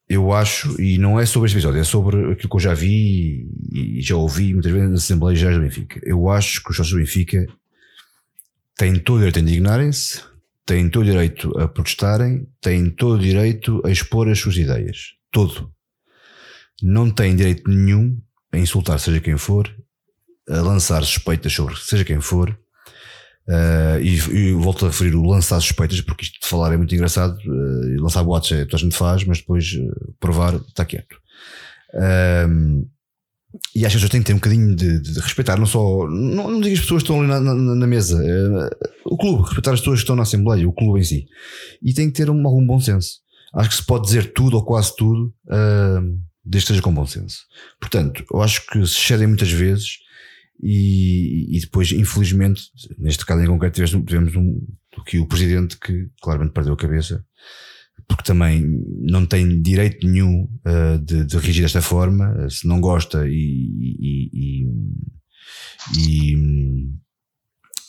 [0.08, 3.46] eu acho, e não é sobre este episódio, é sobre aquilo que eu já vi
[3.70, 6.00] e já ouvi muitas vezes nas Assembleias Gerais do Benfica.
[6.02, 7.46] Eu acho que os sócios do Benfica
[8.74, 10.22] têm todo o direito a indignarem-se,
[10.64, 15.14] têm todo o direito a protestarem, têm todo o direito a expor as suas ideias.
[15.30, 15.70] Todo.
[16.82, 18.18] Não têm direito nenhum
[18.50, 19.70] a insultar seja quem for,
[20.48, 22.58] a lançar suspeitas sobre seja quem for,
[23.48, 26.94] uh, e, e, volto a referir o lançar suspeitas, porque isto de falar é muito
[26.94, 31.16] engraçado, uh, lançar boatos é, toda a gente faz, mas depois uh, provar está quieto.
[33.74, 36.06] e acho que já tem que ter um bocadinho de, de, de respeitar, não só,
[36.08, 38.18] não, não digo as pessoas que estão ali na, na, na mesa,
[39.04, 41.26] o clube, respeitar as pessoas que estão na Assembleia, o clube em si,
[41.82, 43.20] e tem que ter um, algum bom senso.
[43.54, 45.32] Acho que se pode dizer tudo ou quase tudo,
[46.44, 47.38] desde que seja com bom senso.
[47.80, 49.98] Portanto, eu acho que se cedem muitas vezes
[50.60, 52.62] e, e depois, infelizmente,
[52.98, 54.60] neste caso em concreto, tivemos, tivemos um,
[55.06, 57.24] que o presidente que claramente perdeu a cabeça,
[58.06, 58.64] porque também
[59.00, 64.30] não tem direito nenhum uh, de, de reagir desta forma, se não gosta e, e,
[64.32, 64.66] e,
[65.98, 66.36] e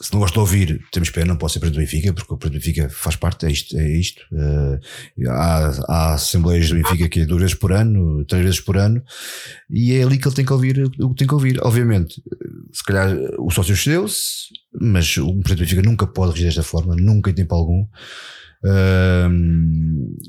[0.01, 2.37] se não gosta de ouvir, temos pena, não pode ser presidente do Benfica, porque o
[2.37, 3.77] presidente do Benfica faz parte, é isto.
[3.77, 4.21] É isto.
[4.31, 4.79] Uh,
[5.29, 9.03] há, há assembleias do Benfica que é duas vezes por ano, três vezes por ano,
[9.69, 11.59] e é ali que ele tem que ouvir o que tem que ouvir.
[11.61, 12.21] Obviamente,
[12.71, 14.47] se calhar o sócio excedeu-se,
[14.79, 17.85] mas o presidente do Benfica nunca pode regir desta forma, nunca em tempo algum.
[18.63, 19.29] Uh,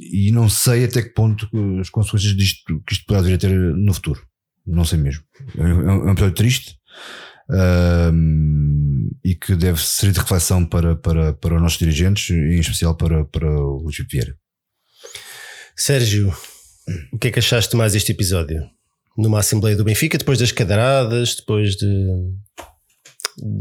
[0.01, 1.49] e não sei até que ponto
[1.81, 4.21] as consequências disto que isto poderá vir a ter no futuro.
[4.66, 5.23] Não sei mesmo.
[5.57, 6.81] É um, é um episódio triste
[9.24, 13.24] e que deve servir de reflexão para, para, para os nossos dirigentes, em especial para,
[13.24, 14.36] para o Luís Vieira.
[15.76, 16.34] Sérgio,
[17.12, 18.62] o que é que achaste mais deste episódio?
[19.16, 22.07] Numa Assembleia do Benfica, depois das cadeiradas, depois de,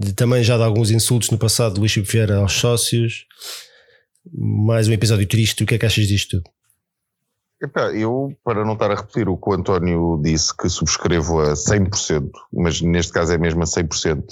[0.01, 3.25] de também já de alguns insultos no passado do Luís Vieira aos sócios,
[4.33, 6.58] mais um episódio triste, o que é que achas disto tudo?
[7.61, 11.53] Epá, eu, para não estar a repetir o que o António disse, que subscrevo a
[11.53, 14.25] 100%, mas neste caso é mesmo a 100%, uh,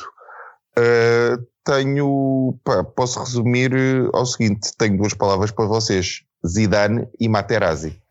[0.77, 7.27] eh, tenho, pá, posso resumir eh, ao seguinte, tenho duas palavras para vocês, Zidane e
[7.27, 8.01] Materazzi.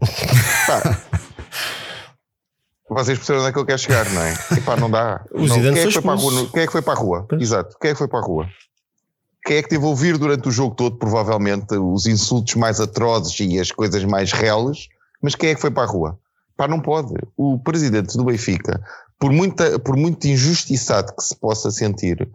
[2.90, 4.34] vocês percebem onde é que eu quero chegar, não é?
[4.58, 5.24] Epá, não dá.
[5.30, 6.94] O não, Zidane quem, é que foi para a rua, quem é que foi para
[6.94, 7.28] a rua?
[7.38, 8.48] Exato, quem é que foi para a rua?
[9.44, 13.38] Quem é que teve a ouvir durante o jogo todo, provavelmente, os insultos mais atrozes
[13.40, 14.88] e as coisas mais reales,
[15.20, 16.18] mas quem é que foi para a rua?
[16.56, 17.14] Pá, não pode.
[17.36, 18.80] O presidente do Benfica,
[19.18, 22.26] por, muita, por muito injustiçado que se possa sentir,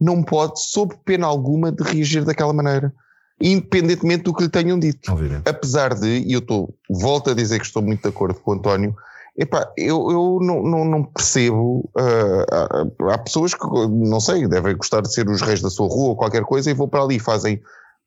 [0.00, 2.92] não pode, sob pena alguma, de reagir daquela maneira.
[3.40, 5.12] Independentemente do que lhe tenham dito.
[5.12, 5.48] Obviamente.
[5.48, 8.54] Apesar de, e eu estou, volto a dizer que estou muito de acordo com o
[8.54, 8.96] António,
[9.38, 11.90] Epá, eu, eu não, não, não percebo.
[11.94, 15.88] Uh, há, há, pessoas que, não sei, devem gostar de ser os reis da sua
[15.88, 17.56] rua ou qualquer coisa e vão para ali e fazem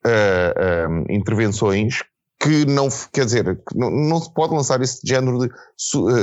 [0.06, 2.04] uh, uh, intervenções
[2.42, 5.50] que não, quer dizer, que não, não se pode lançar esse género de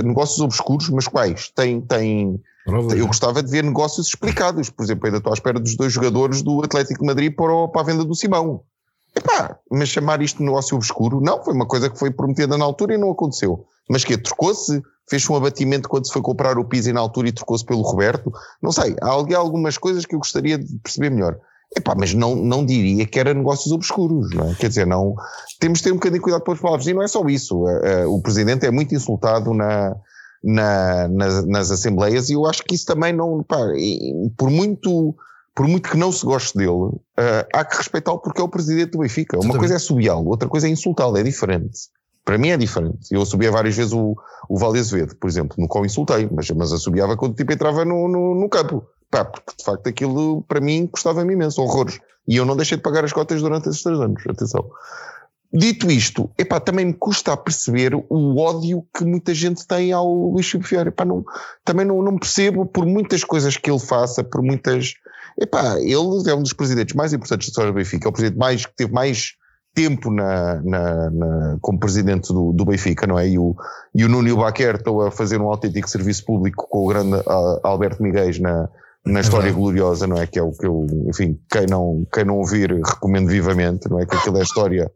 [0.02, 1.50] negócios obscuros, mas quais?
[1.50, 2.40] Tem, tem,
[2.96, 4.70] eu gostava de ver negócios explicados.
[4.70, 7.68] Por exemplo, ainda estou à espera dos dois jogadores do Atlético de Madrid para, o,
[7.68, 8.62] para a venda do Simão.
[9.16, 12.64] Epá, mas chamar isto de negócio obscuro, não, foi uma coisa que foi prometida na
[12.64, 13.64] altura e não aconteceu.
[13.88, 17.32] Mas que trocou-se fez um abatimento quando se foi comprar o Pizzi na altura e
[17.32, 18.32] trocou-se pelo Roberto.
[18.60, 21.38] Não sei, há algumas coisas que eu gostaria de perceber melhor.
[21.76, 24.54] Epá, mas não, não diria que era negócios obscuros, não é?
[24.54, 25.14] Quer dizer, não,
[25.58, 26.86] temos de ter um bocadinho de cuidado com as palavras.
[26.86, 27.64] E não é só isso.
[28.08, 29.94] O Presidente é muito insultado na,
[30.42, 33.58] na, nas, nas Assembleias e eu acho que isso também não, pá,
[34.36, 35.14] por muito,
[35.56, 37.00] por muito que não se goste dele, uh,
[37.50, 39.40] há que respeitá-lo porque é o Presidente do Benfica.
[39.40, 41.88] Uma coisa é subiá-lo, outra coisa é insultá-lo, é diferente.
[42.22, 43.08] Para mim é diferente.
[43.10, 44.14] Eu subia várias vezes o,
[44.50, 47.86] o Vale Azevedo, por exemplo, no qual insultei, mas, mas assobiava quando o tipo entrava
[47.86, 48.84] no, no, no, campo.
[49.10, 52.00] Pá, porque de facto aquilo para mim custava-me imenso, horrores.
[52.28, 54.22] E eu não deixei de pagar as cotas durante esses três anos.
[54.28, 54.68] Atenção.
[55.50, 60.12] Dito isto, epá, também me custa a perceber o ódio que muita gente tem ao
[60.12, 60.88] Luís Filipe Vieira.
[60.88, 61.24] Epá, não,
[61.64, 64.94] também não, não percebo por muitas coisas que ele faça, por muitas.
[65.38, 68.38] Epá, ele é um dos presidentes mais importantes da história do Benfica, é o presidente
[68.38, 69.34] mais, que teve mais
[69.74, 73.28] tempo na, na, na, como presidente do, do, Benfica, não é?
[73.28, 73.54] E o,
[73.94, 77.22] e o Nuno Baquer estão a fazer um autêntico serviço público com o grande
[77.62, 78.68] Alberto Miguel na,
[79.04, 80.26] na história é gloriosa, não é?
[80.26, 84.06] Que é o que eu, enfim, quem não, quem não ouvir, recomendo vivamente, não é?
[84.06, 84.90] Que aquilo é história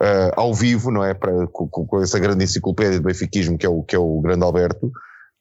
[0.00, 1.12] uh, ao vivo, não é?
[1.12, 4.44] Para, com, com, essa grande enciclopédia do benfiquismo que é o, que é o grande
[4.44, 4.86] Alberto.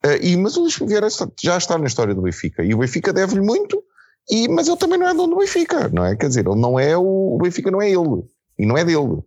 [0.05, 1.07] Uh, e, mas o Luís Vieira
[1.41, 3.83] já está na história do Benfica e o Benfica deve-lhe muito,
[4.29, 6.15] e, mas ele também não é dono do Benfica, não é?
[6.15, 8.23] Quer dizer, ele não é o, o Benfica não é ele
[8.59, 9.23] e não é dele.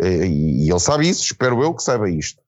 [0.00, 2.40] E ele sabe isso, espero eu que saiba isto.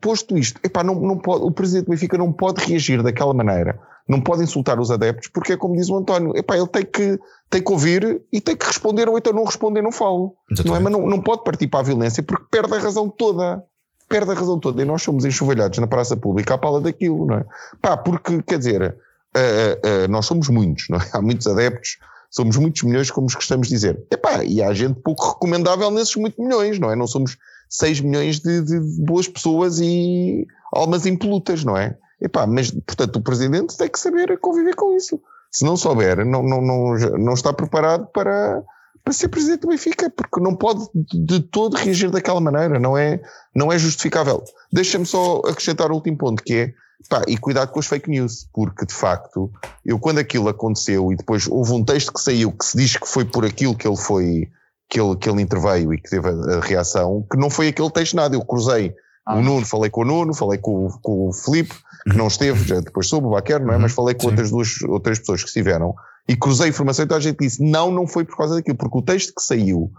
[0.00, 3.78] posto isto, epá, não, não pode, o presidente do Benfica não pode reagir daquela maneira,
[4.08, 7.18] não pode insultar os adeptos, porque é como diz o António, epá, ele tem que,
[7.48, 10.34] tem que ouvir e tem que responder, ou então não responder, não falo.
[10.64, 10.80] Não é?
[10.80, 13.62] Mas não, não pode partir para a violência porque perde a razão toda.
[14.08, 14.82] Perde a razão toda.
[14.82, 17.44] E nós somos enxovalhados na praça pública à pala daquilo, não é?
[17.80, 18.96] Pá, porque, quer dizer,
[19.36, 21.08] uh, uh, nós somos muitos, não é?
[21.12, 21.98] Há muitos adeptos,
[22.30, 24.02] somos muitos milhões, como gostamos de dizer.
[24.10, 26.96] Epá, e há gente pouco recomendável nesses muitos milhões, não é?
[26.96, 27.36] Não somos
[27.68, 31.96] 6 milhões de, de, boas pessoas e almas impolutas, não é?
[32.20, 35.20] Epá, mas, portanto, o presidente tem que saber conviver com isso.
[35.50, 38.62] Se não souber, não, não, não, não está preparado para,
[39.02, 43.20] para ser presidente do Benfica, porque não pode de todo reagir daquela maneira, não é,
[43.54, 44.44] não é justificável.
[44.72, 46.74] Deixa-me só acrescentar o último ponto, que é,
[47.08, 49.50] pá, e cuidado com as fake news, porque de facto,
[49.84, 53.06] eu quando aquilo aconteceu e depois houve um texto que saiu que se diz que
[53.06, 54.48] foi por aquilo que ele foi,
[54.88, 57.90] que ele, que ele interveio e que teve a, a reação, que não foi aquele
[57.90, 58.34] texto nada.
[58.34, 58.94] Eu cruzei
[59.26, 59.36] ah.
[59.36, 61.74] o Nuno, falei com o Nuno, falei com, com o Filipe,
[62.10, 63.76] que não esteve, já depois soube, o Baquer, não é?
[63.76, 63.82] Uhum.
[63.82, 65.94] Mas falei com outras duas, outras pessoas que estiveram
[66.30, 69.02] e cruzei informação então a gente disse, não, não foi por causa daquilo, porque o
[69.02, 69.90] texto que saiu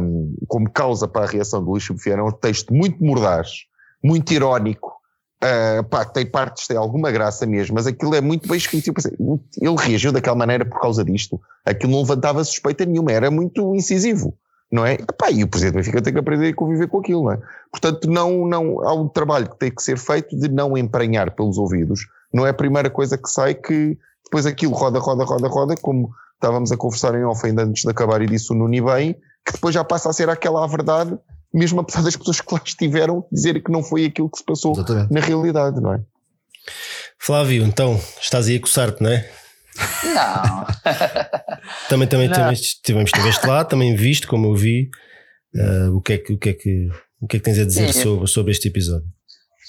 [0.00, 3.64] um, como causa para a reação do Luís Vieira é um texto muito mordaz,
[4.02, 4.91] muito irónico,
[5.42, 8.86] Uh, pá, tem partes, tem alguma graça mesmo, mas aquilo é muito bem escrito.
[8.86, 9.12] Eu pensei,
[9.60, 11.40] ele reagiu daquela maneira por causa disto.
[11.66, 14.38] Aquilo não levantava suspeita nenhuma, era muito incisivo,
[14.70, 14.94] não é?
[14.94, 17.40] E, pá, e o Presidente Benfica tem que aprender a conviver com aquilo, não é?
[17.72, 21.58] Portanto, não, não, há um trabalho que tem que ser feito de não emprenhar pelos
[21.58, 22.06] ouvidos.
[22.32, 26.10] Não é a primeira coisa que sai que depois aquilo roda, roda, roda, roda, como
[26.34, 29.14] estávamos a conversar em off ainda antes de acabar e disse o Nuni bem,
[29.44, 31.18] que depois já passa a ser aquela a verdade
[31.52, 34.72] mesmo apesar das pessoas que lá estiveram dizer que não foi aquilo que se passou
[34.72, 35.12] Exatamente.
[35.12, 36.00] na realidade, não é?
[37.18, 39.30] Flávio, então, estás aí a coçar-te, não é?
[40.14, 40.66] Não.
[41.88, 42.34] também, também, não.
[42.34, 44.90] também tivemos, estiveste lá, também viste, como eu vi,
[45.54, 46.88] uh, o, que é que, o, que é que,
[47.20, 49.06] o que é que tens a dizer sobre, sobre este episódio?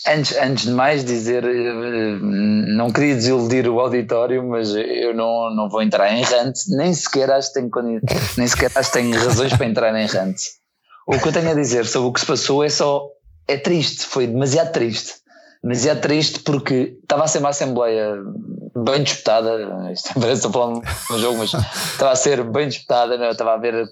[0.05, 5.69] Antes, antes de mais dizer, eh, não queria desiludir o auditório, mas eu não, não
[5.69, 8.01] vou entrar em rant, nem sequer acho que tenho,
[8.37, 10.35] nem sequer acho que tenho razões para entrar em rant.
[11.05, 13.07] O que eu tenho a dizer sobre o que se passou é só.
[13.47, 15.15] É triste, foi demasiado triste.
[15.61, 18.15] Demasiado triste porque estava a ser uma Assembleia
[18.75, 19.91] bem disputada.
[19.91, 23.17] Isto parece que estou falando no jogo, mas estava a ser bem disputada.
[23.17, 23.29] Né?
[23.29, 23.85] Estava a ver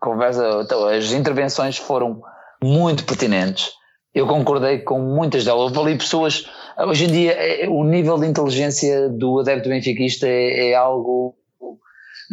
[0.00, 0.60] conversa.
[0.62, 2.22] Então, as intervenções foram
[2.62, 3.72] muito pertinentes.
[4.14, 5.62] Eu concordei com muitas delas.
[5.62, 6.46] Houve ali pessoas.
[6.78, 11.34] Hoje em dia, é, o nível de inteligência do adepto benfiquista é, é algo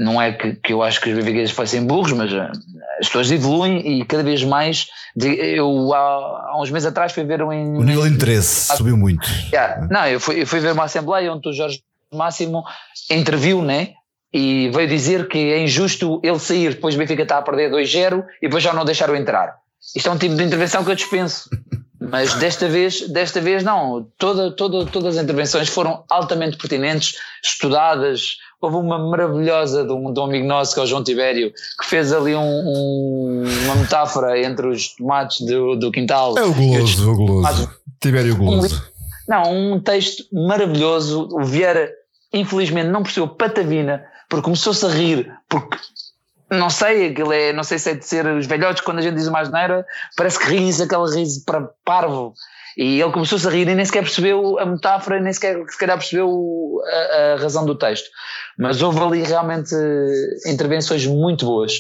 [0.01, 2.51] não é que, que eu acho que os benfiquistas fossem burros, mas eh,
[2.99, 4.87] as pessoas evoluem e cada vez mais.
[5.15, 7.77] Eu há, há uns meses atrás fui ver um.
[7.77, 9.27] O nível de interesse subiu muito.
[9.53, 12.63] Yeah, não, eu fui, eu fui ver uma assembleia onde o Jorge Máximo
[13.09, 13.89] interviu, né?
[14.33, 18.23] E veio dizer que é injusto ele sair, depois o Benfica está a perder 2-0
[18.41, 19.57] e depois já não deixaram entrar.
[19.95, 21.49] Isto é um tipo de intervenção que eu dispenso.
[21.99, 24.07] Mas desta vez, desta vez não.
[24.17, 30.19] Toda, toda, todas as intervenções foram altamente pertinentes, estudadas, Houve uma maravilhosa de um, de
[30.19, 34.39] um amigo nosso, que é o João Tibério, que fez ali um, um, uma metáfora
[34.39, 36.38] entre os tomates do, do quintal.
[36.38, 37.69] É o goloso, o goloso.
[37.99, 38.83] Tibério Goloso.
[39.27, 41.27] não, um texto maravilhoso.
[41.31, 41.91] O Vieira,
[42.31, 45.77] infelizmente, não percebeu patavina, porque começou-se a rir, porque
[46.51, 49.15] não sei, aquilo é, não sei se é de ser os velhotes, quando a gente
[49.15, 49.85] diz uma asneira,
[50.17, 52.33] parece que riem-se aquele riso para parvo.
[52.77, 55.98] E ele começou-se a rir e nem sequer percebeu a metáfora, nem sequer se calhar
[55.98, 58.10] percebeu a, a, razão do texto.
[58.57, 59.76] Mas houve ali realmente
[60.45, 61.73] intervenções muito boas.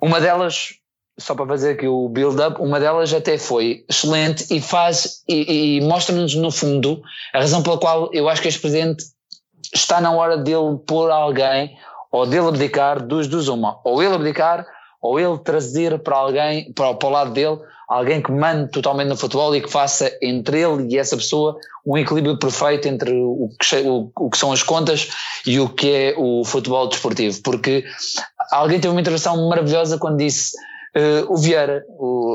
[0.00, 0.74] Uma delas,
[1.18, 5.80] só para fazer aqui o build-up, uma delas até foi excelente e faz e, e
[5.80, 9.04] mostra-nos no fundo a razão pela qual eu acho que este presidente
[9.74, 11.76] está na hora dele pôr alguém
[12.10, 13.80] ou dele abdicar dos dos uma.
[13.84, 14.66] Ou ele abdicar
[15.00, 17.58] ou ele trazer para alguém, para, para o lado dele,
[17.88, 21.56] alguém que mande totalmente no futebol e que faça entre ele e essa pessoa
[21.86, 25.08] um equilíbrio perfeito entre o que, o, o que são as contas
[25.46, 27.40] e o que é o futebol desportivo.
[27.42, 27.84] Porque
[28.50, 30.54] alguém teve uma intervenção maravilhosa quando disse
[30.94, 31.82] uh, o Vieira,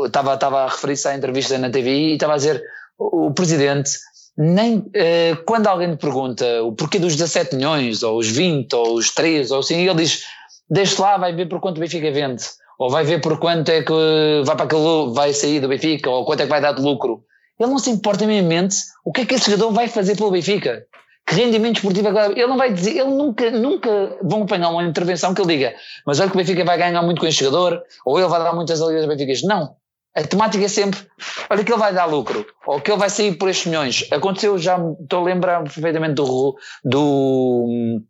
[0.06, 2.64] estava, a referir-se à entrevista na TV e estava a dizer
[2.98, 3.92] o, o presidente
[4.36, 8.96] nem uh, quando alguém lhe pergunta o porquê dos 17 milhões, ou os 20, ou
[8.96, 10.24] os 3, ou assim, ele diz:
[10.68, 12.44] deixe lá, vai ver por quanto o Benfica vende
[12.80, 16.26] ou vai ver por quanto é que vai para aquele, vai sair do Benfica, ou
[16.26, 17.24] quanto é que vai dar de lucro.
[17.60, 20.86] Ele não se importa minimamente o que é que esse jogador vai fazer pelo Benfica.
[21.26, 24.84] Que rendimento esportivo é que Ele não vai dizer, ele nunca, nunca vão apanhar uma
[24.84, 25.76] intervenção que ele diga,
[26.06, 28.54] mas olha que o Benfica vai ganhar muito com este jogador, ou ele vai dar
[28.54, 29.48] muitas alegrias ao Benfica.
[29.48, 29.76] Não.
[30.16, 31.00] A temática é sempre,
[31.50, 34.06] olha que ele vai dar lucro, ou que ele vai sair por estes milhões.
[34.12, 38.04] Aconteceu, já estou a lembrar perfeitamente do, do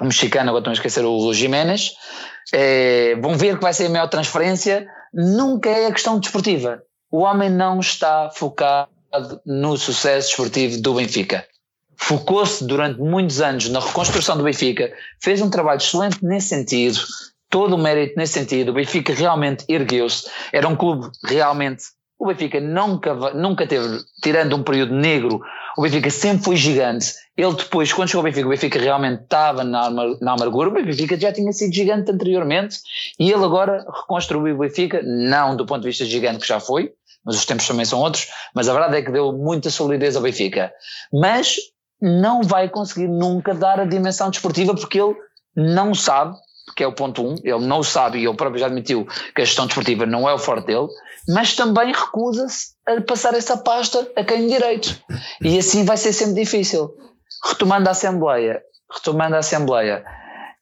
[0.00, 1.94] um mexicano, agora estou a esquecer o Jiménez,
[2.52, 6.82] é, vão ver que vai ser a maior transferência, nunca é a questão desportiva.
[7.10, 8.90] o homem não está focado
[9.46, 11.46] no sucesso esportivo do Benfica.
[11.96, 16.98] Focou-se durante muitos anos na reconstrução do Benfica, fez um trabalho excelente nesse sentido,
[17.48, 18.70] todo o mérito nesse sentido.
[18.70, 21.84] O Benfica realmente ergueu-se, era um clube realmente.
[22.18, 25.40] O Benfica nunca, nunca teve, tirando um período negro,
[25.76, 27.14] o Benfica sempre foi gigante.
[27.38, 30.70] Ele depois, quando chegou ao Benfica, o Benfica realmente estava na, na amargura.
[30.70, 32.80] O Benfica já tinha sido gigante anteriormente
[33.16, 36.92] e ele agora reconstruiu o Benfica, não do ponto de vista gigante que já foi,
[37.24, 38.26] mas os tempos também são outros.
[38.52, 40.72] Mas a verdade é que deu muita solidez ao Benfica.
[41.12, 41.54] Mas
[42.02, 45.14] não vai conseguir nunca dar a dimensão desportiva porque ele
[45.54, 46.36] não sabe
[46.76, 49.40] que é o ponto 1, um, ele não sabe e ele próprio já admitiu que
[49.40, 50.88] a gestão desportiva não é o forte dele,
[51.28, 55.00] mas também recusa-se a passar essa pasta a quem direito.
[55.42, 56.94] E assim vai ser sempre difícil.
[57.44, 58.62] Retomando a Assembleia,
[58.92, 60.04] retomando a Assembleia,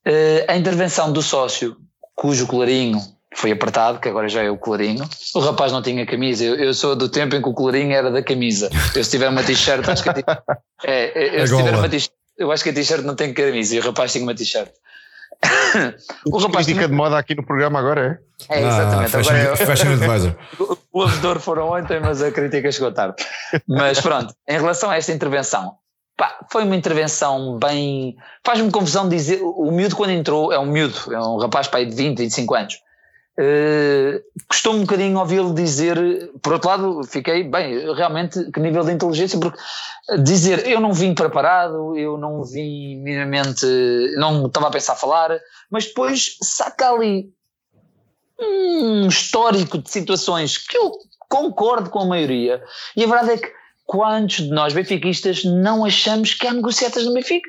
[0.05, 1.77] eh, a intervenção do sócio,
[2.15, 3.01] cujo colarinho
[3.35, 5.05] foi apertado, que agora já é o colarinho.
[5.35, 6.45] O rapaz não tinha camisa.
[6.45, 8.71] Eu, eu, sou do tempo em que o colarinho era da camisa.
[8.95, 10.15] Eu se tiver uma t-shirt, acho que a
[10.85, 13.79] é, eu, se tiver uma t-shirt, eu acho que a t-shirt não tem camisa e
[13.79, 14.71] o rapaz tinha uma t-shirt.
[16.25, 18.59] o rapaz crítica de moda aqui no programa agora é?
[18.59, 19.07] É, exatamente.
[19.07, 20.37] Ah, fashion, agora eu, fashion advisor.
[20.93, 23.17] o avedor foram ontem, mas a crítica chegou tarde.
[23.69, 25.75] Mas pronto, em relação a esta intervenção,
[26.17, 28.17] pá, foi uma intervenção bem.
[28.45, 29.41] Faz-me confusão dizer.
[29.43, 32.81] O miúdo, quando entrou, é um miúdo, é um rapaz pai de 20, 25 anos.
[33.39, 35.99] Uh, custou um bocadinho ouvi-lo dizer,
[36.41, 39.59] por outro lado, fiquei bem, realmente, que nível de inteligência, porque
[40.23, 43.67] dizer eu não vim preparado, eu não vim minimamente,
[44.17, 45.39] não estava a pensar falar,
[45.71, 47.31] mas depois saca ali
[48.41, 50.93] um histórico de situações que eu
[51.29, 52.63] concordo com a maioria,
[52.97, 53.53] e a verdade é que
[53.87, 57.49] quantos de nós benfiquistas não achamos que há negociatas no Benfica?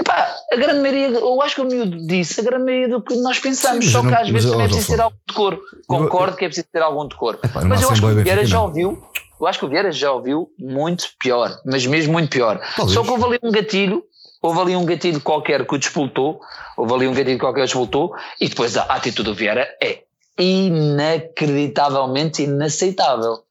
[0.00, 3.14] Epá, a grande maioria, eu acho que o miúdo disse, a grande maioria do que
[3.16, 5.60] nós pensamos, Sim, só que não, às vezes também é preciso ter algum decoro.
[5.86, 7.38] Concordo eu, que é preciso ter algum decoro.
[7.44, 9.02] Epá, mas eu acho que o Vieira já ouviu,
[9.38, 12.58] eu acho que o Vieira já ouviu muito pior, mas mesmo muito pior.
[12.74, 12.94] Talvez.
[12.94, 14.02] Só que houve ali um gatilho,
[14.40, 16.40] houve ali um gatilho qualquer que o despoltou,
[16.76, 20.04] houve ali um gatilho qualquer que o despoltou, e depois a atitude do Vieira é
[20.38, 23.44] inacreditavelmente inaceitável.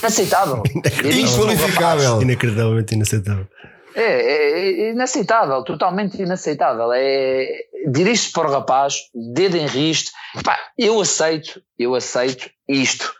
[0.00, 0.62] Inaceitável.
[0.74, 2.22] Inqualificável.
[2.22, 3.46] Inacreditavelmente inaceitável.
[3.94, 6.92] É, é, é inaceitável, totalmente inaceitável.
[6.92, 7.46] É,
[7.90, 8.96] dirige-se para o rapaz,
[9.34, 10.10] dedo em riste.
[10.42, 13.12] Pá, eu aceito, eu aceito isto.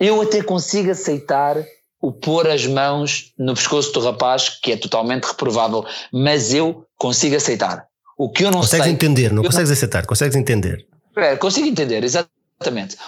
[0.00, 1.56] Eu até consigo aceitar
[2.00, 7.36] o pôr as mãos no pescoço do rapaz, que é totalmente reprovável, mas eu consigo
[7.36, 7.86] aceitar.
[8.18, 10.86] O que eu não consegues sei, entender, não consegues não, aceitar, consegues entender.
[11.16, 12.33] É, consigo entender, exatamente.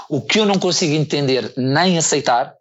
[0.08, 2.54] O que eu não consigo entender nem aceitar,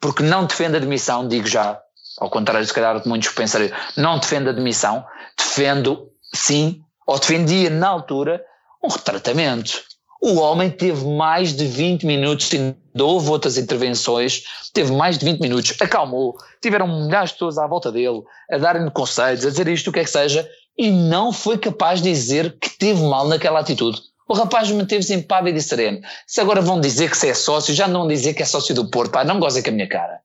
[0.00, 1.80] porque não defendo a admissão, digo já,
[2.18, 5.04] ao contrário, se calhar, de muitos pensariam, não defendo a demissão,
[5.36, 8.42] defendo, sim, ou defendia na altura,
[8.82, 9.82] um retratamento.
[10.22, 12.50] O homem teve mais de 20 minutos,
[12.98, 17.92] houve outras intervenções, teve mais de 20 minutos, acalmou, tiveram milhares de pessoas à volta
[17.92, 21.58] dele, a darem-lhe conselhos, a dizer isto, o que é que seja, e não foi
[21.58, 24.00] capaz de dizer que teve mal naquela atitude.
[24.28, 26.00] O rapaz manteve-se impávido e sereno.
[26.26, 28.74] Se agora vão dizer que se é sócio, já não vão dizer que é sócio
[28.74, 30.20] do Porto, pá, não gozem com a minha cara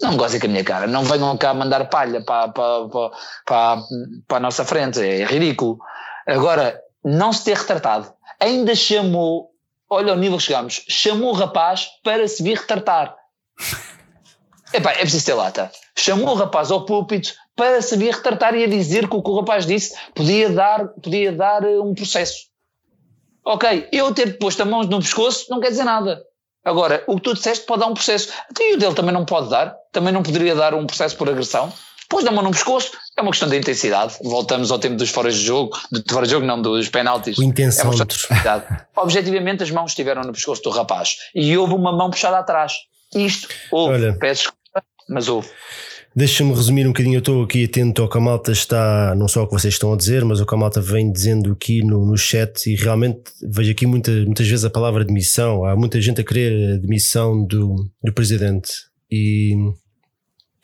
[0.00, 2.88] não gozem com a minha cara, não venham cá mandar palha para, para,
[3.44, 3.82] para,
[4.26, 5.78] para, a nossa frente, é ridículo.
[6.26, 9.50] Agora, não se ter retratado, ainda chamou,
[9.90, 13.16] olha o nível que chegamos, chamou o rapaz para se vir retratar.
[14.72, 15.70] Epá, é preciso ter lata.
[15.96, 19.30] Chamou o rapaz ao púlpito para se vir retratar e a dizer que o que
[19.30, 22.48] o rapaz disse podia dar, podia dar eh, um processo.
[23.48, 26.22] Ok, eu ter posto a mão no pescoço não quer dizer nada.
[26.62, 28.28] Agora, o que tu disseste pode dar um processo.
[28.60, 29.74] E o dele também não pode dar?
[29.90, 31.72] Também não poderia dar um processo por agressão?
[32.10, 34.16] Pôs a mão no pescoço, é uma questão de intensidade.
[34.22, 37.38] Voltamos ao tempo dos fora de jogo, de fora de jogo, não, dos penaltis.
[37.38, 37.86] O intenção.
[37.86, 38.64] É uma questão de
[38.94, 42.74] Objetivamente, as mãos estiveram no pescoço do rapaz e houve uma mão puxada atrás.
[43.14, 45.48] Isto houve, Olha, peço desculpa, mas houve.
[46.16, 49.42] Deixa-me resumir um bocadinho, eu estou aqui atento ao que a malta está, não só
[49.42, 52.04] o que vocês estão a dizer, mas o que a malta vem dizendo aqui no,
[52.04, 55.64] no chat e realmente vejo aqui muita, muitas vezes a palavra demissão.
[55.64, 58.70] Há muita gente a querer a demissão do, do presidente
[59.10, 59.54] e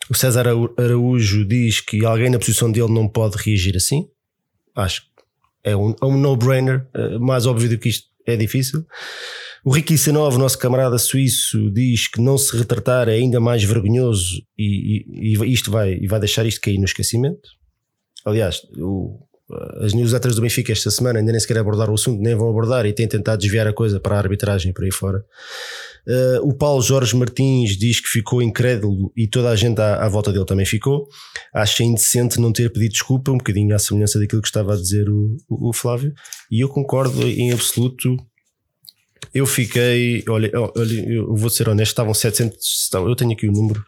[0.09, 0.45] o César
[0.77, 4.07] Araújo diz que alguém na posição dele não pode reagir assim.
[4.75, 5.07] Acho que
[5.63, 8.85] é um, é um no-brainer, eh, mais óbvio do que isto é difícil.
[9.67, 14.43] O Ricky Senov, nosso camarada suíço, diz que não se retratar é ainda mais vergonhoso
[14.55, 17.49] e, e, e isto vai, e vai deixar isto cair no esquecimento.
[18.23, 19.25] Aliás, o,
[19.81, 22.85] as newsletters do Benfica esta semana ainda nem sequer abordar o assunto, nem vão abordar
[22.85, 25.25] e têm tentado desviar a coisa para a arbitragem por aí fora.
[26.07, 30.07] Uh, o Paulo Jorge Martins diz que ficou incrédulo e toda a gente à, à,
[30.07, 31.07] volta dele também ficou.
[31.51, 35.09] Acha indecente não ter pedido desculpa, um bocadinho à semelhança daquilo que estava a dizer
[35.09, 36.13] o, o, o Flávio,
[36.51, 38.15] e eu concordo em absoluto
[39.33, 43.83] Eu fiquei, olha, olha, eu vou ser honesto, estavam 700, eu tenho aqui o número,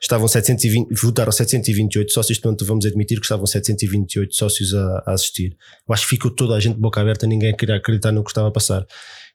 [0.00, 5.56] estavam 720, votaram 728 sócios, portanto vamos admitir que estavam 728 sócios a, a assistir.
[5.88, 8.30] Eu acho que ficou toda a gente de boca aberta, ninguém queria acreditar no que
[8.30, 8.86] estava a passar.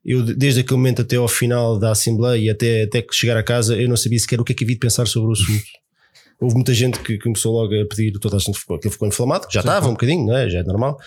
[0.06, 3.76] Eu, desde aquele momento até ao final da Assembleia e até, até chegar a casa,
[3.76, 5.64] eu não sabia sequer o que é que havia de pensar sobre o assunto.
[6.40, 9.62] Houve muita gente que começou logo a pedir, toda a gente ficou, ficou inflamado, já
[9.62, 10.50] estava um bocadinho, não é?
[10.50, 10.98] já é normal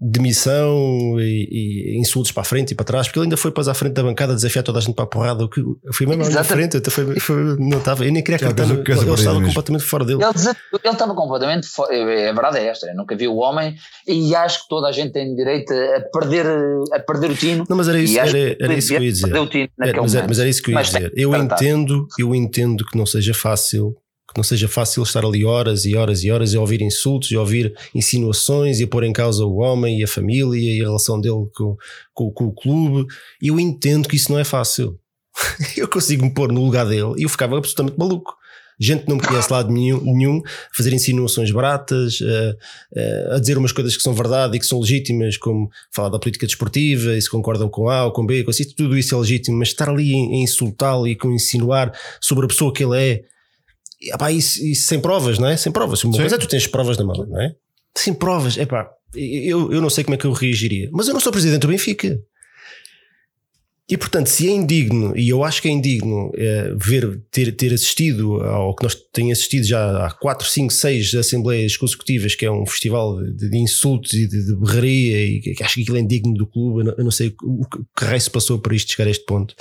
[0.00, 3.70] demissão e, e, insultos para a frente e para trás, porque ele ainda foi para
[3.70, 5.48] à frente da bancada desafiar toda a gente para a porrada.
[5.48, 5.62] Que
[5.92, 8.92] foi mesmo à frente, eu, foi, foi, não estava, eu nem queria acreditar, ele, ele
[8.92, 9.46] estava mesmo.
[9.46, 10.22] completamente fora dele.
[10.22, 10.32] Ele,
[10.84, 13.74] ele estava completamente fora, é, a verdade é esta, eu nunca vi o homem
[14.06, 16.46] e acho que toda a gente tem direito a perder,
[16.92, 17.64] a perder o tino.
[17.68, 19.30] Não, mas era isso, era, era isso que eu ia dizer.
[19.30, 21.12] Era, mas, era, mas, era, isso que eu ia mas dizer.
[21.16, 23.94] Eu entendo, eu entendo que não seja fácil
[24.34, 27.36] que não seja fácil estar ali horas e horas e horas e ouvir insultos e
[27.36, 31.20] ouvir insinuações e a pôr em causa o homem e a família e a relação
[31.20, 31.76] dele com,
[32.12, 33.06] com, com o clube.
[33.40, 34.98] Eu entendo que isso não é fácil.
[35.76, 38.34] eu consigo me pôr no lugar dele e eu ficava absolutamente maluco.
[38.78, 40.42] Gente que não me conhece lado nenhum, nenhum
[40.76, 42.18] fazer insinuações baratas,
[43.30, 46.44] a dizer umas coisas que são verdade e que são legítimas, como falar da política
[46.44, 49.56] desportiva, e se concordam com A ou com B, com C, tudo isso é legítimo,
[49.58, 53.22] mas estar ali a insultá-lo e com insinuar sobre a pessoa que ele é,
[54.30, 55.56] isso, isso sem provas, não é?
[55.56, 56.02] Sem provas.
[56.04, 56.20] Uma Sim.
[56.20, 57.54] coisa é tu tens provas na mão, não é?
[57.96, 61.20] Sem provas, epá, eu, eu não sei como é que eu reagiria, mas eu não
[61.20, 62.18] sou presidente do Benfica.
[63.86, 67.72] E portanto, se é indigno, e eu acho que é indigno é, ver, ter, ter
[67.72, 72.50] assistido ao que nós temos assistido já há 4, 5, 6 assembleias consecutivas, que é
[72.50, 76.00] um festival de, de insultos e de, de berraria, e que acho que aquilo é
[76.00, 76.80] indigno do clube.
[76.80, 79.10] Eu não, eu não sei o, o que raio se passou para isto chegar a
[79.10, 79.54] este ponto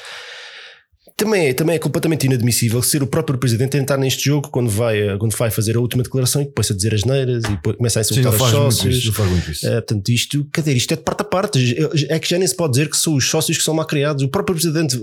[1.16, 5.18] também é, também é completamente inadmissível ser o próprio presidente entrar neste jogo quando vai,
[5.18, 8.02] quando vai fazer a última declaração e depois a dizer as neiras e começa a
[8.02, 8.98] insultar os sócios.
[8.98, 11.78] Isso, é, portanto, isto, cadê, isto é de parte a parte.
[12.10, 14.24] É que já nem se pode dizer que são os sócios que são mal criados.
[14.24, 15.00] O próprio presidente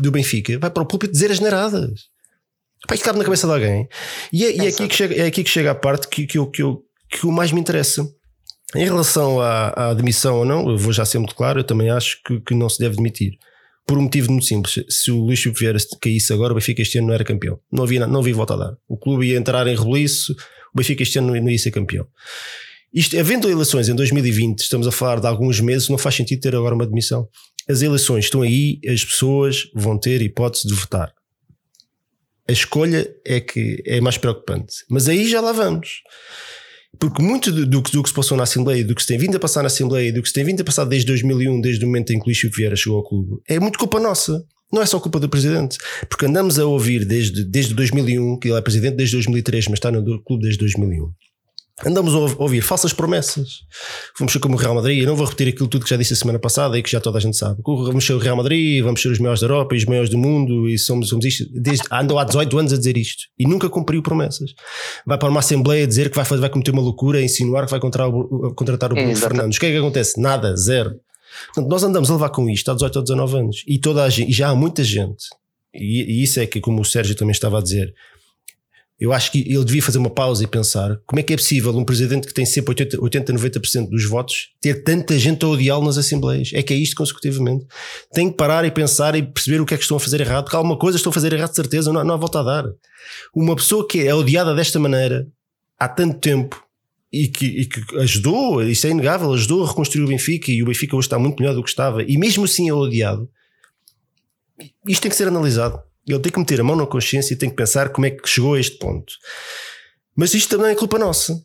[0.00, 2.12] do Benfica vai para o púlpito dizer as neiradas.
[2.86, 3.88] Pá, isto cabe na cabeça de alguém.
[4.32, 6.38] E é, e é, aqui, que chega, é aqui que chega a parte que, que,
[6.38, 8.08] eu, que, eu, que o mais me interessa.
[8.74, 11.90] Em relação à, à demissão ou não, eu vou já ser muito claro, eu também
[11.90, 13.32] acho que, que não se deve demitir
[13.86, 14.84] por um motivo muito simples.
[14.88, 17.58] Se o Luís Filipe Vieira caísse agora, o Benfica este ano não era campeão.
[17.70, 18.76] Não havia, não havia volta a dar.
[18.88, 20.32] O clube ia entrar em rebuliço,
[20.72, 22.06] o Benfica este ano não ia ser campeão.
[22.92, 26.54] Isto, havendo eleições em 2020, estamos a falar de alguns meses, não faz sentido ter
[26.54, 27.26] agora uma demissão.
[27.68, 31.12] As eleições estão aí, as pessoas vão ter hipótese de votar.
[32.48, 34.84] A escolha é que é mais preocupante.
[34.90, 36.02] Mas aí já lá vamos.
[36.98, 39.36] Porque muito do, do, do, que se passou na Assembleia, do que se tem vindo
[39.36, 41.88] a passar na Assembleia, do que se tem vindo a passar desde 2001, desde o
[41.88, 44.44] momento em que Luís Chico Vieira chegou ao clube, é muito culpa nossa.
[44.72, 45.76] Não é só culpa do presidente.
[46.08, 49.90] Porque andamos a ouvir desde, desde 2001, que ele é presidente desde 2003, mas está
[49.90, 51.12] no clube desde 2001
[51.84, 53.60] andamos a ouvir falsas promessas.
[54.18, 55.00] Vamos ser como o Real Madrid.
[55.00, 57.00] Eu não vou repetir aquilo tudo que já disse a semana passada e que já
[57.00, 57.62] toda a gente sabe.
[57.64, 60.18] Vamos ser o Real Madrid, vamos ser os maiores da Europa e os maiores do
[60.18, 61.44] mundo e somos, somos isto.
[61.52, 64.52] Desde, andou há 18 anos a dizer isto e nunca cumpriu promessas.
[65.06, 67.80] Vai para uma Assembleia dizer que vai, fazer, vai cometer uma loucura, insinuar que vai
[67.80, 69.56] contratar o, contratar o Bruno Fernandes.
[69.56, 70.20] O que é que acontece?
[70.20, 70.94] Nada, zero.
[71.46, 74.08] Portanto, nós andamos a levar com isto há 18 ou 19 anos e, toda a
[74.08, 75.24] gente, e já há muita gente.
[75.74, 77.94] E, e isso é que, como o Sérgio também estava a dizer,
[79.02, 81.76] eu acho que ele devia fazer uma pausa e pensar como é que é possível
[81.76, 85.84] um presidente que tem sempre 80, 80 90% dos votos ter tanta gente a odiá-lo
[85.84, 86.52] nas assembleias.
[86.54, 87.66] É que é isto consecutivamente.
[88.12, 90.48] Tem que parar e pensar e perceber o que é que estão a fazer errado,
[90.48, 92.64] que alguma coisa estão a fazer errado de certeza, não, não há volta a dar.
[93.34, 95.26] Uma pessoa que é odiada desta maneira
[95.76, 96.64] há tanto tempo
[97.12, 100.66] e que, e que ajudou, isso é inegável, ajudou a reconstruir o Benfica e o
[100.66, 103.28] Benfica hoje está muito melhor do que estava e mesmo assim é odiado.
[104.86, 105.82] Isto tem que ser analisado.
[106.06, 108.28] Ele tem que meter a mão na consciência e tem que pensar como é que
[108.28, 109.12] chegou a este ponto.
[110.16, 111.40] Mas isto também é culpa nossa.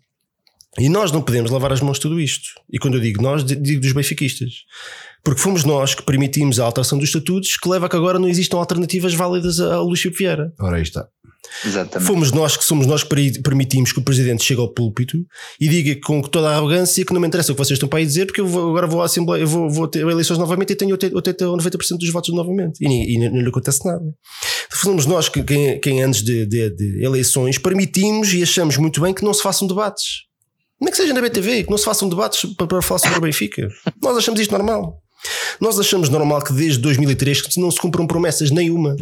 [0.79, 2.49] E nós não podemos lavar as mãos de tudo isto.
[2.71, 4.65] E quando eu digo nós, digo dos benfiquistas.
[5.27, 8.29] Porque fomos nós que permitimos a alteração dos estatutos que leva a que agora não
[8.29, 10.53] existam alternativas válidas ao Luís Vieira.
[10.57, 11.05] Ora, aí está.
[11.65, 12.07] Exatamente.
[12.07, 15.17] Fomos nós que somos nós que permitimos que o presidente chegue ao púlpito
[15.59, 17.99] e diga com toda a arrogância que não me interessa o que vocês estão para
[17.99, 20.71] aí dizer, porque eu vou, agora vou à Assembleia, eu vou, vou ter eleições novamente
[20.71, 22.77] e tenho 80 ou 90% dos votos novamente.
[22.79, 24.05] E, e, não lhe acontece nada.
[24.71, 29.13] Fomos nós que, quem, quem antes de, de, de, eleições, permitimos e achamos muito bem
[29.13, 30.21] que não se façam debates.
[30.79, 33.21] Nem que seja na BTV, que não se façam debates para, para falar sobre o
[33.21, 33.67] Benfica.
[34.01, 35.03] Nós achamos isto normal.
[35.59, 38.95] Nós achamos normal que desde 2003 que não se cumpram promessas nenhuma.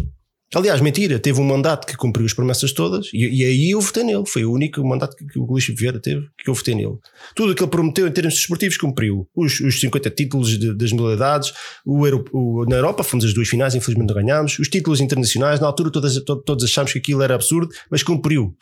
[0.53, 4.03] Aliás, mentira, teve um mandato que cumpriu as promessas todas e, e aí eu votei
[4.03, 4.23] nele.
[4.25, 6.97] Foi o único mandato que, que o Luís Vieira teve que eu votei nele.
[7.35, 9.27] Tudo o que ele prometeu em termos desportivos cumpriu.
[9.35, 11.51] Os, os 50 títulos de, das modalidades,
[11.85, 14.57] o, o, na Europa fomos as duas finais, infelizmente não ganhámos.
[14.59, 18.55] Os títulos internacionais, na altura todas, todos achámos que aquilo era absurdo, mas cumpriu.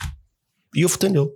[0.75, 1.29] E eu votei nele.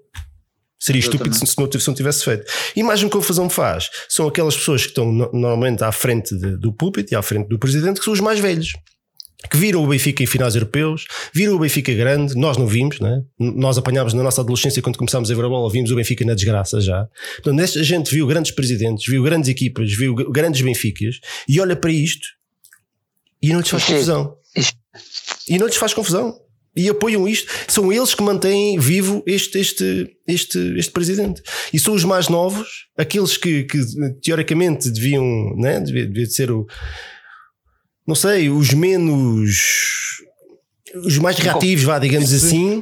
[0.79, 2.45] Seria estúpido se, não, se não tivesse feito.
[2.75, 6.57] E mais uma confusão faz são aquelas pessoas que estão no, normalmente à frente de,
[6.57, 8.73] do púlpito e à frente do presidente, que são os mais velhos
[9.51, 13.21] que viram o Benfica em finais europeus, viram o Benfica grande, nós não vimos, né?
[13.39, 16.33] nós apanhámos na nossa adolescência quando começámos a ver a bola, vimos o Benfica na
[16.33, 17.07] desgraça já.
[17.41, 21.91] Portanto, a gente viu grandes presidentes, viu grandes equipas, viu grandes Benficas e olha para
[21.91, 22.27] isto
[23.41, 24.35] e não lhes faz confusão.
[25.47, 26.46] E não lhes faz confusão.
[26.77, 27.51] E apoiam isto.
[27.67, 31.41] São eles que mantêm vivo este, este, este, este presidente.
[31.73, 32.67] E são os mais novos,
[32.97, 33.79] aqueles que, que
[34.21, 35.79] teoricamente deviam, né?
[35.79, 36.67] devia, devia ser o
[38.07, 40.21] não sei, os menos.
[40.95, 42.81] os mais reativos, vá, digamos assim.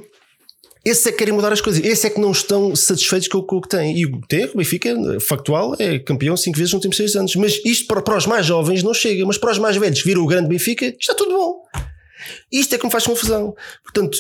[0.86, 1.84] Esses é que querem mudar as coisas.
[1.84, 3.98] Esses é que não estão satisfeitos com, o que têm.
[3.98, 7.36] E o tem, o Benfica, factual, é campeão cinco vezes nos últimos seis anos.
[7.36, 9.26] Mas isto para, para os mais jovens não chega.
[9.26, 11.64] Mas para os mais velhos que viram o grande Benfica, está tudo bom.
[12.52, 13.56] Isto é que me faz confusão.
[13.84, 14.18] Portanto,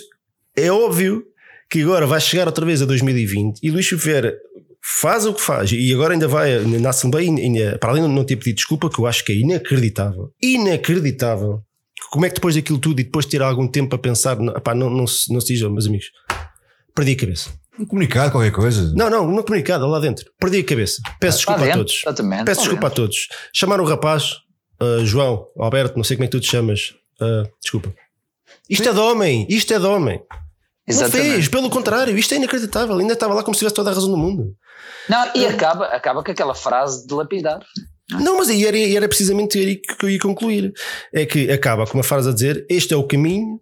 [0.55, 1.25] é óbvio
[1.69, 4.37] que agora vai chegar outra vez a 2020 e Luís Vieira
[4.81, 8.35] faz o que faz e agora ainda vai na Assembleia, para além de não ter
[8.35, 11.61] pedido desculpa, que eu acho que é inacreditável, inacreditável.
[12.11, 14.75] Como é que depois daquilo tudo e depois de ter algum tempo para pensar, pá,
[14.75, 16.11] não, não, se, não se diz, meus amigos,
[16.93, 17.49] perdi a cabeça.
[17.79, 18.93] Um comunicado, qualquer coisa.
[18.95, 20.25] Não, não, não comunicado, lá dentro.
[20.39, 21.01] Perdi a cabeça.
[21.19, 22.01] Peço desculpa dentro, a todos.
[22.45, 23.03] Peço desculpa dentro.
[23.03, 23.27] a todos.
[23.51, 24.35] Chamar o rapaz,
[24.81, 26.93] uh, João, Alberto, não sei como é que tu te chamas.
[27.21, 27.93] Uh, desculpa.
[28.69, 28.89] Isto Sim.
[28.89, 30.21] é de homem, isto é de homem.
[30.87, 31.27] Exatamente.
[31.27, 32.97] Não fez, pelo contrário, isto é inacreditável.
[32.97, 34.55] Ainda estava lá como se tivesse toda a razão do mundo.
[35.09, 37.59] Não, e acaba, acaba com aquela frase de lapidar.
[38.11, 40.73] Não, mas aí era, era precisamente aí que eu ia concluir.
[41.11, 43.59] É que acaba com uma frase a dizer: Este é o caminho,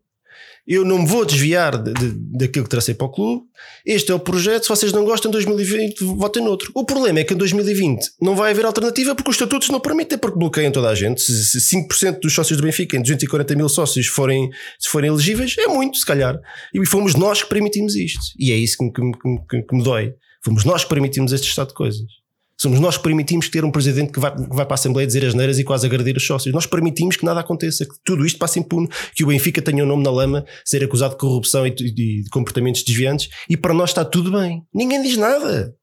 [0.65, 3.44] eu não me vou desviar de, de, daquilo que tracei para o clube.
[3.85, 4.64] Este é o projeto.
[4.64, 6.72] Se vocês não gostam, em 2020 votem noutro.
[6.73, 10.18] O problema é que em 2020 não vai haver alternativa porque os estatutos não permitem,
[10.18, 11.22] porque bloqueiam toda a gente.
[11.22, 14.49] Se 5% dos sócios do Benfica, em 240 mil sócios, forem,
[14.80, 16.40] se forem elegíveis, é muito, se calhar.
[16.73, 18.22] E fomos nós que permitimos isto.
[18.40, 19.02] E é isso que, que,
[19.49, 20.14] que, que me dói.
[20.44, 22.22] Fomos nós que permitimos este estado de coisas.
[22.64, 25.26] Somos nós que permitimos ter um presidente que vai, que vai para a Assembleia dizer
[25.26, 26.56] as neiras e quase agredir os sócios.
[26.56, 29.85] Nós permitimos que nada aconteça, que tudo isto passe impune, que o Benfica tenha o
[29.85, 33.90] um nome na lama, ser acusado de corrupção e de, comportamentos desviantes, e para nós
[33.90, 34.65] está tudo bem.
[34.73, 35.76] Ninguém diz nada.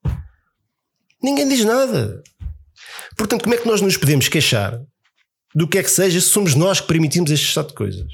[1.23, 2.23] Ninguém diz nada.
[3.15, 4.81] Portanto, como é que nós nos podemos queixar
[5.55, 8.11] do que é que seja se somos nós que permitimos este estado de coisas?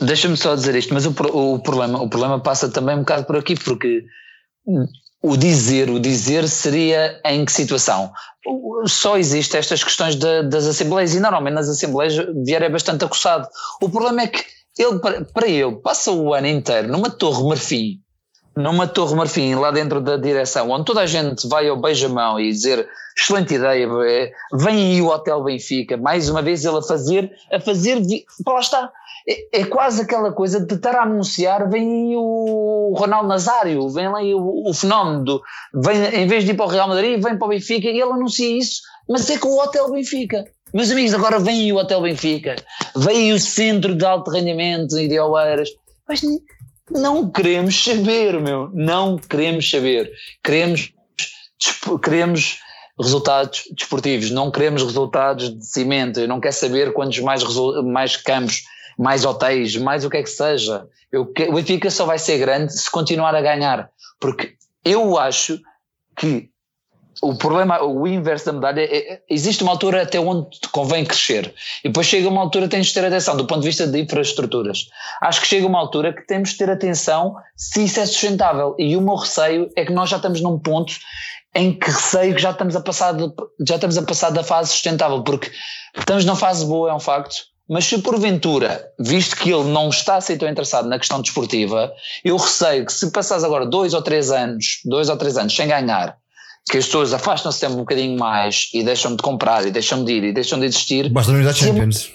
[0.00, 3.36] Deixa-me só dizer isto, mas o, o, problema, o problema passa também um bocado por
[3.36, 4.06] aqui, porque
[5.24, 8.12] o dizer, o dizer seria em que situação?
[8.86, 12.14] Só existe estas questões de, das assembleias e normalmente nas assembleias
[12.44, 13.48] Vieira é bastante acossado.
[13.80, 14.44] O problema é que
[14.76, 15.00] ele,
[15.32, 18.00] para ele, passa o ano inteiro numa torre marfim,
[18.56, 22.50] numa torre marfim lá dentro da direção, onde toda a gente vai ao beijamão e
[22.50, 23.88] dizer excelente ideia,
[24.52, 28.02] vem aí o Hotel Benfica, mais uma vez ele a fazer, a fazer,
[28.46, 28.90] lá está,
[29.26, 34.06] é, é, quase aquela coisa de estar a anunciar, vem aí o Ronaldo Nazário, vem
[34.06, 37.38] aí o, o fenómeno, do, vem, em vez de ir para o Real Madrid, vem
[37.38, 40.44] para o Benfica e ele anuncia isso, mas é com o Hotel Benfica.
[40.72, 42.56] Meus amigos, agora vem aí o Hotel Benfica,
[42.96, 45.70] vem aí o Centro de Alto Rendimento em Oeiras,
[46.08, 46.20] mas
[46.90, 50.12] não queremos saber, meu, não queremos saber.
[50.42, 50.92] Queremos,
[52.02, 52.58] queremos
[53.00, 57.42] resultados desportivos, não queremos resultados de cimento, eu não quero saber quantos mais,
[57.82, 58.62] mais campos
[58.98, 60.86] mais hotéis, mais o que é que seja.
[61.10, 63.90] Eu, o Benfica só vai ser grande se continuar a ganhar,
[64.20, 64.54] porque
[64.84, 65.60] eu acho
[66.16, 66.50] que
[67.22, 71.04] o problema, o inverso da medalha é, é, existe uma altura até onde te convém
[71.04, 71.54] crescer
[71.84, 74.00] e depois chega uma altura que tens de ter atenção do ponto de vista de
[74.00, 74.88] infraestruturas.
[75.20, 78.96] Acho que chega uma altura que temos de ter atenção se isso é sustentável e
[78.96, 80.94] o meu receio é que nós já estamos num ponto
[81.54, 83.32] em que receio que já estamos a passar de,
[83.66, 85.50] já estamos a passar da fase sustentável porque
[85.96, 90.16] estamos numa fase boa é um facto mas se porventura, visto que ele não está
[90.16, 91.92] assim tão interessado na questão desportiva,
[92.22, 95.66] eu receio que se passares agora dois ou três anos, dois ou três anos sem
[95.66, 96.18] ganhar,
[96.70, 100.12] que as pessoas afastam-se sempre um bocadinho mais e deixam de comprar e deixam de
[100.12, 101.10] ir e deixam de existir.
[101.10, 102.10] Basta não se, Champions.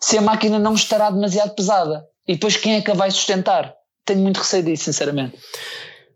[0.00, 2.04] Se a máquina não estará demasiado pesada.
[2.26, 3.72] E depois quem é que a vai sustentar?
[4.04, 5.38] Tenho muito receio disso, sinceramente.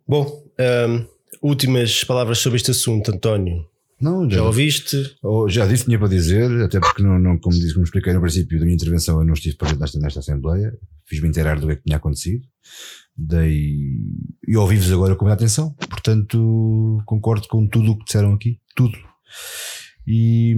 [0.07, 0.43] Bom,
[0.89, 1.07] um,
[1.43, 3.65] últimas palavras sobre este assunto, António.
[4.01, 5.17] Não, já, já ouviste?
[5.49, 8.59] Já disse, tinha para dizer, até porque, não, não, como, disse, como expliquei no princípio
[8.59, 10.73] da minha intervenção, eu não estive presente nesta, nesta Assembleia,
[11.07, 12.43] fiz-me inteirar do que, é que tinha acontecido,
[13.17, 13.77] dei,
[14.47, 18.99] e ouvi-vos agora com muita atenção, portanto concordo com tudo o que disseram aqui, tudo.
[20.07, 20.57] E,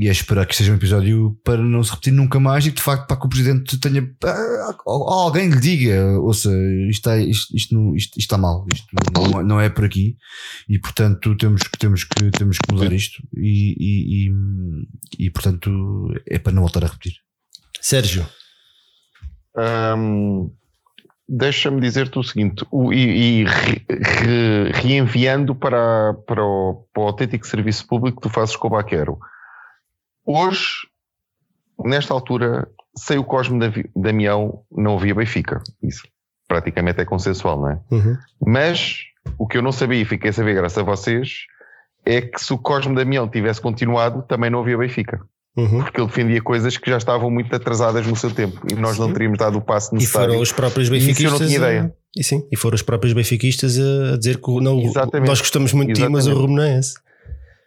[0.00, 2.82] e é esperar que seja um episódio para não se repetir nunca mais e de
[2.82, 6.50] facto para que o Presidente tenha ah, alguém lhe diga, ouça,
[6.88, 10.16] isto, está, isto, isto, não, isto, isto está mal, isto não, não, é por aqui
[10.68, 16.08] e portanto temos que, temos que, temos que mudar isto e, e, e, e portanto
[16.26, 17.14] é para não voltar a repetir.
[17.80, 18.26] Sérgio.
[19.56, 20.50] Um,
[21.28, 27.06] deixa-me dizer-te o seguinte, o, e, e re, re, reenviando para, para, o, para o
[27.06, 29.18] autêntico serviço público que tu fazes com o Baquero.
[30.24, 30.86] Hoje,
[31.78, 33.58] nesta altura, sem o Cosme
[33.96, 35.62] Damião, não havia Benfica.
[35.82, 36.06] Isso
[36.46, 37.80] praticamente é consensual, não é?
[37.90, 38.16] Uhum.
[38.46, 39.00] Mas
[39.38, 41.46] o que eu não sabia e fiquei a saber graças a vocês
[42.04, 45.20] é que se o Cosme Damião tivesse continuado, também não havia Benfica.
[45.56, 45.82] Uhum.
[45.82, 49.02] Porque ele defendia coisas que já estavam muito atrasadas no seu tempo e nós sim.
[49.02, 50.26] não teríamos dado o passo necessário.
[50.26, 51.22] E foram os próprios benfiquistas.
[51.22, 51.82] E eu não tinha ideia.
[51.82, 54.80] A, e sim, e foram os próprios benfiquistas a, dizer que não,
[55.24, 56.94] nós gostamos muito de ti, mas o rumo não é esse.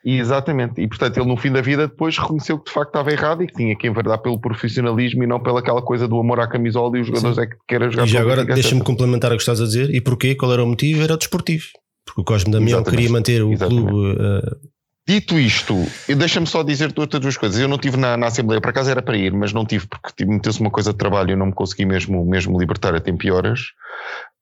[0.05, 3.43] Exatamente, e portanto ele no fim da vida depois reconheceu que de facto estava errado
[3.43, 6.47] e que tinha que enverdar pelo profissionalismo e não pela aquela coisa do amor à
[6.47, 7.41] camisola e os jogadores Sim.
[7.41, 8.05] é que querem jogar.
[8.05, 10.68] E já agora deixa-me complementar o que estás a dizer e porquê, qual era o
[10.68, 11.03] motivo?
[11.03, 11.65] Era o desportivo,
[12.05, 12.95] porque o Cosme Damião Exatamente.
[12.95, 13.89] queria manter o Exatamente.
[13.89, 14.18] clube.
[14.18, 14.77] Uh...
[15.07, 15.73] Dito isto,
[16.17, 17.57] deixa-me só dizer-te outras duas coisas.
[17.57, 20.25] Eu não tive na, na Assembleia, por acaso era para ir, mas não tive porque
[20.25, 23.25] meteu-se uma coisa de trabalho e eu não me consegui mesmo, mesmo libertar a tempo
[23.25, 23.71] e horas.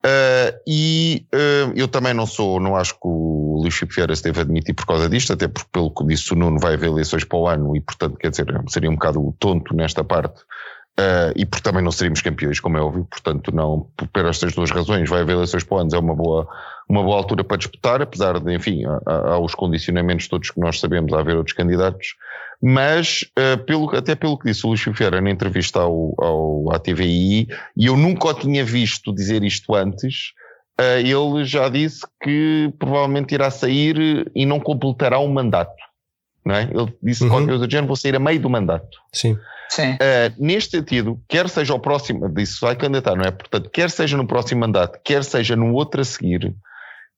[0.03, 4.23] Uh, e uh, eu também não sou, não acho que o Luís Chico Vieira se
[4.23, 7.23] deve admitir por causa disto, até porque, pelo que disse o Nuno, vai haver eleições
[7.23, 10.41] para o ano e, portanto, quer dizer, seria um bocado tonto nesta parte.
[10.97, 14.71] Uh, e porque também não seríamos campeões, como é óbvio, portanto, não, por estas duas
[14.71, 16.47] razões, vai haver eleições para o ano, é uma boa,
[16.87, 21.11] uma boa altura para disputar, apesar de, enfim, há, os condicionamentos todos que nós sabemos,
[21.11, 22.15] há haver outros candidatos,
[22.61, 26.79] mas uh, pelo, até pelo que disse o Luís Ferreira na entrevista ao, ao, à
[26.79, 30.31] TVI, e eu nunca o tinha visto dizer isto antes,
[30.79, 35.84] uh, ele já disse que provavelmente irá sair e não completará o um mandato.
[36.45, 36.63] Não é?
[36.63, 37.29] Ele disse uhum.
[37.29, 38.97] qualquer coisa do género, vou sair a meio do mandato.
[39.11, 39.37] Sim.
[39.69, 39.93] Sim.
[39.93, 43.31] Uh, neste sentido, quer seja o próximo, disse vai candidatar, não é?
[43.31, 46.53] Portanto, quer seja no próximo mandato, quer seja no outro a seguir,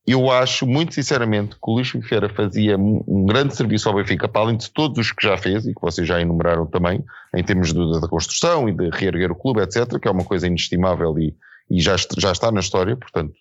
[0.07, 4.41] eu acho, muito sinceramente, que o Luís Ferreira fazia um grande serviço ao Benfica, para
[4.41, 7.03] além de todos os que já fez, e que vocês já enumeraram também,
[7.35, 10.47] em termos de, da construção e de reerguer o clube, etc., que é uma coisa
[10.47, 11.35] inestimável e,
[11.69, 13.33] e já, já está na história, portanto,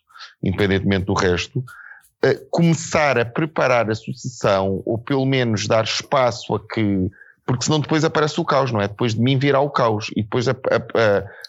[0.42, 1.64] independentemente do resto,
[2.51, 7.10] começar a preparar a sucessão, ou pelo menos dar espaço a que
[7.44, 8.88] porque senão depois aparece o caos, não é?
[8.88, 10.56] Depois de mim virá o caos e depois a, a,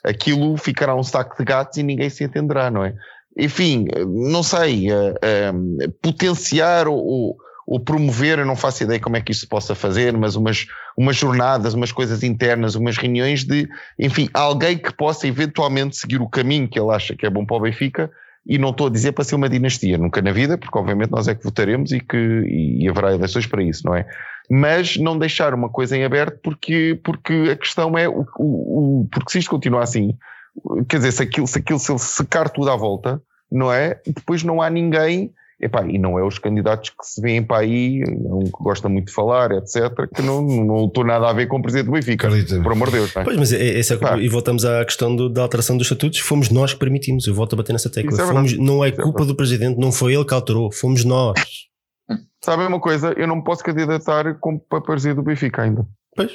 [0.07, 2.93] a, aquilo ficará um saco de gatos e ninguém se entenderá, não é?
[3.37, 7.37] enfim, não sei, uh, uh, potenciar ou,
[7.67, 10.65] ou, promover, eu não faço ideia como é que isso se possa fazer, mas umas,
[10.97, 13.69] umas jornadas, umas coisas internas, umas reuniões de,
[13.99, 17.57] enfim, alguém que possa eventualmente seguir o caminho que ele acha que é bom para
[17.57, 18.09] o Benfica,
[18.47, 21.27] e não estou a dizer para ser uma dinastia, nunca na vida, porque obviamente nós
[21.27, 24.07] é que votaremos e que e haverá eleições para isso, não é?
[24.49, 29.07] Mas não deixar uma coisa em aberto porque, porque a questão é, o, o, o
[29.11, 30.17] porque se isto continuar assim,
[30.87, 33.21] quer dizer, se aquilo, se aquilo se secar tudo à volta,
[33.51, 33.99] não é?
[34.05, 38.03] Depois não há ninguém, epá, e não é os candidatos que se vêem para aí,
[38.07, 41.57] um que gosta muito de falar, etc., que não, não estou nada a ver com
[41.57, 42.61] o presidente do Benfica, Carlita.
[42.61, 43.15] por amor de Deus.
[43.15, 43.23] É?
[43.23, 46.49] Pois, mas é, é, é e voltamos à questão do, da alteração dos estatutos, fomos
[46.49, 48.21] nós que permitimos, eu volto a bater nessa tecla.
[48.21, 51.39] É fomos, não é, é culpa do presidente, não foi ele que alterou, fomos nós.
[52.43, 53.13] Sabe uma coisa?
[53.17, 55.85] Eu não posso candidatar como para presidente do Benfica ainda.
[56.15, 56.31] Pois.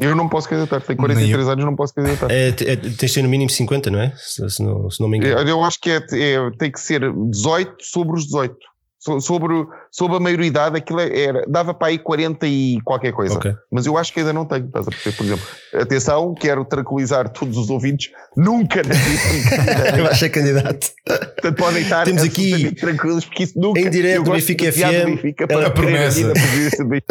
[0.00, 2.30] Eu não posso candidatar, tenho 43 anos, não posso candidatar.
[2.30, 4.12] É, é, tens de ter no mínimo 50, não é?
[4.16, 5.48] Se, se, não, se não me engano.
[5.48, 8.56] Eu acho que é, é, tem que ser 18 sobre os 18
[9.00, 13.34] sobre, sobre a maioridade, aquilo era, dava para aí 40 e qualquer coisa.
[13.34, 13.54] Okay.
[13.70, 15.16] Mas eu acho que ainda não tenho, estás a perceber?
[15.16, 20.90] Por exemplo, atenção, quero tranquilizar todos os ouvintes, nunca na vida eu acho é candidato.
[21.06, 23.80] Portanto, podem estar Temos aqui tranquilos, porque isso nunca.
[23.80, 26.32] Em direto do Benfica FM, Benfica para a promessa.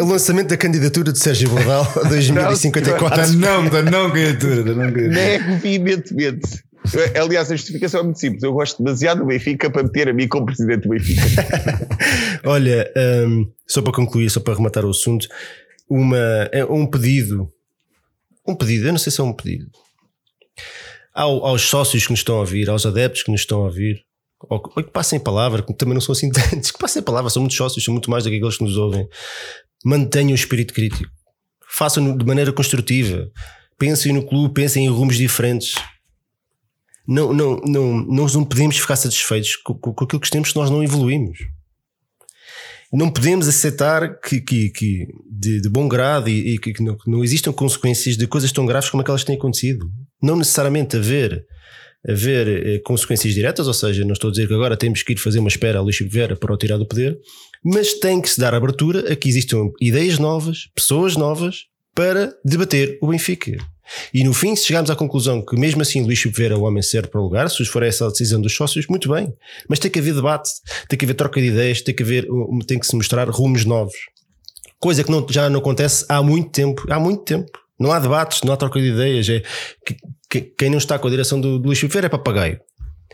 [0.00, 3.32] O lançamento da candidatura de Sérgio Bordal a 2054.
[3.32, 4.62] Não, da não candidatura.
[4.62, 5.08] Da não candidatura.
[5.08, 5.60] Nego
[6.84, 7.18] veementemente.
[7.18, 8.42] Aliás, a justificação é muito simples.
[8.42, 11.20] Eu gosto demasiado do Benfica para meter a mim como presidente do Benfica.
[12.44, 12.90] Olha,
[13.26, 15.28] um, só para concluir, só para rematar o assunto,
[15.88, 16.18] uma,
[16.52, 17.50] é um pedido.
[18.46, 19.70] Um pedido, eu não sei se é um pedido.
[21.12, 24.04] Ao, aos sócios que nos estão a ouvir, aos adeptos que nos estão a ouvir,
[24.48, 27.42] ou, ou que passem palavra, que também não são assim tantos, que passem palavra, são
[27.42, 29.08] muitos sócios, são muito mais do que aqueles que nos ouvem.
[29.84, 31.10] Mantenham o espírito crítico.
[31.68, 33.30] Façam de maneira construtiva.
[33.78, 35.74] Pensem no clube, pensem em rumos diferentes
[37.10, 40.70] não, não, não, não podemos ficar satisfeitos com, com, com aquilo que temos se nós
[40.70, 41.38] não evoluímos.
[42.92, 47.10] Não podemos aceitar que, que, que de, de, bom grado e, e que, não, que,
[47.10, 49.90] não, existam consequências de coisas tão graves como aquelas que têm acontecido.
[50.22, 51.44] Não necessariamente haver,
[52.08, 55.16] haver eh, consequências diretas, ou seja, não estou a dizer que agora temos que ir
[55.16, 57.18] fazer uma espera a Luís Vera para o tirar do poder,
[57.64, 62.98] mas tem que se dar abertura a que existam ideias novas, pessoas novas para debater
[63.02, 63.56] o Benfica.
[64.14, 66.82] E no fim, se chegarmos à conclusão que mesmo assim Luís Vera é o homem
[66.82, 69.32] certo para o lugar, se for essa a decisão dos sócios, muito bem.
[69.68, 70.50] Mas tem que haver debate,
[70.88, 72.26] tem que haver troca de ideias, tem que haver,
[72.66, 73.94] tem que se mostrar rumos novos.
[74.78, 76.84] Coisa que não, já não acontece há muito tempo.
[76.90, 77.50] Há muito tempo.
[77.78, 79.28] Não há debates, não há troca de ideias.
[79.28, 79.42] É,
[80.28, 82.60] que- quem não está com a direção do, do Luís Filipe Vieira é papagaio.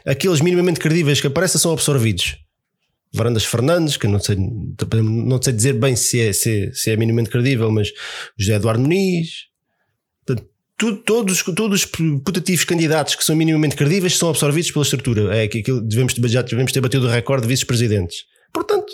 [0.04, 2.36] Aqueles minimamente credíveis que aparecem são absorvidos.
[3.12, 6.96] Varandas Fernandes, que não sei, não sei dizer bem se é, se, é- se é
[6.96, 7.90] minimamente credível, mas
[8.38, 9.46] José Eduardo Muniz.
[10.78, 15.36] Portanto, tu- todos, todos os putativos candidatos que são minimamente credíveis são absorvidos pela estrutura.
[15.36, 18.18] É que aquilo devemos, já devemos ter batido o recorde de vice-presidentes.
[18.52, 18.92] Portanto,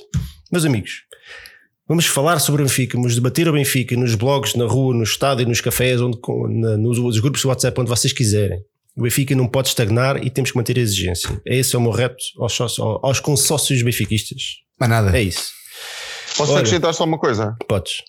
[0.50, 0.90] meus amigos,
[1.88, 5.46] vamos falar sobre o Benfica, vamos debater o Benfica nos blogs, na rua, no estádio,
[5.46, 6.18] nos cafés, onde,
[6.60, 8.60] na- nos, nos grupos de WhatsApp, onde vocês quiserem.
[8.96, 11.40] O Benfica não pode estagnar e temos que manter a exigência.
[11.46, 14.42] Esse é o meu reto aos, sócios- aos consórcios benfiquistas.
[14.78, 15.16] Mais nada.
[15.16, 15.50] É isso.
[16.36, 16.60] Posso Olha.
[16.60, 17.56] acrescentar só uma coisa?
[17.68, 18.02] Podes.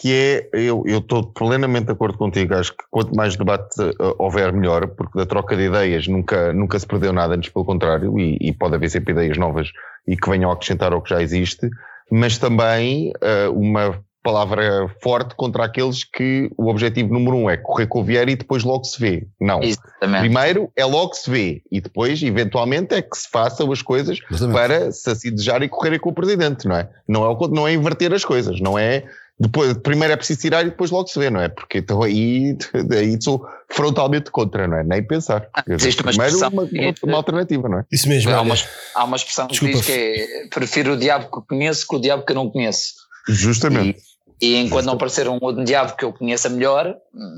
[0.00, 4.14] Que é, eu eu estou plenamente de acordo contigo, acho que quanto mais debate eh,
[4.18, 8.18] houver melhor, porque da troca de ideias nunca, nunca se perdeu nada, antes pelo contrário,
[8.18, 9.70] e, e pode haver sempre ideias novas
[10.06, 11.68] e que venham a acrescentar ao que já existe,
[12.10, 17.86] mas também eh, uma palavra forte contra aqueles que o objetivo número um é correr
[17.86, 19.24] com o Vieira e depois logo se vê.
[19.40, 19.62] Não.
[19.62, 20.18] Exatamente.
[20.18, 24.56] Primeiro é logo se vê e depois, eventualmente, é que se façam as coisas Exatamente.
[24.56, 26.88] para se assim desejar e correrem com o presidente, não é?
[27.06, 29.04] Não é, não é inverter as coisas, não é.
[29.38, 31.48] Depois, primeiro é preciso tirar e depois logo se vê, não é?
[31.50, 32.56] Porque então aí,
[32.90, 34.82] aí sou frontalmente contra, não é?
[34.84, 35.48] Nem pensar.
[35.66, 37.84] Dizer, existe uma primeiro expressão uma, que- uma alternativa, não é?
[37.92, 38.30] Isso mesmo.
[38.30, 38.42] Há olha.
[38.42, 38.54] uma,
[38.94, 39.76] há uma expressão que Desculpa.
[39.76, 42.48] diz que é prefiro o diabo que eu conheço que o diabo que eu não
[42.50, 42.94] conheço.
[43.28, 43.98] Justamente.
[44.40, 46.94] E, e enquanto não aparecer um outro diabo que eu conheça melhor,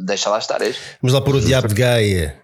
[0.07, 0.61] deixa lá estar.
[0.63, 0.81] este.
[1.03, 2.37] Vamos lá pôr o diabo de Gaia.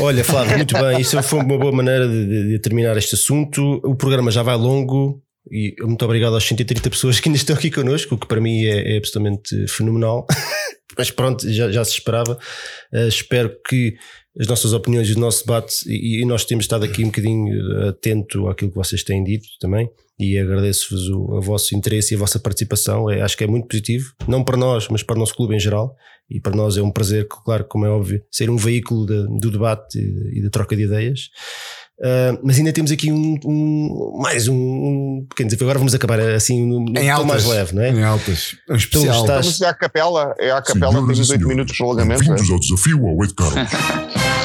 [0.00, 1.00] Olha, Flávio, muito bem.
[1.00, 3.80] Isso foi uma boa maneira de, de- de terminar este assunto.
[3.84, 7.70] O programa já vai longo e muito obrigado às 130 pessoas que ainda estão aqui
[7.70, 10.26] connosco, o que para mim é, é absolutamente fenomenal.
[10.98, 12.38] Mas pronto, já, já se esperava.
[12.92, 13.94] Eh, espero que
[14.38, 17.88] as nossas opiniões e o nosso debate, e, e nós temos estado aqui um bocadinho
[17.88, 22.18] atento àquilo que vocês têm dito também, e agradeço-vos o, o vosso interesse e a
[22.18, 23.10] vossa participação.
[23.10, 25.60] É, acho que é muito positivo, não para nós, mas para o nosso clube em
[25.60, 25.94] geral.
[26.28, 29.50] E para nós é um prazer, claro, como é óbvio, ser um veículo de- do
[29.50, 31.28] debate e da troca de ideias.
[31.98, 35.64] Uh, mas ainda temos aqui um, um- mais um, um pequeno desafio.
[35.66, 37.26] Agora vamos acabar assim no, no Em altas.
[37.26, 37.90] mais leve, não é?
[37.90, 38.54] Em altas.
[38.68, 39.20] É um especial.
[39.22, 42.22] está- Mas é a capela, é a capela, Senhoras tem 18 senhores, minutos de prolongamento.
[42.22, 42.26] é?
[42.26, 43.56] Bem-vindos ao desafio ao Ed Carlos.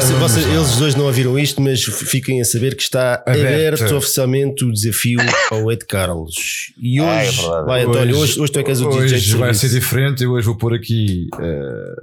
[0.00, 3.82] Você- você- eles dois não ouviram isto, mas fiquem a saber que está Aberto.
[3.82, 5.18] aberto, oficialmente o desafio
[5.50, 6.72] ao Ed Carlos.
[6.80, 9.14] E hoje, Ah, é vai António, hoje, hoje tu é que és o DJ de
[9.14, 10.24] Hoje vai ser diferente.
[10.24, 11.94] Eu hoje vou pôr aqui eh,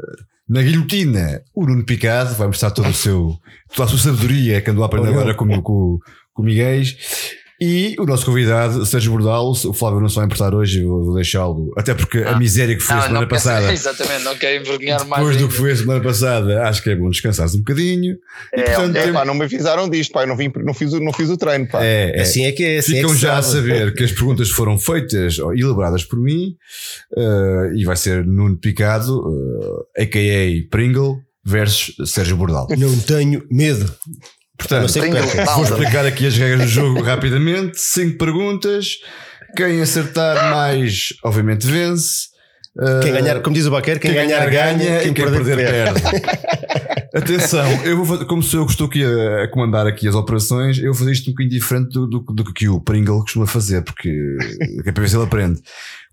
[0.51, 2.35] na guilhotina o Nuno Picado.
[2.35, 3.39] Vai mostrar todo o seu,
[3.73, 5.97] toda a sua sabedoria que andou a aprender agora com, com,
[6.33, 6.83] com o Miguel.
[7.63, 11.71] E o nosso convidado, Sérgio Bordal, o Flávio não se vai importar hoje, vou deixá-lo.
[11.77, 15.05] Até porque a miséria que foi a semana não quer- passada, exatamente, não quero envergonhar
[15.05, 15.21] mais.
[15.21, 15.53] depois do ainda.
[15.53, 18.15] que foi a semana passada, acho que é bom descansares um bocadinho.
[18.51, 20.73] E, É, portanto, É, tem- pá, não me avisaram disto, pá, eu não, vim, não,
[20.73, 21.83] fiz, o- não fiz o treino, pá.
[21.83, 22.21] é, é.
[22.23, 22.77] Assim é que é.
[22.79, 23.55] Assim Ficam é que já a sabe.
[23.69, 26.55] saber que as perguntas foram feitas ou elaboradas por mim
[27.15, 29.21] eh, e vai ser Nuno Picado,
[29.97, 30.67] eh, a.k.a.
[30.71, 32.67] Pringle, versus Sérgio Bordal.
[32.75, 33.93] Não tenho medo.
[34.61, 34.93] Portanto,
[35.55, 37.79] vou explicar aqui as regras do jogo rapidamente.
[37.79, 38.99] Cinco perguntas.
[39.55, 42.29] Quem acertar mais, obviamente, vence.
[43.01, 46.01] Quem ganhar, como diz o Baquer, quem, ganhar, ganha, e quem perder, perde.
[47.13, 50.15] Atenção, eu vou fazer, como sou eu que estou aqui a, a comandar aqui as
[50.15, 53.45] operações, eu vou fazer isto um bocadinho diferente do, do, do que o Pringle costuma
[53.45, 54.09] fazer, porque
[54.83, 55.59] que é para ver se ele aprende.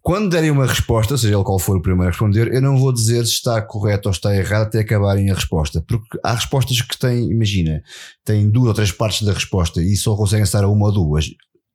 [0.08, 2.94] Quando derem uma resposta, seja ele qual for o primeiro a responder, eu não vou
[2.94, 5.84] dizer se está correto ou está errado até acabarem a resposta.
[5.86, 7.82] Porque há respostas que têm, imagina,
[8.24, 11.26] têm duas ou três partes da resposta e só conseguem estar a uma ou duas.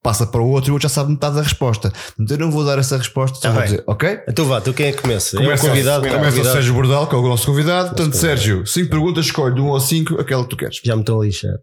[0.01, 1.91] Passa para o outro e o outro já sabe metade da resposta.
[1.91, 3.69] Portanto, eu não vou dar essa resposta, só Tá vou bem.
[3.69, 4.19] dizer, ok?
[4.27, 5.37] Então vá, então quem é que começa?
[5.37, 6.05] é o Começa, convidado.
[6.07, 6.53] é o começa o convidado.
[6.55, 7.89] Sérgio Bordal, que é o nosso convidado.
[7.89, 10.81] Portanto, Sérgio, cinco perguntas, escolhe de um ou cinco, aquela que tu queres.
[10.83, 11.53] Já me estão a lixar.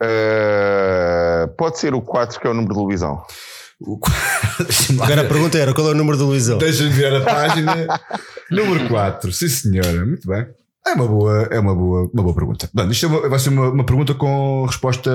[0.00, 3.20] Eh, pode ser o 4, que é o número de televisão.
[3.80, 3.98] O-
[5.02, 6.58] Agora a pergunta era qual é o número da Luizão?
[6.58, 7.86] Deixa-me ver a página.
[8.50, 10.46] Número 4, sim senhora, muito bem.
[10.86, 12.68] É uma boa, é uma boa, uma boa pergunta.
[12.74, 15.10] Bom, isto é uma- vai ser uma, uma pergunta com resposta,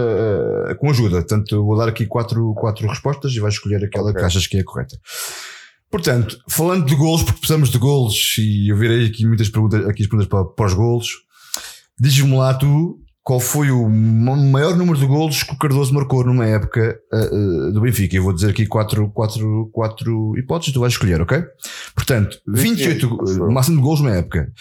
[0.70, 1.18] eh, com ajuda.
[1.18, 4.20] Portanto, vou dar aqui quatro, quatro respostas e vais escolher aquela Ok.
[4.20, 4.98] que achas que é a correta.
[5.92, 10.04] Portanto, falando de golos, porque precisamos de golos e eu virei aqui muitas perguntas, aqui
[10.04, 11.10] as perguntas para, para os golos.
[12.00, 13.00] Diz-me lá tu
[13.30, 17.30] qual foi o ma- maior número de golos que o Cardoso marcou numa época eh,
[17.32, 18.16] eh, do Benfica.
[18.16, 21.44] Eu vou dizer aqui quatro, quatro, quatro hipóteses, tu vais escolher, ok?
[21.94, 24.52] Portanto, 28, go- o máximo de golos numa época.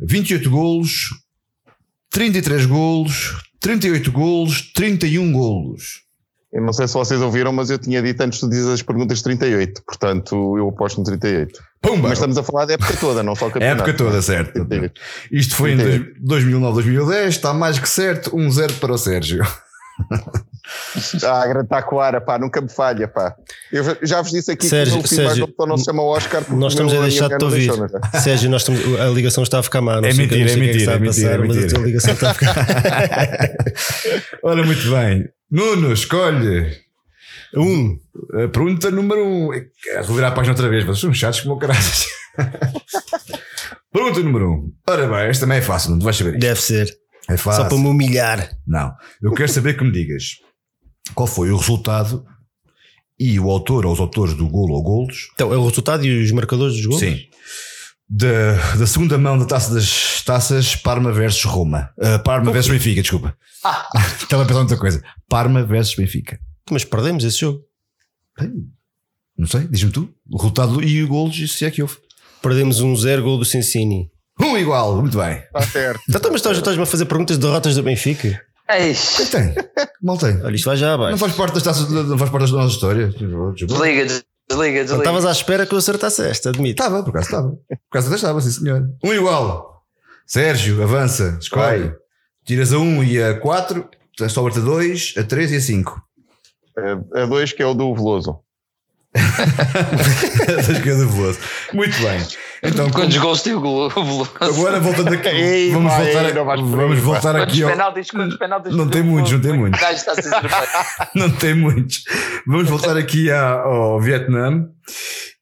[0.00, 1.10] 28 golos,
[2.08, 6.03] 33 golos, 38 golos, 31 golos.
[6.54, 9.20] Eu não sei se vocês ouviram, mas eu tinha dito antes de dizer as perguntas
[9.22, 11.60] 38, portanto eu aposto no 38.
[11.82, 12.08] Pumba!
[12.08, 13.82] Mas estamos a falar da época toda, não só o A campeonato.
[13.82, 14.52] época toda, certo.
[14.52, 15.00] 38.
[15.32, 16.14] Isto foi em 38.
[16.20, 19.44] 2009, 2010, está mais que certo, 1-0 para o Sérgio.
[21.24, 23.34] Ah, a grande Taquara, pá, nunca me falha, pá.
[23.70, 26.42] Eu já vos disse aqui Sérgio, que o Sérgio, novo não se chama Oscar.
[26.42, 27.58] porque Nós estamos a deixar de te não ouvir.
[27.68, 27.84] deixou, não
[28.14, 28.20] é?
[28.20, 30.00] Sérgio, nós estamos, a ligação está a ficar má.
[30.00, 31.56] Não É sei o que- mentira, não sei é mentira, é mentira, passar, é Mas
[31.56, 31.74] a mentira.
[31.78, 33.50] tua ligação está a ficar.
[34.42, 35.28] Ora, muito bem.
[35.50, 36.72] Nuno, escolhe.
[37.56, 37.98] Um.
[38.44, 39.52] A pergunta número um.
[39.52, 39.66] É,
[40.00, 42.06] revirar a página outra vez, vocês são chatos como caras.
[43.92, 44.72] pergunta número um.
[44.88, 46.40] Ora bem, esta também é fácil, não vais saber isto.
[46.40, 46.88] Deve ser.
[47.28, 47.62] É fácil.
[47.62, 48.50] Só para me humilhar.
[48.66, 48.92] Não.
[49.22, 50.24] Eu quero saber que me digas
[51.14, 52.24] qual foi o resultado
[53.18, 55.28] e o autor ou os autores do golo ou golos.
[55.34, 57.00] Então, é o resultado e os marcadores dos gols?
[57.00, 57.18] Sim.
[58.08, 61.90] Da, da segunda mão da taça das taças, Parma versus Roma.
[62.00, 63.36] Ah, Parma versus Benfica, desculpa.
[64.20, 65.02] Estava a pensar outra coisa.
[65.28, 66.38] Parma versus Benfica.
[66.70, 67.60] Mas perdemos esse jogo.
[69.36, 70.08] Não sei, diz-me tu.
[70.30, 71.96] O resultado e o golos, se é que houve.
[72.42, 74.10] Perdemos um zero gol do Cincini.
[74.40, 75.36] Um igual, muito bem.
[75.38, 76.00] Está certo.
[76.08, 78.40] Então, mas estás- estás-me a fazer perguntas de derrotas do Benfica?
[78.68, 79.54] Eish, Quem tem?
[80.02, 80.40] Mal tem.
[80.42, 81.18] Olha, isto vai já Não abaixo.
[81.18, 83.08] faz parte das taças, não faz parte da nossa história.
[83.08, 84.04] desliga, desliga,
[84.50, 84.80] Não desliga.
[84.96, 86.82] estavas à espera que eu acertasse esta, admito.
[86.82, 87.48] Estava, por acaso estava.
[87.50, 88.88] Por acaso até estava, sim senhor.
[89.04, 89.82] Um igual.
[90.26, 91.80] Sérgio, avança, escolhe.
[91.88, 91.94] Vai.
[92.46, 93.86] Tiras a 1 e a 4,
[94.30, 96.02] sobra-te a 2, a 3 e a 5.
[96.78, 98.38] É, é dois que é o do Veloso.
[99.14, 101.38] Das coisas boas.
[101.72, 102.20] Muito bem.
[102.62, 102.88] Então,
[103.20, 103.90] gols tem o gol?
[104.40, 105.28] agora voltando aqui.
[105.28, 107.70] Ei, vamos vai, voltar, ei, vamos voltar Quantos aqui ao.
[107.70, 108.10] penaltis?
[108.10, 108.74] Quantos penaltis?
[108.74, 109.78] Não tem muitos, não tem muitos.
[109.80, 111.10] O gajo está a ser surpreendido.
[111.14, 112.04] Não tem muitos.
[112.46, 114.66] Vamos voltar aqui ao Vietnã.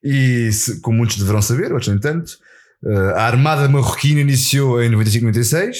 [0.03, 2.33] E, se- como muitos deverão saber, outros nem tanto,
[2.85, 5.75] eh, a Armada Marroquina iniciou em 95-96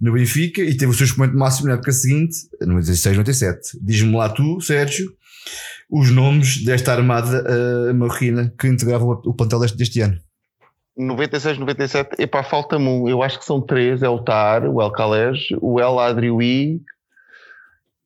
[0.00, 3.56] no Benfica e teve o seu expoente máximo na época seguinte, 96-97.
[3.80, 5.12] Diz-me lá tu, Sérgio,
[5.90, 10.18] os nomes desta Armada eh, Marroquina que integrava o, o plantel deste, deste ano.
[10.96, 13.08] 96, 97, epá, falta-me um.
[13.08, 16.80] Eu acho que são três: é o Tar, o El Khalej, o El Adrioui.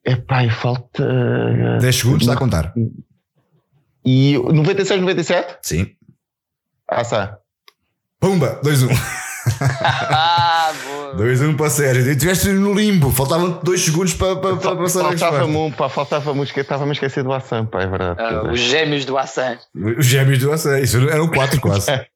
[0.05, 1.05] Epá, e falta.
[1.81, 2.73] 10 segundos, está a contar.
[4.05, 5.59] E 96, 97?
[5.63, 5.87] Sim.
[6.89, 7.39] Ah, está.
[8.21, 8.89] Pumba, 2-1.
[9.81, 11.17] Ah, boa.
[11.17, 12.07] 2-1 para o Sérgio.
[12.07, 13.11] E estiveste no limbo.
[13.11, 15.59] Faltavam 2 segundos para, para, para passar a Faltava-me resposta.
[15.59, 18.21] um, pá, faltava-me um, estava-me a esquecer do Assam, pá, é verdade.
[18.21, 19.59] Ah, os gêmeos do Hassan.
[19.75, 20.67] Os gêmeos do AC.
[20.83, 21.91] Isso eram 4 quase.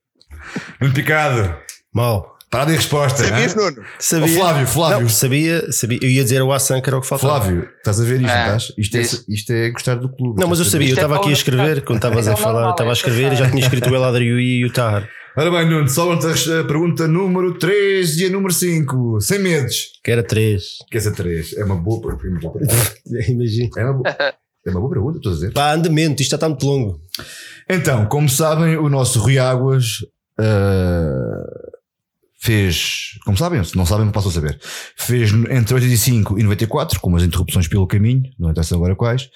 [0.81, 1.55] Muito picado.
[1.94, 2.36] Mal.
[2.51, 3.22] Parada em resposta.
[3.24, 3.55] Sabias?
[3.55, 3.77] Nuno?
[3.98, 4.24] Sabia.
[4.35, 5.01] Ó, Flávio, Flávio.
[5.02, 5.98] Não, sabia, sabia.
[6.02, 7.40] Eu ia dizer o Assan, que era o que faltava.
[7.44, 8.72] Flávio, estás a ver isto, não Ah, estás?
[8.77, 9.24] Isto é, isso.
[9.28, 10.40] isto é gostar do clube.
[10.40, 12.70] Não, mas eu sabia, eu é estava aqui a escrever, quando estavas a É falar,
[12.70, 15.09] estava a é escrever e já tinha escrito o El e o Tahar.
[15.36, 19.20] Ora bem, Nuno, a res- a pergunta número 3 e a número 5.
[19.20, 19.77] Sem medos.
[20.02, 20.64] Que era três.
[20.90, 22.59] Que essa 3 é uma boa pergunta.
[23.31, 23.70] Imagina.
[23.78, 25.52] É uma boa, é uma boa pergunta, estou a dizer.
[25.52, 27.01] Pá, andamento, isto já está muito longo.
[27.68, 29.98] Então, como sabem, o nosso Rui Águas
[30.41, 31.71] ah,
[32.41, 34.59] fez, como sabem, se não sabem, passam a saber,
[34.97, 39.29] fez entre 85 e 94, com umas interrupções pelo caminho, não interessa agora quais,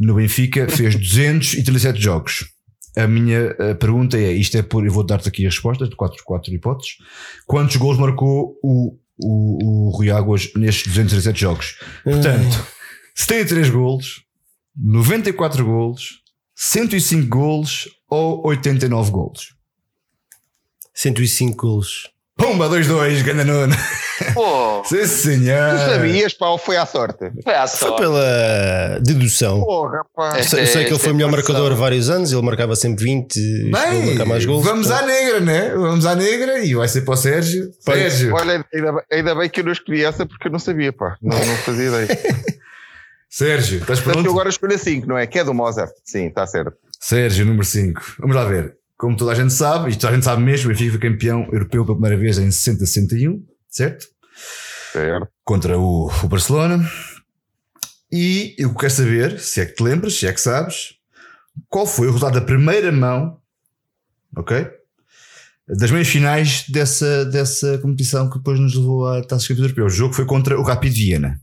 [0.00, 2.46] no Benfica, fez 237 jogos.
[2.96, 5.94] A minha ah, pergunta é: isto é por, eu vou dar-te aqui as respostas de
[5.94, 6.96] quatro, quatro hipóteses.
[7.46, 11.78] Quantos gols marcou o, o, o Rui Águas nestes 237 jogos?
[12.02, 12.66] Portanto,
[13.14, 14.24] 73 golos,
[14.76, 16.20] 94 golos,
[16.56, 19.59] 105 golos ou 89 golos?
[20.94, 22.10] 105 golos.
[22.36, 23.74] Pumba, 2-2, ganda Nuno.
[24.32, 25.72] Pô, Sim, senhor.
[25.78, 27.30] Tu sabias, pá, ou foi à sorte?
[27.44, 28.00] foi à Foi sorte.
[28.00, 29.60] pela dedução.
[29.62, 30.38] Porra, pá.
[30.38, 31.76] Eu sei, eu sei que ele foi o melhor é marcador posição.
[31.80, 34.64] vários anos, ele marcava sempre 20, chegou a Bem, marcar mais gols.
[34.64, 35.68] vamos à negra, né?
[35.74, 37.70] Vamos à negra e vai ser para o Sérgio.
[37.78, 40.94] Sérgio, Olha, ainda, bem- ainda bem que eu não escolhi essa porque eu não sabia,
[40.94, 41.16] pá.
[41.20, 42.08] Não, não fazia ideia.
[43.28, 44.30] Sérgio, estás Portanto, eu pronto?
[44.30, 45.26] agora escolho a 5, não é?
[45.26, 45.92] Que é do Mozart.
[46.04, 46.72] Sim, está certo.
[46.98, 48.16] Sérgio, número 5.
[48.18, 48.76] Vamos lá ver.
[49.00, 51.48] Como toda a gente sabe, e toda a gente sabe mesmo, o Benfica foi campeão
[51.50, 54.06] europeu pela primeira vez em 60-61, certo?
[54.92, 55.28] Certo.
[55.42, 56.86] contra o, o Barcelona.
[58.12, 60.96] E eu quero saber, se é que te lembras, se é que sabes,
[61.70, 63.40] qual foi o resultado da primeira mão,
[64.36, 64.68] ok?
[65.66, 69.94] Das meias finais dessa, dessa competição que depois nos levou à Taça de Campeões Europeus.
[69.94, 71.40] O jogo foi contra o Rapid Viena.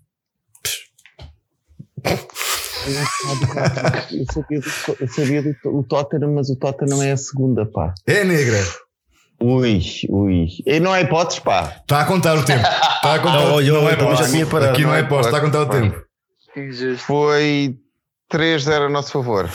[2.88, 7.94] Eu sabia, do, eu sabia do, o Tottenham, mas o Tottenham é a segunda, pá.
[8.06, 8.60] É negra.
[9.40, 10.48] Ui, ui.
[10.66, 11.76] E não há hipóteses, pá.
[11.82, 12.66] Está a contar o tempo.
[12.66, 14.42] Está a contar Não, o olha, não é hipótese.
[14.42, 15.92] Aqui não é é hipótese, está a contar o hipótese.
[15.92, 16.98] tempo.
[17.06, 17.76] Foi
[18.32, 19.50] 3-0 a nosso favor.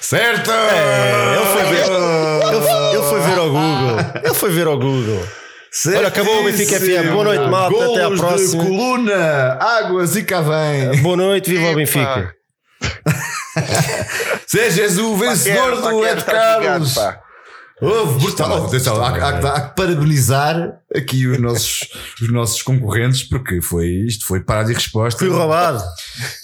[0.00, 0.50] Certo!
[0.50, 3.96] É, ele foi ver- Ele, ele foi ver ao Google.
[4.24, 5.22] Ele foi ver ao Google.
[5.86, 7.12] Olha, acabou o Benfica FM.
[7.12, 7.84] Boa noite, malta.
[7.86, 8.62] Até à próxima.
[8.62, 11.00] De coluna, águas e cá vem.
[11.00, 12.34] Boa noite, viva o Benfica.
[14.46, 16.94] Sejas o vencedor do Ed tá ligado, Carlos.
[17.82, 18.66] Oh, brutal.
[18.66, 21.88] Atenção, há, há, há, que parabenizar aqui os nossos,
[22.22, 25.18] os nossos concorrentes, porque foi, isto foi parada de resposta.
[25.18, 25.82] Fui roubado.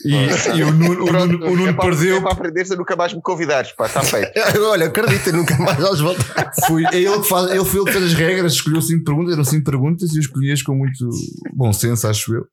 [0.05, 0.15] E,
[0.57, 2.17] e o Nuno, o Nuno, o Nuno é para, perdeu.
[2.17, 4.33] É para aprender-se a nunca mais me convidares, pá, está feito.
[4.67, 6.51] Olha, acredita, nunca mais eles voltar.
[6.67, 9.33] Fui, é ele, que faz, ele foi ele que fez as regras, escolheu cinco perguntas,
[9.33, 11.09] eram cinco perguntas e eu escolhi-as com muito
[11.55, 12.45] bom senso, acho eu.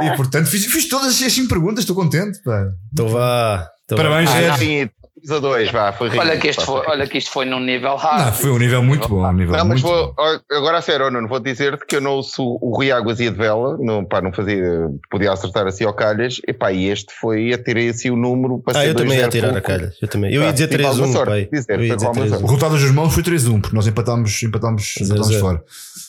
[0.00, 2.40] E portanto fiz, fiz todas as cinco perguntas, estou contente.
[2.42, 2.68] Pá.
[2.90, 3.68] Então vá.
[3.84, 4.30] Então Parabéns.
[4.30, 4.97] Ah.
[5.20, 7.44] Sim, 3 a 2, vá, foi Olha que, este pá, foi, olha que isto foi
[7.46, 8.24] num nível rápido.
[8.26, 9.26] Não, foi um nível muito bom.
[9.28, 10.14] Um nível Não, mas muito vou,
[10.52, 13.36] agora a sério, Nuno, vou dizer-te que eu não ouço o Rui Águas ia de
[13.36, 17.52] vela, não, pá, não fazia, podia acertar assim ao calhas, e pá, e este foi,
[17.52, 19.66] atirei assim o número para Ah, ser eu também 2-0 ia tirar a pouco.
[19.66, 19.92] calha.
[20.00, 20.32] Eu também.
[20.34, 21.48] Eu ia dizer tive alguma 3-1, sorte, pai.
[21.52, 22.42] dizer, Eu ia foi dizer alguma sorte.
[22.44, 22.50] O 3-1.
[22.50, 25.62] resultado dos mãos foi 3-1, porque nós empatámos, empatámos, empatámos fora.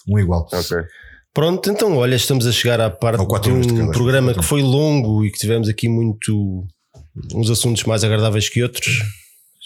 [0.08, 0.48] Um igual.
[0.52, 0.78] Ok.
[1.32, 5.32] Pronto, então olha, estamos a chegar à parte de um programa que foi longo e
[5.32, 6.66] que tivemos aqui muito
[7.34, 9.00] uns assuntos mais agradáveis que outros.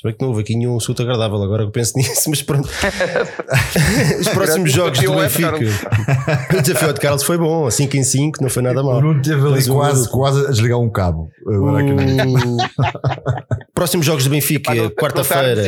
[0.04, 2.42] Se bem que não houve aqui nenhum assunto agradável agora que eu penso nisso, mas
[2.42, 2.68] pronto.
[4.20, 6.58] Os próximos jogos do Ed Benfica.
[6.58, 9.02] O desafio de Carlos foi bom, 5 em 5, não foi nada O mal.
[9.02, 11.30] Nuno teve ali o- quase, quase a desligar um cabo.
[11.48, 12.58] Agora O...
[13.74, 15.64] Próximos jogos do Benfica, quarta-feira.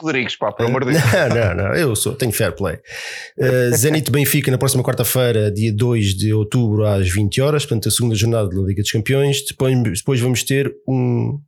[0.00, 1.04] Rodrigues, pá, pelo amor de Deus.
[1.04, 2.78] Não, não, não, eu sou, tenho fair play.
[3.38, 7.92] Uh, Zenit Benfica na próxima quarta-feira, dia 2 de outubro, às 20 horas, portanto, a
[7.92, 9.44] segunda jornada da Liga dos Campeões.
[9.48, 11.38] Depois, depois vamos ter um.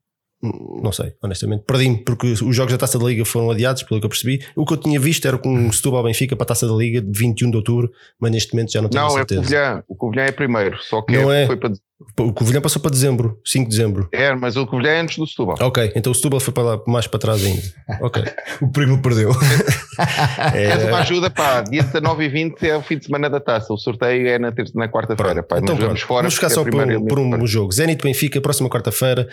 [0.43, 4.01] Um- Não sei, honestamente, perdi-me porque os jogos da taça da Liga foram adiados, pelo
[4.01, 4.44] que eu percebi.
[4.55, 7.01] O que eu tinha visto era com o Setúbal Benfica para a taça da Liga
[7.01, 7.90] de 21 de outubro,
[8.20, 9.40] mas neste momento já não tenho Não, é certeza.
[9.43, 9.85] Covilhã.
[9.89, 11.47] O Covilhã é primeiro, só que Não é.
[11.47, 11.73] foi para.
[12.20, 14.09] O Covilhã passou para dezembro, 5 de dezembro.
[14.12, 15.57] É, mas o Covilhã é antes do Setúbal.
[15.61, 17.62] Ok, então o Setúbal foi para lá, mais para trás ainda.
[18.01, 18.23] Ok.
[18.61, 19.31] O primo perdeu.
[20.55, 21.61] És uma É, ajuda, pá.
[21.61, 23.73] Dia 19 e 20 é o fim de semana da taça.
[23.73, 25.59] O sorteio é na, terça, na quarta-feira, pá.
[25.59, 26.23] Então vamos fora.
[26.23, 27.73] vamos ficar é só por um, por um jogo.
[27.73, 29.29] Zenit Benfica, próxima quarta-feira,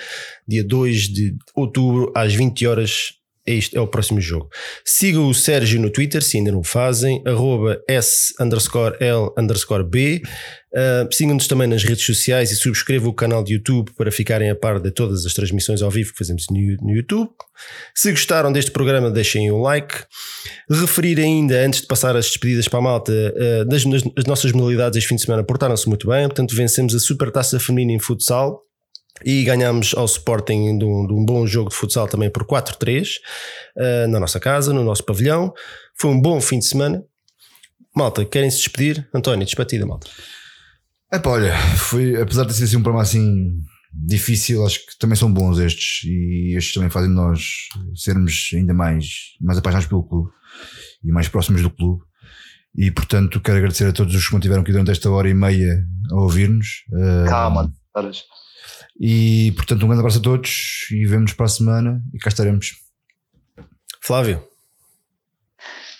[0.47, 3.13] dia 2 de outubro, às 20 horas.
[3.47, 4.49] É, isto, é o próximo jogo.
[4.83, 9.83] Sigam o Sérgio no Twitter, se ainda não o fazem, arroba S underscore L underscore
[9.83, 10.23] B.
[10.75, 14.55] Uh, Sigam-nos também nas redes sociais e subscrevam o canal de YouTube para ficarem a
[14.55, 17.29] par de todas as transmissões ao vivo que fazemos no, no YouTube.
[17.93, 19.95] Se gostaram deste programa, deixem um like.
[20.69, 23.83] Referir ainda, antes de passar as despedidas para a malta, uh, das,
[24.17, 26.27] as nossas modalidades este fim de semana portaram-se muito bem.
[26.27, 28.61] Portanto, vencemos a Super Taça Feminina em futsal
[29.23, 33.19] e ganhámos ao Sporting de um, de um bom jogo de futsal também por 4-3
[33.77, 35.53] uh, na nossa casa, no nosso pavilhão.
[35.97, 37.01] Foi um bom fim de semana.
[37.95, 39.07] Malta, querem se despedir?
[39.13, 40.09] António, despedida, malta.
[41.11, 43.59] Epá, olha, foi, apesar de ser assim um programa assim
[43.93, 49.07] difícil, acho que também são bons estes e estes também fazem nós sermos ainda mais,
[49.39, 50.31] mais apaixonados pelo clube
[51.03, 52.03] e mais próximos do clube.
[52.75, 55.85] E portanto quero agradecer a todos os que mantiveram aqui durante esta hora e meia
[56.11, 56.83] a ouvir-nos.
[56.89, 58.23] Uh, Calma, horas.
[58.99, 62.73] E portanto um grande abraço a todos e vemos para a semana e cá estaremos.
[64.01, 64.43] Flávio,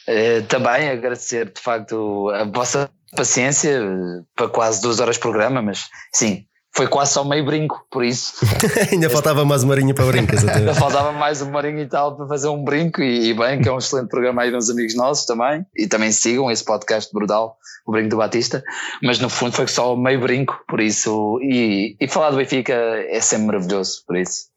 [0.07, 5.62] Eh, também agradecer de facto a vossa paciência eh, para quase duas horas de programa,
[5.62, 8.34] mas sim, foi quase só meio brinco, por isso
[8.92, 10.46] ainda faltava mais uma marinha para brincas.
[10.46, 13.70] ainda faltava mais um marinho e tal para fazer um brinco e, e bem, que
[13.70, 17.12] é um excelente programa aí de uns amigos nossos também, e também sigam esse podcast
[17.14, 18.64] brutal, o Brinco do Batista,
[19.02, 23.22] mas no fundo foi só meio brinco, por isso, e, e falar do Benfica é
[23.22, 24.54] sempre maravilhoso, por isso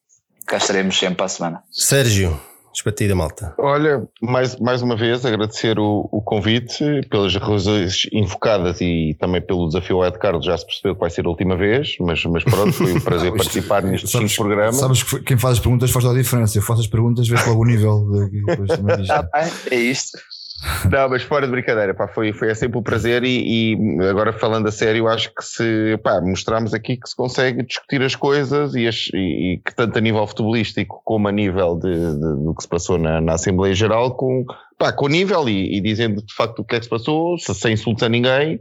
[0.48, 1.62] cá estaremos sempre para a semana.
[1.70, 2.40] Sérgio,
[2.82, 3.54] despedida, malta.
[3.58, 9.66] Olha, mais, mais uma vez agradecer o, o convite pelas razões invocadas e também pelo
[9.66, 10.44] desafio ao Ed Carlos.
[10.46, 13.32] Já se percebeu que vai ser a última vez, mas, mas pronto, foi um prazer
[13.36, 14.72] participar neste Sabes- programa.
[14.72, 16.56] Sabes que quem faz as perguntas faz toda a diferença.
[16.58, 18.28] Eu faço as perguntas, vejo logo o nível.
[18.30, 19.06] de- depois.
[19.08, 19.28] Tá?
[19.70, 20.18] É isto.
[20.90, 24.32] Não, mas fora de brincadeira, pá, foi, foi é sempre um prazer e, e agora
[24.32, 28.74] falando a sério, acho que se pá, mostramos aqui que se consegue discutir as coisas
[28.74, 32.62] e, as- e- que tanto a nível futebolístico como a nível de, de- do que
[32.62, 34.44] se passou na, na Assembleia Geral com,
[34.76, 37.54] pá, com nível e, e dizendo de facto o que é que se passou, se-
[37.54, 38.58] sem insultos a ninguém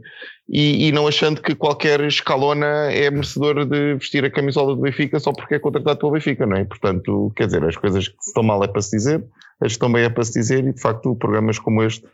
[0.48, 5.18] e, e não achando que qualquer escalona é merecedor de vestir a camisola do Benfica
[5.18, 6.64] só porque é contratado pelo Benfica, não é?
[6.64, 9.22] Portanto, quer dizer, as coisas que estão mal é para se dizer,
[9.60, 12.06] as que bem é para se dizer e de facto programas como este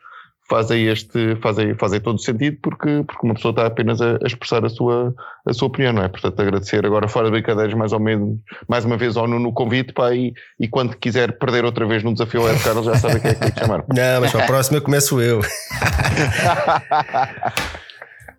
[0.49, 4.27] fazem este fazem, fazem todo o sentido porque, porque uma pessoa está apenas a, a
[4.27, 5.15] expressar a sua,
[5.47, 6.09] a sua opinião, não é?
[6.09, 8.39] Portanto, agradecer agora fora de brincadeiras mais ou menos,
[8.69, 12.03] mais uma vez ao Nuno o convite, pá, e, e quando quiser perder outra vez
[12.03, 13.85] no desafio ao Carlos já sabe quem é que tem que chamar.
[13.89, 15.41] Não, mas para a próxima começo eu.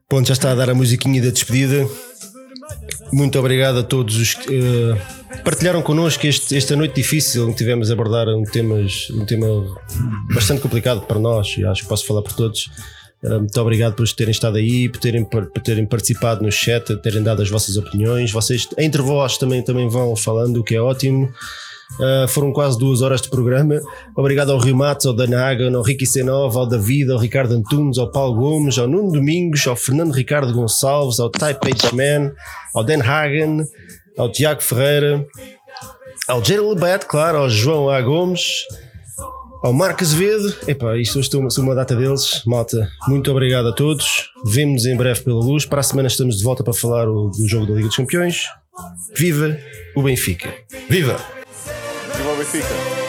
[0.08, 1.88] Ponto, já está a dar a musiquinha da despedida.
[3.12, 7.90] Muito obrigado a todos os que eh, partilharam connosco este, esta noite difícil que tivemos
[7.90, 9.48] a abordar um, temas, um tema
[10.34, 12.70] bastante complicado para nós e acho que posso falar por todos.
[13.24, 17.24] Eh, muito obrigado por terem estado aí, por terem, por terem participado no chat, terem
[17.24, 18.32] dado as vossas opiniões.
[18.32, 21.32] Vocês, entre vós, também, também vão falando, o que é ótimo.
[22.00, 23.80] Uh, foram quase duas horas de programa.
[24.16, 27.98] Obrigado ao Rio Matos, ao Dan Hagen, ao Ricky Senova, ao David, ao Ricardo Antunes,
[27.98, 32.34] ao Paulo Gomes, ao Nuno Domingos, ao Fernando Ricardo Gonçalves, ao Page Man,
[32.74, 33.64] ao Dan Hagen,
[34.18, 35.26] ao Tiago Ferreira,
[36.28, 38.02] ao Gerald Lebet, claro, ao João A.
[38.02, 38.66] Gomes,
[39.64, 40.54] ao Marco Azevedo.
[40.68, 42.42] Epá, isto hoje estou uma data deles.
[42.46, 44.30] Malta, muito obrigado a todos.
[44.46, 45.66] Vemo-nos em breve pela luz.
[45.66, 48.44] Para a semana estamos de volta para falar do jogo da Liga dos Campeões.
[49.16, 49.58] Viva
[49.96, 50.54] o Benfica!
[50.90, 51.45] Viva!
[52.26, 53.05] Viva o Benfica!